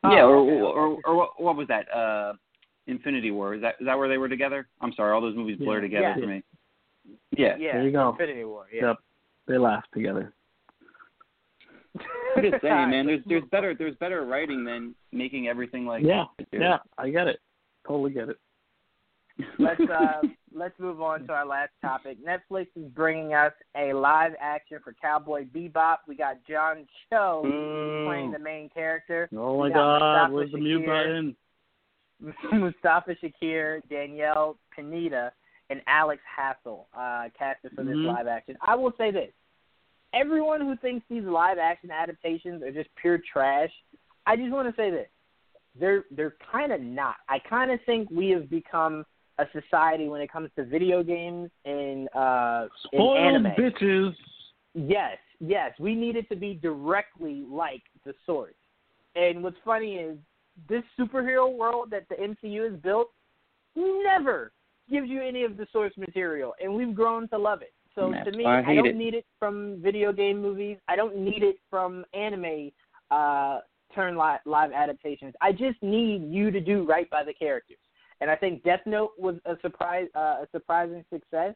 [0.03, 1.01] Oh, yeah, or, okay, or okay.
[1.05, 1.91] or what, what was that?
[1.93, 2.33] Uh,
[2.87, 3.55] Infinity War.
[3.55, 4.67] Is that is that where they were together?
[4.79, 5.81] I'm sorry, all those movies blur Yeah.
[5.81, 6.13] together Yeah.
[6.15, 6.43] for me.
[7.31, 7.55] Yeah.
[7.57, 8.09] Yeah, There you go.
[8.09, 8.65] Infinity War.
[8.71, 8.87] Yeah.
[8.89, 8.97] Yep.
[9.47, 10.33] They laughed together.
[12.35, 13.05] I'm just saying, man.
[13.05, 16.61] There's there's better there's better writing than making everything like yeah, dude.
[16.61, 17.39] yeah, I get it.
[17.87, 18.37] Totally get it.
[19.59, 20.21] let's uh
[20.53, 22.18] let's move on to our last topic.
[22.23, 25.98] Netflix is bringing us a live action for Cowboy Bebop.
[26.07, 27.41] We got John Cho
[28.03, 29.30] playing the main character.
[29.36, 31.36] Oh my God, Mustafa where's the mute button?
[32.53, 35.32] Mustafa Shakir, Danielle Pineda,
[35.69, 38.06] and Alex Hassell uh, casted for this Mhm.
[38.06, 38.57] live action.
[38.61, 39.32] I will say this:
[40.14, 43.72] everyone who thinks these live action adaptations are just pure trash,
[44.26, 45.10] I just want to say this:
[45.76, 47.15] they're they're kind of not.
[47.30, 49.06] I kind of think we have become
[49.41, 53.51] a society when it comes to video games and uh, and Spoiled anime.
[53.57, 54.13] bitches.
[54.73, 58.55] Yes, yes, we need it to be directly like the source.
[59.15, 60.18] And what's funny is
[60.69, 63.09] this superhero world that the MCU has built
[63.76, 64.51] never
[64.89, 67.73] gives you any of the source material, and we've grown to love it.
[67.95, 68.95] So That's to me, I I, don't it.
[68.95, 70.77] need it from video game movies.
[70.88, 72.72] I don't need it from anime
[73.09, 73.59] uh,
[73.93, 75.34] turn live, live adaptations.
[75.41, 77.77] I just need you to do right by the characters.
[78.22, 81.56] And I think Death Note was a surprise, uh, a surprising success.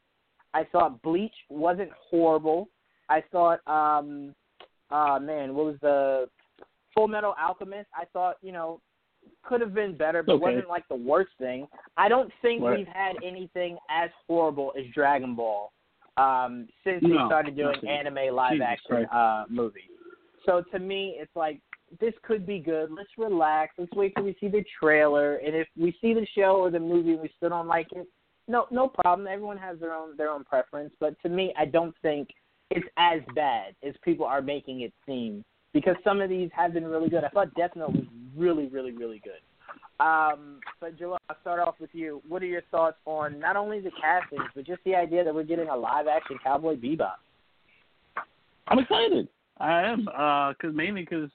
[0.53, 2.69] I thought Bleach wasn't horrible.
[3.07, 4.33] I thought, um,
[4.89, 6.27] uh, man, what was the
[6.97, 7.87] Fullmetal Alchemist?
[7.95, 8.81] I thought, you know,
[9.43, 10.41] could have been better, but Okay.
[10.41, 11.67] wasn't like the worst thing.
[11.97, 12.77] I don't think Right.
[12.77, 15.71] we've had anything as horrible as Dragon Ball
[16.17, 17.89] um, since we started doing nothing.
[17.89, 19.13] anime live Jesus action Christ.
[19.13, 19.89] uh, movies.
[20.45, 21.59] So to me, it's like
[21.99, 22.91] this could be good.
[22.91, 23.73] Let's relax.
[23.77, 26.79] Let's wait till we see the trailer, and if we see the show or the
[26.79, 28.07] movie and we still don't like it,
[28.47, 29.27] no, no problem.
[29.27, 32.29] Everyone has their own their own preference, but to me, I don't think
[32.71, 35.43] it's as bad as people are making it seem
[35.73, 37.23] because some of these have been really good.
[37.23, 38.05] I thought Death Note was
[38.35, 39.41] really, really, really good.
[39.99, 42.21] Um, but Joel, I'll start off with you.
[42.27, 45.43] What are your thoughts on not only the castings, but just the idea that we're
[45.43, 47.15] getting a live action Cowboy Bebop?
[48.67, 49.27] I'm excited.
[49.57, 51.29] I am, uh, cause mainly because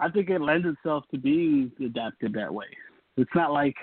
[0.00, 2.66] I think it lends itself to being adapted that way.
[3.16, 3.76] It's not like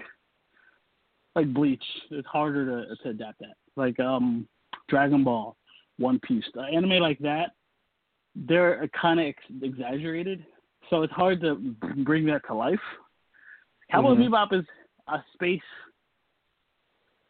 [1.36, 1.84] like Bleach.
[2.12, 3.56] It's harder to to adapt that.
[3.76, 4.48] Like um,
[4.88, 5.56] Dragon Ball,
[5.98, 7.52] One Piece, anime like that.
[8.36, 10.46] They're kind of ex- exaggerated,
[10.90, 11.56] so it's hard to
[12.04, 12.80] bring that to life.
[13.92, 14.30] Cowboy Mhm.
[14.30, 14.66] Bebop is
[15.08, 15.62] a space.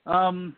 [0.06, 0.56] Um,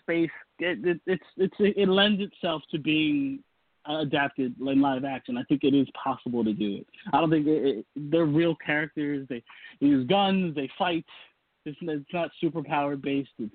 [0.00, 0.30] space.
[0.58, 3.42] It, it, it's it's it lends itself to being
[3.88, 5.36] adapted in live action.
[5.36, 6.86] I think it is possible to do it.
[7.12, 9.26] I don't think it, it, they're real characters.
[9.28, 9.42] They,
[9.80, 10.54] use guns.
[10.54, 11.04] They fight.
[11.64, 13.30] It's, it's not superpower based.
[13.38, 13.54] It's,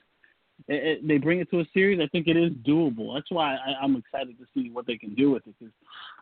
[0.67, 1.99] it, they bring it to a series.
[1.99, 3.15] I think it is doable.
[3.15, 5.73] That's why I, I'm excited to see what they can do with it because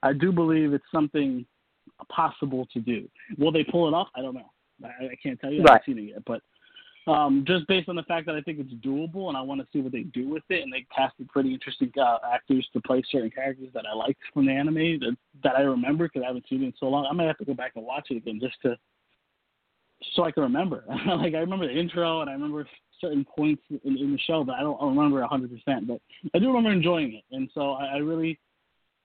[0.03, 1.45] I do believe it's something
[2.09, 3.07] possible to do.
[3.37, 4.07] Will they pull it off?
[4.15, 4.51] I don't know.
[4.83, 5.63] I, I can't tell you.
[5.67, 6.41] I haven't seen it yet, but
[7.07, 9.67] um, just based on the fact that I think it's doable and I want to
[9.73, 13.01] see what they do with it, and they casted pretty interesting uh, actors to play
[13.11, 16.45] certain characters that I liked from the anime that that I remember because I haven't
[16.49, 17.07] seen it in so long.
[17.09, 18.77] I might have to go back and watch it again just to
[20.13, 20.83] so I can remember.
[21.07, 22.67] like I remember the intro and I remember
[23.01, 25.87] certain points in, in the show, but I don't remember hundred percent.
[25.87, 26.01] But
[26.33, 28.39] I do remember enjoying it, and so I, I really,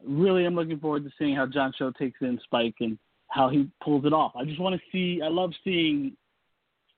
[0.04, 2.98] really am looking forward to seeing how John Cho takes in Spike and
[3.28, 4.32] how he pulls it off.
[4.36, 5.20] I just want to see.
[5.22, 6.16] I love seeing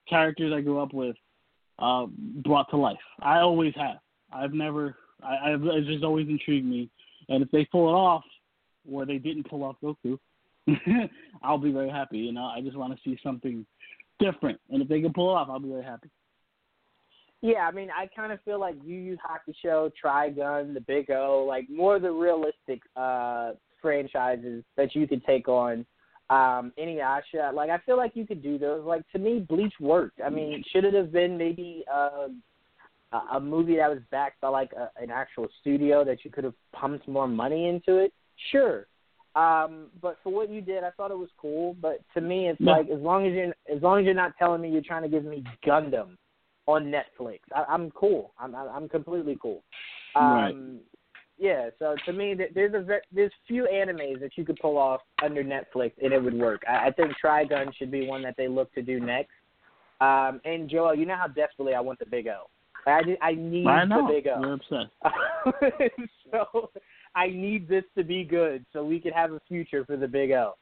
[0.09, 1.17] characters I grew up with
[1.79, 2.07] uh,
[2.45, 2.97] brought to life.
[3.21, 3.99] I always have.
[4.33, 4.97] I've never.
[5.23, 6.91] I, I've it's just always intrigued me,
[7.29, 8.25] and if they pull it off,
[8.91, 10.19] or they didn't pull off Goku,
[11.43, 12.19] I'll be very happy.
[12.19, 13.65] You know, I just want to see something
[14.21, 16.11] different, and if they can pull it off, I'll be very happy.
[17.43, 21.45] Yeah, I mean, I kind of feel like Yu Yu Hakusho, Trigun, The Big O,
[21.47, 23.53] like more the realistic uh
[23.83, 25.87] franchises that you could take on.
[26.29, 28.85] Um, Inuyasha, like I feel like you could do those.
[28.85, 30.21] Like to me, Bleach worked.
[30.25, 32.29] I mean, should it have been maybe uh,
[33.13, 36.43] a, a movie that was backed by like a, an actual studio that you could
[36.45, 38.13] have pumped more money into it?
[38.51, 38.87] Sure.
[39.37, 41.77] Um, but for what you did, I thought it was cool.
[41.81, 42.73] But to me, it's Yeah.
[42.73, 45.09] like as long as you're as long as you're not telling me you're trying to
[45.09, 46.17] give me Gundam
[46.67, 48.33] on Netflix, I, I'm cool.
[48.39, 49.63] I'm I'm I'm completely cool.
[50.17, 50.55] Um, Right.
[51.39, 51.71] Yeah.
[51.79, 55.45] So to me, th- there's a there's few animes that you could pull off under
[55.45, 56.63] Netflix and it would work.
[56.69, 59.33] I, I think Trigun should be one that they look to do next.
[60.01, 62.45] Um, and Joel, you know how desperately I want the Big O.
[62.87, 64.41] I just, I need I know the Big O.
[64.41, 64.93] you're obsessed.
[66.31, 66.71] so
[67.15, 70.31] I need this to be good so we can have a future for the Big
[70.33, 70.55] O.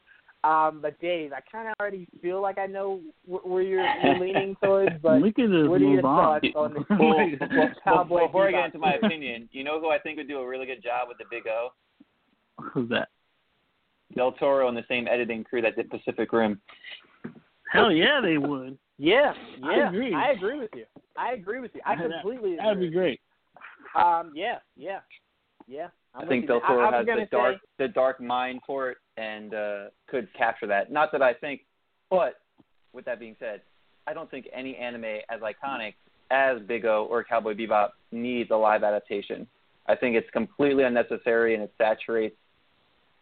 [0.44, 4.43] Um, but Dave, I kind of already feel like I know where you're, you're leaning
[5.14, 6.40] but we could just what are your move on.
[6.40, 9.80] thoughts on this Well, whole well, Cowboy before I get into my opinion, you know
[9.80, 11.68] who I think would do a really good job with the Big O?
[12.72, 13.08] Who's that?
[14.14, 16.60] Del Toro and the same editing crew that did Pacific Rim.
[17.72, 18.78] Hell yeah, they would.
[18.98, 19.32] Yeah,
[19.64, 20.14] I yeah, agree.
[20.14, 20.84] I agree with you.
[21.16, 21.80] I agree with you.
[21.84, 22.88] I That- completely That'd agree.
[22.90, 23.20] be great.
[23.96, 25.00] Um, yeah, yeah,
[25.66, 25.88] yeah.
[26.14, 26.46] I'm I think.
[26.46, 30.66] Del Toro has the dark say- the dark mind for it and uh, could capture
[30.68, 30.92] that.
[30.92, 31.62] Not that I think,
[32.10, 32.40] but
[32.92, 33.62] with that being said,
[34.06, 35.94] I don't think any anime as iconic
[36.30, 39.46] as Big O or Cowboy Bebop needs a live adaptation.
[39.86, 42.36] I think it's completely unnecessary and it saturates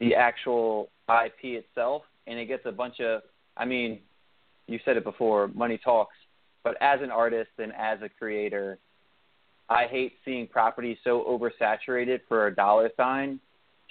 [0.01, 3.23] the actual IP itself, and it gets a bunch of.
[3.57, 4.01] I mean,
[4.67, 6.17] you said it before, money talks.
[6.65, 8.79] But as an artist and as a creator,
[9.69, 13.41] I hate seeing property so oversaturated for a dollar sign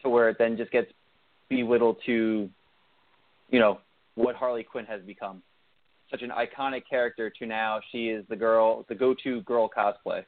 [0.04, 0.92] to where it then just gets
[1.50, 2.50] belittled to,
[3.50, 3.80] you know,
[4.16, 5.42] what Harley Quinn has become.
[6.12, 10.26] Such an iconic character to now she is the girl, the go-to girl cosplay.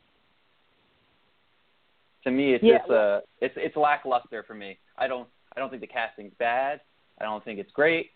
[2.23, 4.77] To me, it's Yeah, just uh, it's it's lackluster for me.
[4.97, 6.79] I don't I don't think the casting's bad.
[7.19, 8.11] I don't think it's great.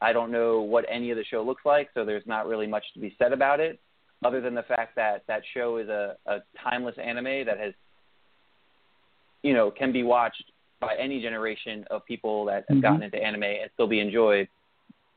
[0.00, 2.84] I don't know what any of the show looks like, so there's not really much
[2.94, 3.78] to be said about it,
[4.24, 7.72] other than the fact that that show is a, a timeless anime that has,
[9.42, 10.44] you know, can be watched
[10.80, 12.82] by any generation of people that have Mhm.
[12.82, 14.48] gotten into anime and still be enjoyed.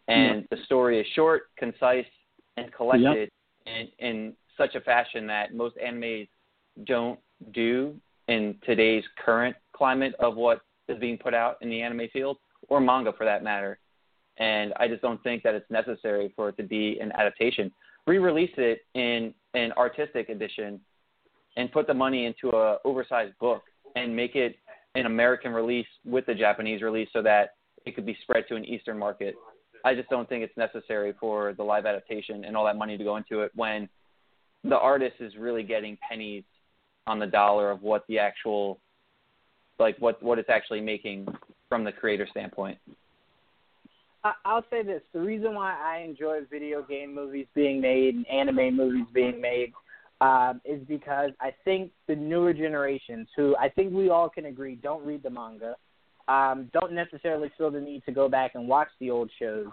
[0.08, 2.06] And the story is short, concise,
[2.56, 3.30] and collected
[3.66, 6.28] in, in such a fashion that most animes
[6.86, 7.20] don't
[7.54, 7.96] do
[8.28, 12.38] in today's current climate of what is being put out in the anime field
[12.70, 13.80] or manga for that matter.
[14.38, 17.72] And I just don't think that it's necessary for it to be an adaptation.
[18.06, 20.80] Re-release it in an artistic edition
[21.58, 23.64] and put the money into a oversized book
[23.96, 24.56] and make it
[24.96, 27.56] an American release with the Japanese release so that
[27.86, 29.36] it could be spread to an Eastern market.
[29.88, 33.04] I just don't think it's necessary for the live adaptation and all that money to
[33.06, 33.88] go into it when
[34.66, 36.44] the artist is really getting pennies
[37.08, 38.80] on the dollar of what the actual
[39.80, 41.26] like what what it's actually making
[41.70, 42.78] from the creator standpoint.
[44.44, 48.76] I'll say this: the reason why I enjoy video game movies being made and anime
[48.76, 49.72] movies being made
[50.20, 54.76] um, is because I think the newer generations, who I think we all can agree
[54.76, 55.76] don't read the manga,
[56.28, 59.68] um, don't necessarily feel the need to go back and watch the old shows.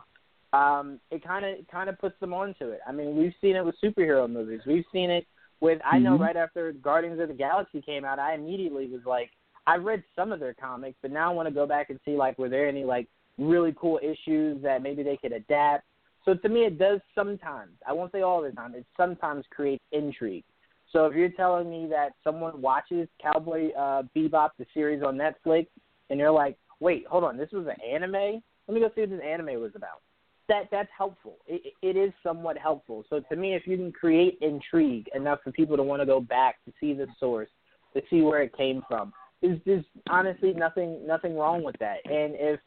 [0.52, 2.81] Um, it kind of kind of puts them onto it.
[2.86, 4.60] I mean, we've seen it with superhero movies.
[4.66, 5.26] We've seen it
[5.60, 5.81] with.
[5.85, 6.20] I know Mhm.
[6.20, 9.31] right after Guardians of the Galaxy came out, I immediately was like,
[9.66, 12.16] I read some of their comics, but now I want to go back and see
[12.16, 15.85] like were there any like really cool issues that maybe they could adapt.
[16.24, 17.72] So to me, it does sometimes.
[17.86, 18.74] I won't say all the time.
[18.74, 20.44] It sometimes creates intrigue.
[20.93, 25.66] So if you're telling me that someone watches Cowboy uh, Bebop, the series on Netflix,
[26.15, 28.41] and you're like, wait, hold on, this was an anime.
[28.69, 30.01] Let me go see what this anime was about.
[30.49, 31.39] That that's helpful.
[31.49, 33.05] It, it is somewhat helpful.
[33.11, 36.20] So to me, if you can create intrigue enough for people to want to go
[36.20, 37.49] back to see the source,
[37.95, 39.12] to see where it came from,
[39.43, 41.97] is there's honestly nothing nothing wrong with that.
[42.05, 42.61] And if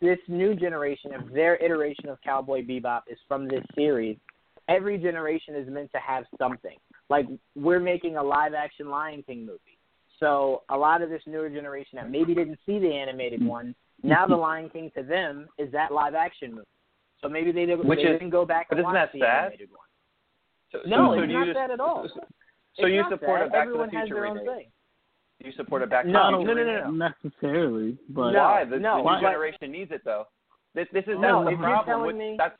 [0.00, 4.16] this new generation, if their iteration of Cowboy Bebop is from this series,
[4.68, 6.76] every generation is meant to have something.
[7.10, 7.26] Like
[7.56, 9.71] we're making a live action Lion King movie.
[10.20, 14.26] So a lot of this newer generation that maybe didn't see the animated one, now
[14.26, 16.66] the Lion King to them is that live action movie.
[17.20, 19.12] So maybe they didn't, Which they is- didn't go back but and isn't watch that
[19.12, 19.40] the sad?
[19.46, 19.78] animated one.
[20.72, 22.08] So, No, so, so it's you not just, that at all.
[22.08, 22.20] So,
[22.78, 23.46] so It's you support that.
[23.46, 24.70] a Back Everyone to the Future their remake?
[25.40, 26.98] Do you support a Back to No, the no, Future no, no, remake?
[26.98, 27.08] no.
[27.30, 28.38] necessarily, but No.
[28.42, 28.64] Why?
[28.64, 30.26] The, no, the but- new generation needs it though.
[30.74, 32.06] This, this is No, that's if the you're problem.
[32.06, 32.56] With, me- that's,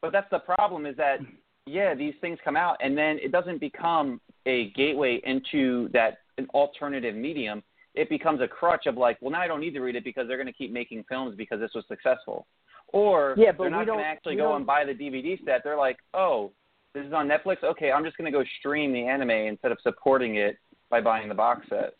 [0.00, 1.18] but that's the problem is that
[1.66, 6.46] yeah, these things come out and then it doesn't become a gateway into that an
[6.54, 7.62] alternative medium.
[7.94, 10.26] It becomes a crutch of like, well, now I don't need to read it because
[10.26, 12.46] they're going to keep making films because this was successful.
[12.92, 15.38] Or Yeah, but they're not going don't- to actually go don't- and buy the DVD
[15.44, 15.62] set.
[15.64, 16.52] They're like, oh,
[16.94, 17.62] this is on Netflix.
[17.62, 20.58] Okay, I'm just going to go stream the anime instead of supporting it
[20.90, 21.94] by buying the box set.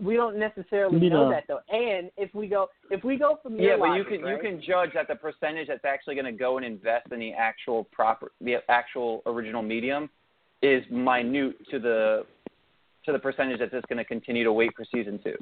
[0.00, 1.30] We don't necessarily You know know.
[1.30, 1.58] that though.
[1.70, 4.36] And if we go if we go from your Yeah, but you can right?
[4.36, 7.32] you can judge that the percentage that's actually going to go and invest in the
[7.32, 10.08] actual proper the actual original medium
[10.62, 12.24] is minute to the
[13.08, 15.34] to the percentage that's just going to continue to wait for season two.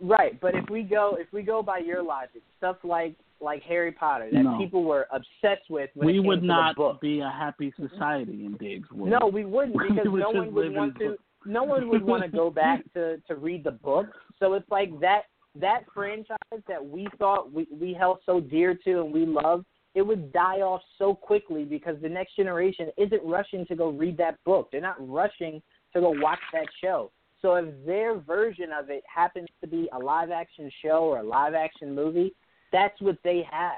[0.00, 3.92] Right, but if we go if we go by your logic, stuff like like Harry
[3.92, 4.56] Potter that No.
[4.58, 7.00] people were obsessed with when we it came would to not the book.
[7.00, 8.88] be a happy society in Diggs.
[8.92, 9.44] Would No, we?
[9.44, 11.10] we wouldn't We because would no one would want to.
[11.10, 11.20] book.
[11.46, 14.06] No one would want to go back to to read the book.
[14.38, 15.22] So it's like that
[15.58, 16.36] that franchise
[16.68, 19.64] that we thought we we held so dear to and we loved,
[19.94, 24.18] it would die off so quickly because the next generation isn't rushing to go read
[24.18, 24.68] that book.
[24.70, 25.62] They're not rushing
[25.94, 27.10] to go watch that show.
[27.42, 31.22] So if their version of it happens to be a live action show or a
[31.22, 32.34] live action movie,
[32.72, 33.74] that's what they have.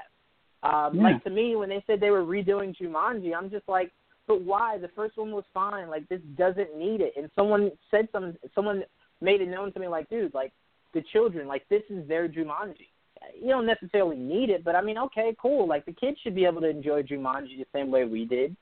[0.63, 1.03] Um, Yeah.
[1.03, 3.91] Like to me, when they said they were redoing Jumanji, I'm just like,
[4.27, 4.77] but why?
[4.77, 5.89] The first one was fine.
[5.89, 7.13] Like this doesn't need it.
[7.17, 8.83] And someone said some, someone
[9.21, 10.53] made it known to me, like, dude, like
[10.93, 12.87] the children, like this is their Jumanji.
[13.39, 15.67] You don't necessarily need it, but I mean, okay, cool.
[15.67, 18.55] Like the kids should be able to enjoy Jumanji the same way we did.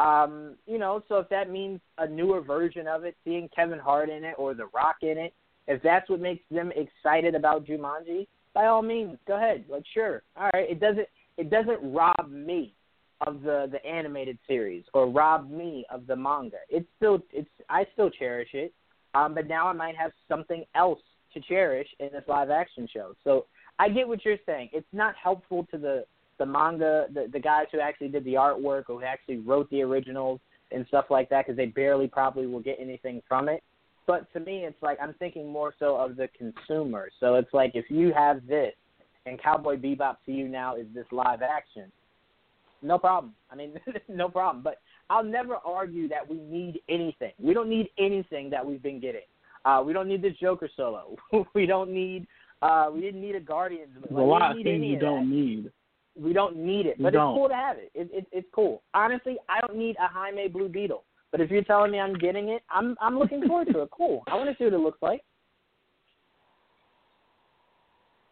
[0.00, 4.08] Um, you know, so if that means a newer version of it, seeing Kevin Hart
[4.08, 5.34] in it or The Rock in it,
[5.66, 9.64] if that's what makes them excited about Jumanji, by all means, go ahead.
[9.68, 10.70] Like, sure, all right.
[10.70, 11.06] It doesn't
[11.36, 12.72] it doesn't rob me
[13.26, 16.56] of the the animated series or rob me of the manga.
[16.70, 18.72] It's still it's I still cherish it,
[19.14, 21.00] um, but now I might have something else
[21.34, 23.14] to cherish in this live action show.
[23.22, 23.46] So
[23.78, 24.70] I get what you're saying.
[24.72, 26.04] It's not helpful to the
[26.40, 29.82] the manga, the the guys who actually did the artwork or who actually wrote the
[29.82, 30.40] originals
[30.72, 33.62] and stuff like that, because they barely probably will get anything from it.
[34.06, 37.10] But to me, it's like I'm thinking more so of the consumer.
[37.20, 38.72] So it's like if you have this,
[39.26, 41.92] and Cowboy Bebop to you now is this live action,
[42.82, 43.34] no problem.
[43.52, 43.74] I mean,
[44.08, 44.64] no problem.
[44.64, 44.78] But
[45.10, 47.32] I'll never argue that we need anything.
[47.38, 49.28] We don't need anything that we've been getting.
[49.66, 51.16] Uh, we don't need this Joker solo.
[51.54, 52.26] we don't need
[52.62, 53.90] Uh, we didn't need a Guardians.
[53.94, 55.70] There's Like, a lot of things you don't need.
[56.20, 57.90] We don't need it, but it's cool to have it.
[57.94, 58.26] it, it.
[58.30, 58.82] It's cool.
[58.92, 62.50] Honestly, I don't need a Jaime Blue Beetle, but if you're telling me I'm getting
[62.50, 63.90] it, I'm I'm looking forward to it.
[63.96, 64.22] Cool.
[64.26, 65.22] I want to see what it looks like.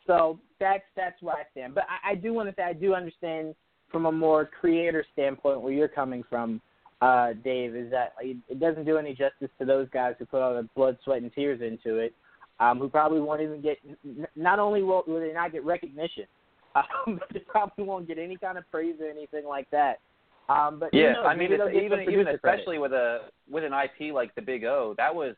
[0.06, 1.74] So that's that's where I stand.
[1.74, 3.54] But I, I do want to say I do understand
[3.90, 6.60] from a more creator standpoint where you're coming from,
[7.00, 7.74] uh, Dave.
[7.74, 10.98] Is that it doesn't do any justice to those guys who put all the blood,
[11.04, 12.14] sweat, and tears into it,
[12.60, 13.78] um, who probably won't even get.
[14.36, 16.24] Not only will, will they not get recognition,
[16.74, 20.00] um, they probably won't get any kind of praise or anything like that.
[20.48, 21.26] Um, but Yeah, knows?
[21.26, 22.60] I mean, it's, even even producer credit.
[22.60, 25.34] especially with a with an IP like the Big O, that was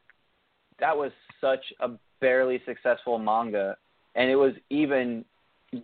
[0.79, 1.91] that was such a
[2.21, 3.77] barely successful manga,
[4.15, 5.25] and it was even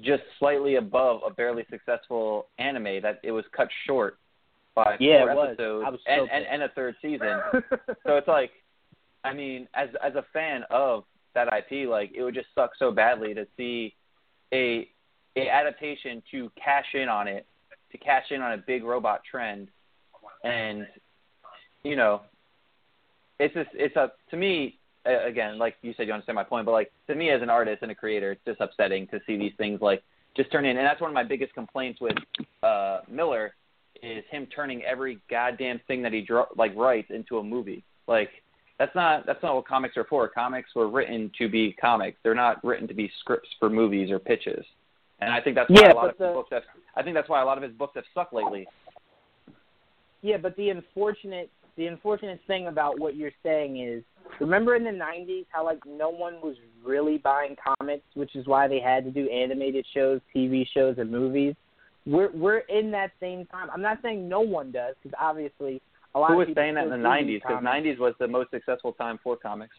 [0.02, 4.18] just slightly above a barely successful anime that it was cut short
[4.74, 7.40] by Yeah, four episodes so and, and and a third season.
[8.06, 8.50] so it's like,
[9.24, 11.04] I mean, as as a fan of
[11.34, 13.94] that IP, like it would just suck so badly to see
[14.52, 14.88] a
[15.42, 17.46] adaptation to cash in on it,
[17.92, 19.68] to cash in on a big robot trend,
[20.44, 20.86] and
[21.82, 22.22] you know,
[23.38, 26.72] it's just it's a to me again, like you said, you understand my point, but
[26.72, 29.52] like to me as an artist and a creator, it's just upsetting to see these
[29.56, 30.02] things like
[30.36, 32.16] just turn in, and that's one of my biggest complaints with
[32.62, 33.54] uh Millar
[34.02, 37.84] is him turning every goddamn thing that he draw, like writes into a movie.
[38.06, 38.30] Like
[38.78, 40.28] that's not that's not what comics are for.
[40.28, 42.18] Comics were written to be comics.
[42.22, 44.64] They're not written to be scripts for movies or pitches.
[45.20, 46.64] And I think that's why Yeah, a lot of the- his books have.
[46.94, 48.68] I think that's why a lot of his books have sucked lately.
[50.22, 54.02] Yeah, but the unfortunate the unfortunate thing about what you're saying is
[54.40, 58.66] remember in the 90s how like no one was really buying comics, which is why
[58.66, 61.54] they had to do animated shows, TV shows and movies.
[62.06, 63.68] We're we're in that same time.
[63.72, 65.82] I'm not saying no one does because obviously
[66.14, 67.42] a lot Who of was saying that in the '90s?
[67.42, 69.76] Because '90s was the most successful time for comics.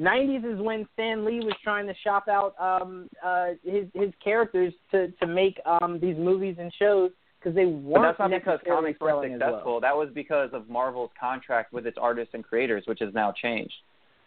[0.00, 4.72] 90s is when Stan Lee was trying to shop out um uh his his characters
[4.90, 7.10] to to make um these movies and shows
[7.40, 9.50] because they weren't But that's not because comics weren't selling as well.
[9.52, 9.80] successful.
[9.80, 13.74] That was because of Marvel's contract with its artists and creators, which has now changed.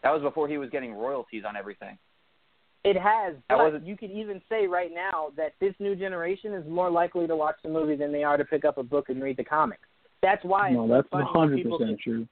[0.04, 1.98] That was before he was getting royalties on everything.
[2.84, 6.66] It has, but wasn't- you could even say right now that this new generation is
[6.68, 9.22] more likely to watch the movie than they are to pick up a book and
[9.22, 9.88] read the comics.
[10.24, 12.28] That's why No, that's funny when hundred people percent true.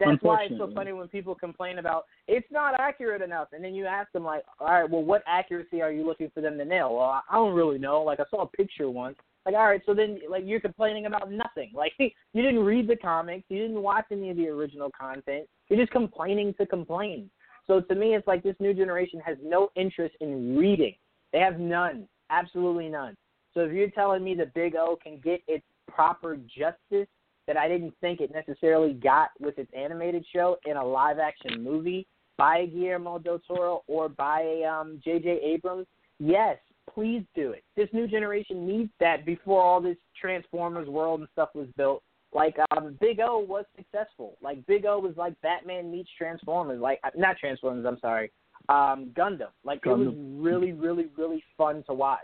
[0.00, 3.74] That's why it's so funny when people complain about it's not accurate enough, and then
[3.74, 6.64] you ask them like, all right, well, what accuracy are you looking for them to
[6.64, 6.96] nail?
[6.96, 8.02] Well, I I don't really know.
[8.02, 9.16] Like I saw a picture once.
[9.46, 11.70] Like, all right, so then like you're complaining about nothing.
[11.74, 15.46] Like you didn't read the comics, you didn't watch any of the original content.
[15.68, 17.30] You're just complaining to complain.
[17.66, 20.94] So to me, it's like this new generation has no interest in reading.
[21.32, 23.16] They have none, absolutely none.
[23.54, 27.08] So if you're telling me the Big O can get its proper justice
[27.46, 31.62] that I didn't think it necessarily got with its animated show in a live action
[31.62, 32.06] movie
[32.36, 35.40] by Guillermo del Toro or by um, J.J.
[35.44, 35.86] Abrams,
[36.18, 36.58] yes,
[36.92, 37.62] please do it.
[37.76, 42.02] This new generation needs that before all this Transformers world and stuff was built.
[42.32, 44.36] Like um, Big O was successful.
[44.42, 46.80] Like Big O was like Batman meets Transformers.
[46.80, 48.32] Like uh, not Transformers, I'm sorry,
[48.68, 49.50] um, Gundam.
[49.64, 52.20] Like it was really, really, really fun to watch.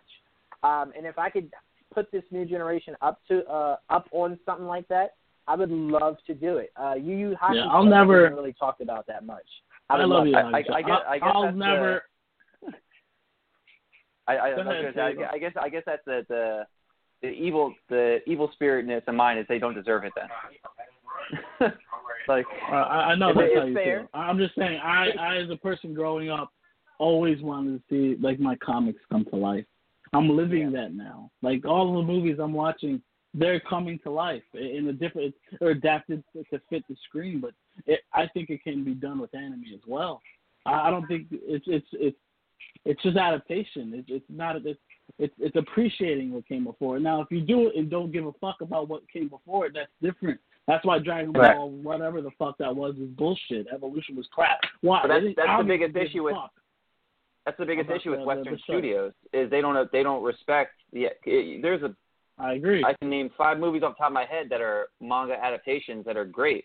[0.64, 1.51] Um, and if I could
[1.92, 5.14] put this new generation up to uh, up on something like that,
[5.46, 6.72] I would love to do it.
[6.76, 9.46] Uh, Yu Hakusho Yeah, I'll never- really talked about that much.
[9.88, 10.36] I, would love you.
[10.36, 12.02] I- I- I guess- I guess I'll the- never.
[14.28, 16.66] I, I, I, Go ahead, say, I, I guess I guess that's the the
[17.22, 20.28] the evil the evil spiritness of mine is they don't deserve it then.
[22.28, 24.00] like Uh, I, I know that's how you fair.
[24.00, 24.08] feel.
[24.14, 26.52] I'm just saying, I, I as a person growing up,
[26.98, 29.64] always wanted to see like my comics come to life.
[30.12, 31.31] I'm living that now.
[31.43, 33.01] Like all the movies I'm watching,
[33.32, 37.41] they're coming to life in a different or adapted to fit the screen.
[37.41, 37.53] But
[37.87, 40.20] it, I think it can be done with anime as well.
[40.66, 42.16] I, I don't think it's it's it's
[42.85, 43.93] it's just adaptation.
[43.95, 44.81] It's it's not it's
[45.19, 46.99] it's it's appreciating what came before.
[46.99, 49.73] Now, if you do it and don't give a fuck about what came before it,
[49.74, 50.41] that's different.
[50.66, 51.57] That's why Dragon Right.
[51.57, 53.66] Ball, whatever the fuck that was, is bullshit.
[53.73, 54.61] Evolution was crap.
[54.82, 55.01] Why?
[55.03, 56.53] But that's- that's the biggest issue with- fuck.
[57.51, 60.72] That's the biggest issue with the- Western the studios is they don't they don't respect
[60.93, 61.06] the.
[61.24, 61.94] It, there's a
[62.39, 62.82] I agree.
[62.85, 66.05] I can name five movies off the top of my head that are manga adaptations
[66.06, 66.64] that are great,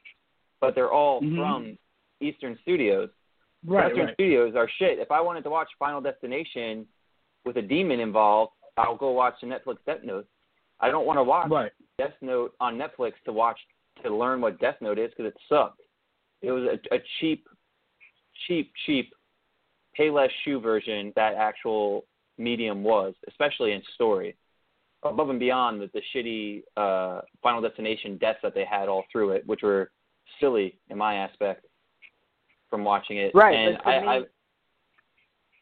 [0.62, 1.36] but they're all Mhm.
[1.36, 1.78] from
[2.22, 3.10] Eastern studios.
[3.66, 4.14] right, Western right.
[4.14, 4.99] studios are shit.
[4.99, 6.88] If I wanted to watch Final Destination
[7.45, 10.28] with a demon involved, I'll go watch the Netflix Death Note.
[10.80, 11.72] I don't want to watch Right.
[11.98, 13.60] Death Note on Netflix to watch
[14.03, 15.82] to learn what Death Note is because it sucked.
[16.41, 17.48] It was a, a cheap,
[18.48, 19.14] cheap, cheap,
[19.96, 22.06] pay less shoe version that actual
[22.38, 24.36] medium was, especially in story.
[25.04, 29.32] Above and beyond the, the shitty uh, Final Destination deaths that they had all through
[29.32, 29.92] it, which were
[30.40, 31.66] silly in my aspect
[32.70, 33.32] from watching it.
[33.36, 34.22] Right, and I, me- I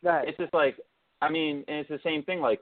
[0.02, 0.28] Right.
[0.28, 0.78] it's just like
[1.22, 2.42] I mean, and it's the same thing.
[2.42, 2.60] Like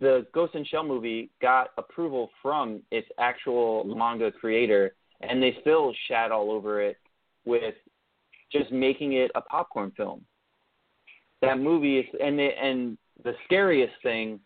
[0.00, 5.94] the Ghost in Shell movie got approval from its actual manga creator, and they still
[6.08, 6.98] shat all over it
[7.46, 7.74] with
[8.50, 10.22] just making it a popcorn film.
[11.42, 14.40] That movie is, and the, and the scariest thing,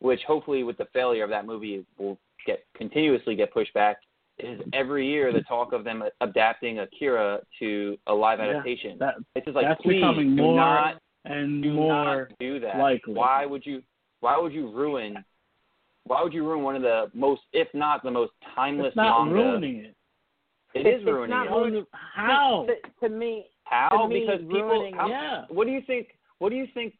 [0.00, 3.96] which hopefully with the failure of that movie will get continuously get pushed back,
[4.40, 8.98] is every year the talk of them adapting Akira to a live Yeah, adaptation.
[8.98, 12.58] that it's just like that's please becoming do more not and do more not do
[12.60, 12.78] that.
[12.78, 13.14] likely.
[13.14, 13.80] Why would you?
[14.20, 15.24] Why would you ruin?
[16.06, 19.24] Why would you ruin one of the most, if not the most timeless It's not
[19.26, 19.34] manga?
[19.40, 19.94] ruining it.
[20.74, 21.50] It It's- is it's ruining not it.
[21.50, 22.66] ruining- How?
[22.66, 23.88] To, to me, How?
[24.02, 24.62] to me, because people.
[24.64, 25.44] ruining- How, Yeah.
[25.48, 26.08] What do you think?
[26.38, 26.94] What do you think?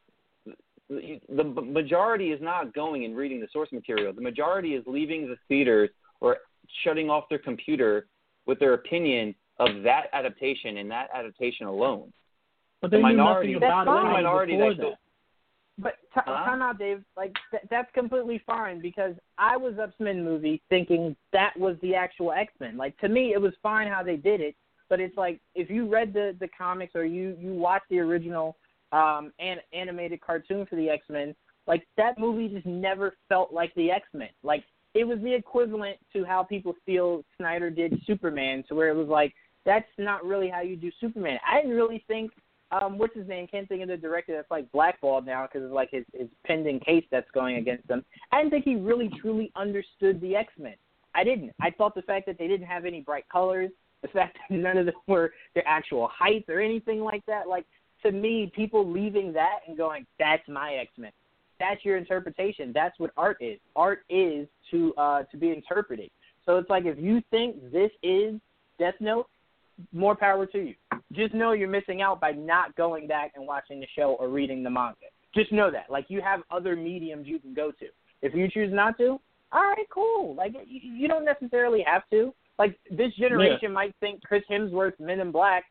[0.88, 4.12] The the majority is not going and reading the source material.
[4.12, 5.90] The majority is leaving the theaters
[6.20, 6.38] or
[6.82, 8.06] shutting off their computer
[8.46, 12.12] with their opinion of that adaptation and that adaptation alone.
[12.82, 14.12] But the they knew minority- nothing about That's it fine.
[14.12, 14.98] minority before that that.
[15.78, 16.44] But t- Huh?
[16.44, 17.02] time out, Dave.
[17.16, 21.94] Like th- that's completely fine because I was X Men movie thinking that was the
[21.94, 22.76] actual X Men.
[22.76, 24.54] Like to me, it was fine how they did it.
[24.90, 28.56] But it's like if you read the the comics or you you watch the original
[28.94, 31.34] um an, animated cartoon for the X Men,
[31.66, 34.28] like that movie just never felt like the X Men.
[34.42, 34.64] Like
[34.94, 39.08] it was the equivalent to how people feel Snyder did Superman, to where it was
[39.08, 39.34] like
[39.66, 41.38] that's not really how you do Superman.
[41.46, 42.30] I didn't really think
[42.70, 43.46] um, what's his name?
[43.46, 46.80] Can't think of the director that's like blackballed now because of like his his pending
[46.80, 48.04] case that's going against him.
[48.32, 50.74] I didn't think he really truly understood the X Men.
[51.14, 51.52] I didn't.
[51.60, 53.70] I thought the fact that they didn't have any bright colors,
[54.02, 57.64] the fact that none of them were their actual heights or anything like that, like
[58.04, 61.12] to me, people leaving that and going, "That's my X Men."
[61.60, 62.72] That's your interpretation.
[62.74, 63.58] That's what art is.
[63.76, 66.10] Art is to uh to be interpreted.
[66.46, 68.40] So it's like if you think this is
[68.78, 69.26] Death Note,
[69.92, 70.74] more power to you.
[71.12, 74.62] Just know you're missing out by not going back and watching the show or reading
[74.62, 74.96] the manga.
[75.34, 75.90] Just know that.
[75.90, 77.86] Like you have other mediums you can go to.
[78.22, 79.20] If you choose not to,
[79.52, 80.34] all right, cool.
[80.34, 82.34] Like you, you don't necessarily have to.
[82.58, 85.64] Like this generation might think Chris Hemsworth's Men in Black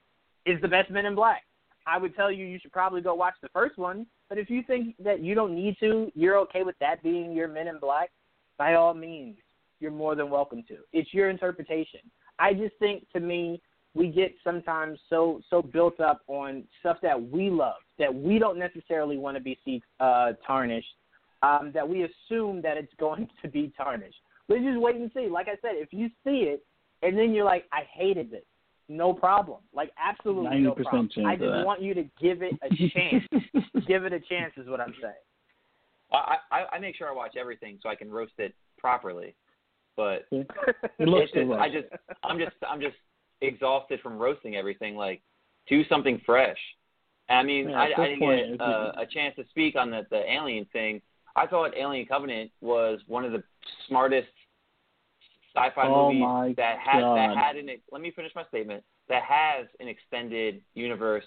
[0.46, 1.44] is the best Men in Black.
[1.86, 4.06] I would tell you you should probably go watch the first one.
[4.30, 7.48] But if you think that you don't need to, you're okay with that being your
[7.48, 8.10] Men in Black,
[8.58, 9.38] by all means,
[9.80, 10.78] you're more than welcome to.
[10.94, 12.00] It's your interpretation.
[12.40, 13.62] I just think to me
[13.94, 18.58] we get sometimes so so built up on stuff that we love that we don't
[18.58, 20.88] necessarily want to be see uh, tarnished.
[21.42, 24.16] Um, that we assume that it's going to be tarnished.
[24.48, 25.28] Let's just wait and see.
[25.28, 26.66] Like I said, if you see it
[27.02, 28.46] and then you're like, I hated this,
[28.90, 29.60] no problem.
[29.74, 31.10] Like absolutely no 90% problem.
[31.14, 31.66] chance I just that.
[31.66, 33.24] want you to give it a chance.
[33.88, 35.14] give it a chance is what I'm saying.
[36.12, 39.36] I, I I make sure I watch everything so I can roast it properly.
[39.96, 41.52] But It looks just.
[41.52, 41.88] I just
[42.24, 42.96] I'm just I'm just
[43.42, 44.96] exhausted from roasting everything.
[44.96, 45.22] Like
[45.68, 46.58] do something fresh.
[47.30, 49.90] I mean, Yeah, I, I didn't point, get it's- uh, a chance to speak on
[49.90, 51.02] the the alien thing.
[51.36, 53.42] I thought Alien Covenant was one of the
[53.88, 54.28] smartest
[55.56, 57.38] sci-fi Oh movies my that had that God.
[57.38, 61.26] had an let me finish my statement that has an extended universe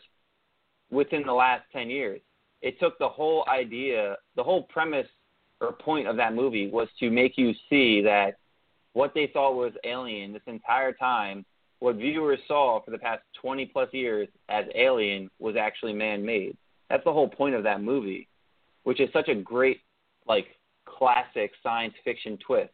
[0.91, 2.21] within the last 10 years.
[2.63, 5.07] It took the whole idea, the whole premise
[5.61, 8.37] or point of that movie was to make you see that
[8.93, 11.45] what they thought was alien this entire time,
[11.81, 16.57] what viewers saw for the past 20 plus years as alien was actually man-made.
[16.89, 18.29] That's the whole point of that movie,
[18.85, 19.81] which is such a great
[20.27, 20.47] like
[20.87, 22.73] classic science fiction twist.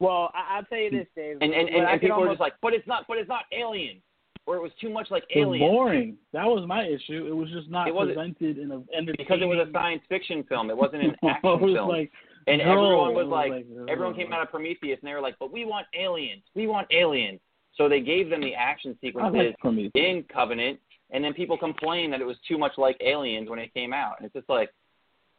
[0.00, 1.38] Well, I, I'll tell you this, Dave.
[1.40, 3.18] And and, and, I and could people were almost- just like, but it's not, but
[3.18, 4.00] it's not alien,
[4.46, 5.70] or it was too much like It was alien.
[5.70, 6.16] boring.
[6.32, 7.26] That was my issue.
[7.26, 9.14] It was just not It wasn't- presented in a entertaining.
[9.18, 10.70] because it was a science fiction film.
[10.70, 11.88] It wasn't an it action was film.
[11.88, 12.10] like
[12.46, 15.12] and no, everyone it was was like, like, everyone came out of Prometheus, and they
[15.12, 16.42] were like, but we want aliens.
[16.54, 17.40] We want aliens.
[17.74, 20.80] So they gave them the action sequences like in Covenant,
[21.10, 24.14] and then people complained that it was too much like Aliens when it came out.
[24.18, 24.70] And it's just like,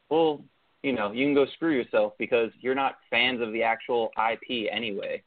[0.10, 0.42] well,
[0.84, 4.70] you know, you can go screw yourself because you're not fans of the actual IP
[4.72, 5.22] anyway.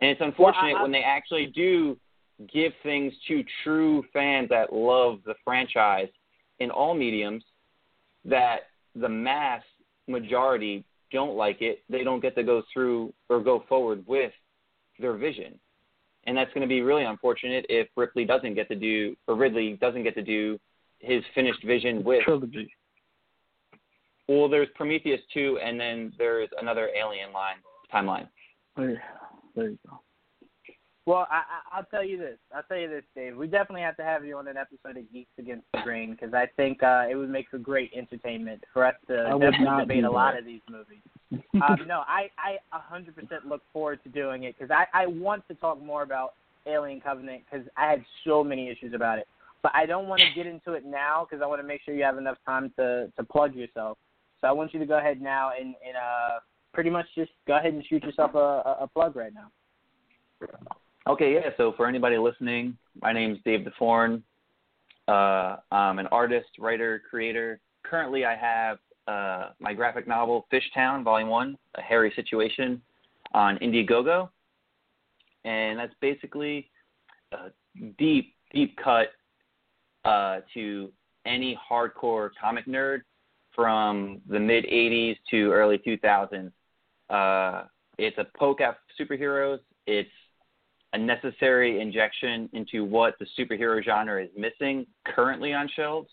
[0.00, 1.98] And it's unfortunate I- when they actually do
[2.52, 6.08] give things to true fans that love the franchise
[6.58, 7.44] in all mediums
[8.24, 9.62] that the mass
[10.08, 11.82] majority don't like it.
[11.88, 14.32] They don't get to go through or go forward with
[14.98, 15.58] their vision
[16.24, 19.78] and that's going to be really unfortunate if Ripley doesn't get to do or Ridley
[19.80, 20.58] doesn't get to do
[20.98, 22.22] his finished vision with.
[22.22, 22.72] trilogy.
[24.30, 27.56] Well, there's Prometheus two, and then there's another Alien line
[27.92, 28.28] timeline.
[28.76, 29.02] There,
[29.56, 29.98] there you go.
[31.04, 32.38] Well, I, I, I'll tell you this.
[32.54, 33.36] I'll tell you this, Dave.
[33.36, 36.32] We definitely have to have you on an episode of Geeks Against the Grain because
[36.32, 40.04] I think uh, it would make for great entertainment for us to I definitely debate
[40.04, 41.02] a lot of these movies.
[41.54, 43.08] um, no, I, I 100%
[43.48, 46.34] look forward to doing it because I, I want to talk more about
[46.68, 49.26] Alien Covenant because I had so many issues about it.
[49.64, 51.96] but I don't want to get into it now because I want to make sure
[51.96, 53.98] you have enough time to to plug yourself.
[54.40, 56.40] So I want you to go ahead now and and uh
[56.72, 59.50] pretty much just go ahead and shoot yourself a, a, plug right now.
[61.08, 61.50] Okay, yeah.
[61.56, 64.22] So for anybody listening, my name is Dave DeForn.
[65.08, 67.58] Uh, I'm an artist, writer, creator.
[67.82, 72.80] Currently, I have uh, my graphic novel Fishtown, Volume One, A Hairy Situation,
[73.34, 74.28] on Indiegogo,
[75.44, 76.70] and that's basically
[77.32, 77.50] a
[77.98, 79.08] deep, deep cut
[80.04, 80.90] uh, to
[81.26, 83.00] any hardcore comic nerd
[83.60, 86.50] from the mid '80s to early 2000s.
[87.10, 87.64] Uh,
[87.98, 89.58] it's a poke at superheroes.
[89.86, 90.10] It's
[90.92, 96.08] a necessary injection into what the superhero genre is missing currently on shelves.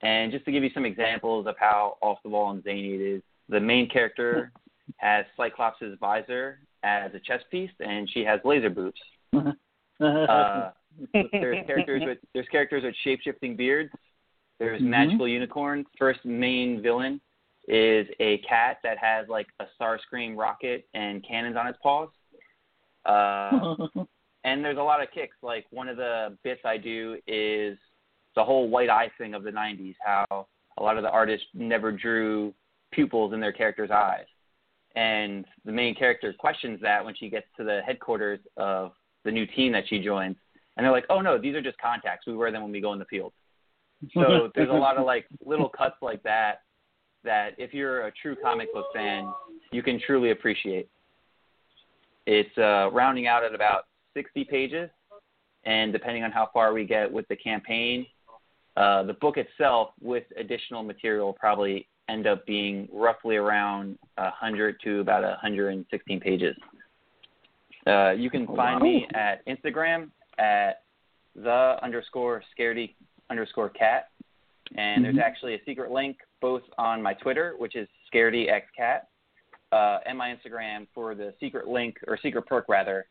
[0.00, 3.00] And just to give you some examples of how off the wall and zany it
[3.00, 4.50] is, the main character
[4.96, 9.00] has Cyclops' visor as a chest piece, and she has laser boobs.
[9.34, 10.70] uh,
[11.12, 13.90] there's characters with there's characters with shape shifting beards.
[14.62, 14.90] There's Mhm.
[14.90, 15.88] magical unicorns.
[15.98, 17.20] First main villain
[17.66, 22.10] is a cat that has like a Starscream rocket and cannons on its paws.
[23.04, 23.08] Uh,
[24.44, 25.36] and there's a lot of kicks.
[25.42, 27.76] Like one of the bits I do is
[28.36, 29.96] the whole white eye thing of the '90s.
[29.98, 30.46] How
[30.78, 32.54] a lot of the artists never drew
[32.92, 34.26] pupils in their characters' eyes,
[34.94, 38.92] and the main character questions that when she gets to the headquarters of
[39.24, 40.36] the new team that she joins,
[40.76, 42.28] and they're like, "Oh no, these are just contacts.
[42.28, 43.32] We wear them when we go in the field."
[44.14, 46.62] So there's a lot of like little cuts like that
[47.24, 49.32] that if you're a true comic book fan,
[49.70, 50.88] you can truly appreciate.
[52.26, 54.90] It's uh, rounding out at about 60 pages,
[55.64, 58.06] and depending on how far we get with the campaign,
[58.76, 65.00] uh, the book itself with additional material probably end up being roughly around 100 to
[65.00, 66.56] about 116 pages.
[67.86, 70.82] Uh, you can find me at Instagram at
[71.34, 72.94] the underscore scaredy
[73.30, 74.10] underscore cat,
[74.76, 75.22] and there's Mhm.
[75.22, 79.06] actually a secret link both on my Twitter, which is scaredyxcat,
[79.72, 83.06] uh, and my Instagram for the secret link or secret perk rather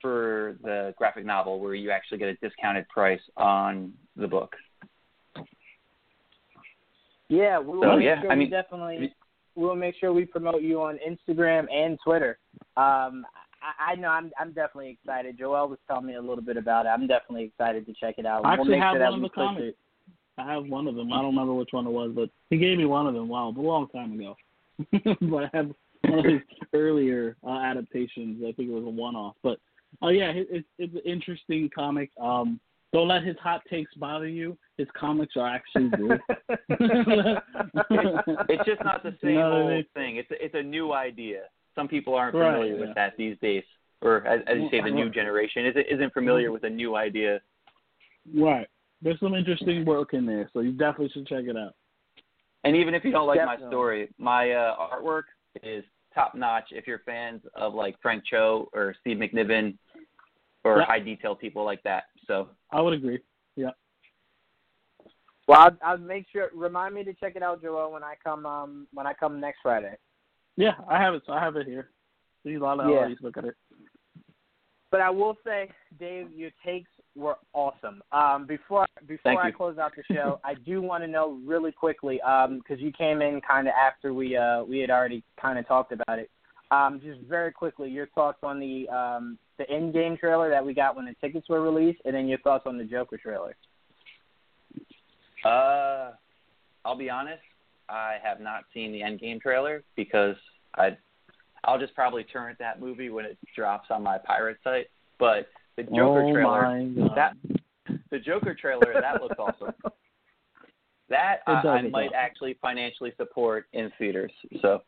[0.00, 4.56] for the graphic novel, where you actually get a discounted price on the book.
[7.28, 9.14] Yeah, we will So, make yeah, sure I we mean- definitely
[9.54, 12.38] we'll make sure we promote you on Instagram and Twitter.
[12.76, 13.26] Um,
[13.62, 15.38] I, I know I'm I'm definitely excited.
[15.38, 16.90] Joel was telling me a little bit about it.
[16.90, 18.44] I'm definitely excited to check it out.
[18.44, 19.62] I we'll actually have sure one of the comics.
[19.68, 19.76] it.
[20.38, 21.12] I have one of them.
[21.12, 23.28] I don't remember which one it was, but he gave me one of them.
[23.28, 24.36] Wow, a long time ago.
[25.30, 25.70] but I have
[26.08, 26.40] one of his
[26.72, 28.42] earlier uh, adaptations.
[28.42, 29.36] I think it was a one-off.
[29.42, 29.58] But
[30.00, 32.10] oh yeah, it, it's it's an interesting comic.
[32.20, 32.60] Um,
[32.92, 34.56] don't let his hot takes bother you.
[34.76, 36.20] His comics are actually good.
[38.48, 39.84] It's just not the same You know what I old mean?
[39.94, 40.16] thing.
[40.16, 41.42] It's a, it's a new idea.
[41.74, 42.80] Some people aren't Right, familiar yeah.
[42.86, 43.64] with that these days,
[44.02, 47.40] or as, as you say, the new generation isn't isn't familiar with a new idea.
[48.34, 48.66] Right.
[49.00, 51.74] There's some interesting work in there, so you definitely should check it out.
[52.64, 55.24] And even if you don't like my story, my uh, artwork
[55.62, 55.84] is
[56.14, 56.68] top notch.
[56.70, 59.76] If you're fans of like Frank Cho or Steve McNiven
[60.62, 60.84] or Yeah.
[60.84, 63.18] high detail people like that, so I would agree.
[63.56, 63.70] Yeah.
[65.48, 66.50] Well, I'll, I'll make sure.
[66.54, 69.58] Remind me to check it out, Joel, when I come um when I come next
[69.62, 69.96] Friday.
[70.56, 71.22] Yeah, I have it.
[71.26, 71.90] So I have it here.
[72.44, 73.14] See a lot of Yeah.
[73.20, 73.56] look at it.
[74.90, 78.02] But I will say, Dave, your takes were awesome.
[78.12, 79.54] Um, before before Thank I you.
[79.54, 83.40] close out the show, I do want to know really quickly because you came in
[83.40, 86.30] kind of after we uh, we had already kind of talked about it.
[86.70, 90.94] Um, just very quickly, your thoughts on the um, the Endgame trailer that we got
[90.94, 93.56] when the tickets were released, and then your thoughts on the Joker trailer.
[95.44, 96.12] Uh,
[96.84, 97.42] I'll be honest.
[97.92, 100.36] I have not seen the Endgame trailer because
[100.76, 100.96] I,
[101.64, 104.86] I'll just probably turn torrent that movie when it drops on my pirate site.
[105.18, 107.34] But the Joker oh trailer, that
[108.10, 109.74] the Joker trailer, that looks awesome.
[111.08, 112.14] That I, I might awesome.
[112.16, 114.32] actually financially support in theaters.
[114.62, 114.80] So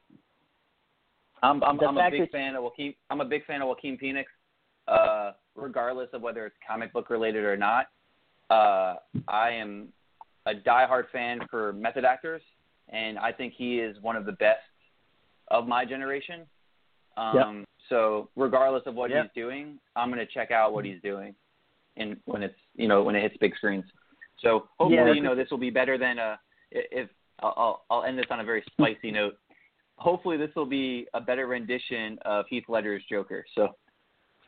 [1.43, 2.95] I'm I'm, I'm a big fan of Joaquin.
[3.11, 4.31] I'm a big fan of Joaquin Phoenix,
[4.89, 7.89] uh, regardless of whether it's comic book related or not.
[8.49, 8.95] Uh,
[9.29, 9.89] I am
[10.47, 12.41] a diehard fan for method actors,
[12.89, 14.61] and I think he is one of the best
[15.49, 16.43] of my generation.
[17.17, 19.23] Um, So regardless of what Yeah.
[19.25, 21.35] he's doing, I'm going to check out what he's doing,
[21.99, 23.85] and when it's you know when it hits big screens.
[24.39, 25.13] So hopefully Yeah.
[25.13, 26.37] you know this will be better than uh
[26.71, 29.37] if I'll I'll- I'll end this on a very spicy note.
[29.99, 33.45] Hopefully this will be a better rendition of Heath Ledger's Joker.
[33.55, 33.77] So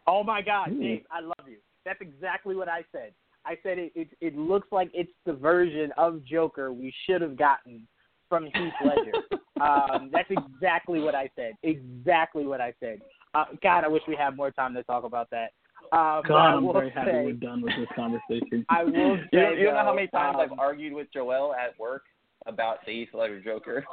[0.07, 0.81] Oh my God, Ooh.
[0.81, 1.59] Dave, I love you.
[1.85, 3.13] That's exactly what I said.
[3.45, 4.09] I said it, it.
[4.21, 7.87] It looks like it's the version of Joker we should have gotten
[8.29, 9.13] from Heath Ledger.
[9.61, 11.53] um, that's exactly what I said.
[11.63, 13.01] Exactly what I said.
[13.35, 15.53] Uh, God, I wish we had more time to talk about that.
[15.93, 18.65] Uh, God, I I'm will very happy we're done with this conversation.
[18.69, 21.09] I will You, say, don't- you don't know how many times um, I've argued with
[21.13, 22.03] Joel at work
[22.47, 23.85] about the Heath Ledger Joker.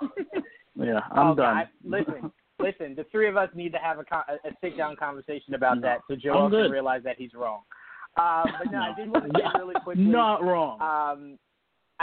[0.75, 1.35] yeah, I'm oh, done.
[1.35, 2.95] God, listen, listen.
[2.95, 5.81] The three of us need to have a, con- a sit down conversation about No.
[5.81, 7.61] that, so Joel can realize that he's wrong.
[8.17, 10.03] Um, but no, I did want to say really quickly.
[10.03, 10.79] Not wrong.
[10.81, 11.39] Um,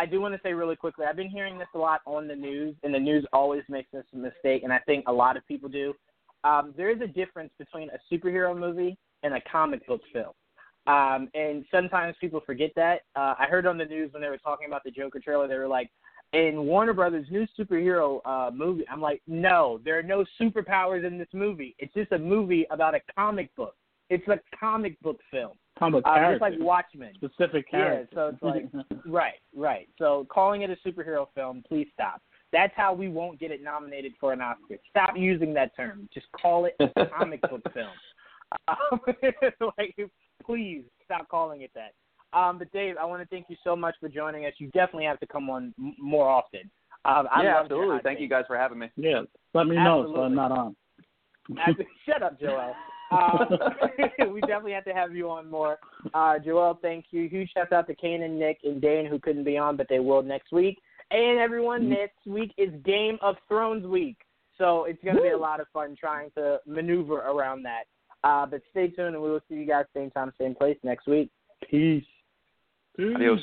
[0.01, 1.05] I do want to say really quickly.
[1.05, 4.07] I've been hearing this a lot on the news, and the news always makes this
[4.15, 5.93] mistake, and I think a lot of people do.
[6.43, 10.33] Um, there is a difference between a superhero movie and a comic book film.
[10.87, 13.03] Um, and sometimes people forget that.
[13.15, 15.59] Uh, I heard on the news when they were talking about the Joker trailer, they
[15.59, 15.91] were like,
[16.33, 21.19] in Warner Brothers' new superhero uh, movie, I'm like, no, there are no superpowers in
[21.19, 21.77] this movie.
[21.79, 23.75] It's just a movie about a comic book.
[24.09, 27.15] It's a comic book film, Comic uh, just like Watchmen.
[27.17, 28.09] specific characters.
[28.13, 29.89] Yeah, so it's like right, right.
[29.99, 32.21] So calling it a superhero film, please stop.
[32.53, 34.77] That's how we won't get it nominated for an Oscar.
[34.91, 36.07] Stop using that term.
[36.13, 37.89] Just call it a comic book film.
[38.69, 39.01] Um,
[39.79, 39.97] like,
[40.45, 41.95] please stop calling it that.
[42.39, 44.53] Um, but Dave, I want to thank you so much for joining us.
[44.59, 46.71] You definitely have to come on m- more often.
[47.07, 48.01] Um, I yeah, loved absolutely.
[48.03, 48.91] Thank you guys for having me.
[48.97, 49.23] yeah,
[49.55, 50.77] let me know so I'm not on.
[51.59, 51.87] Absolutely.
[52.05, 52.75] Shut up, Joel.
[53.11, 53.59] Um,
[54.33, 55.79] we definitely have to have you on more.
[56.15, 57.29] Uh, Joel, thank you.
[57.29, 59.99] Huge shout out to Kane and Nick and Dane who couldn't be on, but they
[59.99, 60.79] will next week.
[61.11, 61.91] And everyone, Mm-hmm.
[61.91, 64.17] next week is Game of Thrones week.
[64.59, 67.85] So it's going to be a lot of fun trying to maneuver around that.
[68.23, 71.07] Uh, but stay tuned and we will see you guys same time, same place next
[71.09, 71.31] week.
[71.71, 72.05] Peace.
[72.99, 73.41] Adios.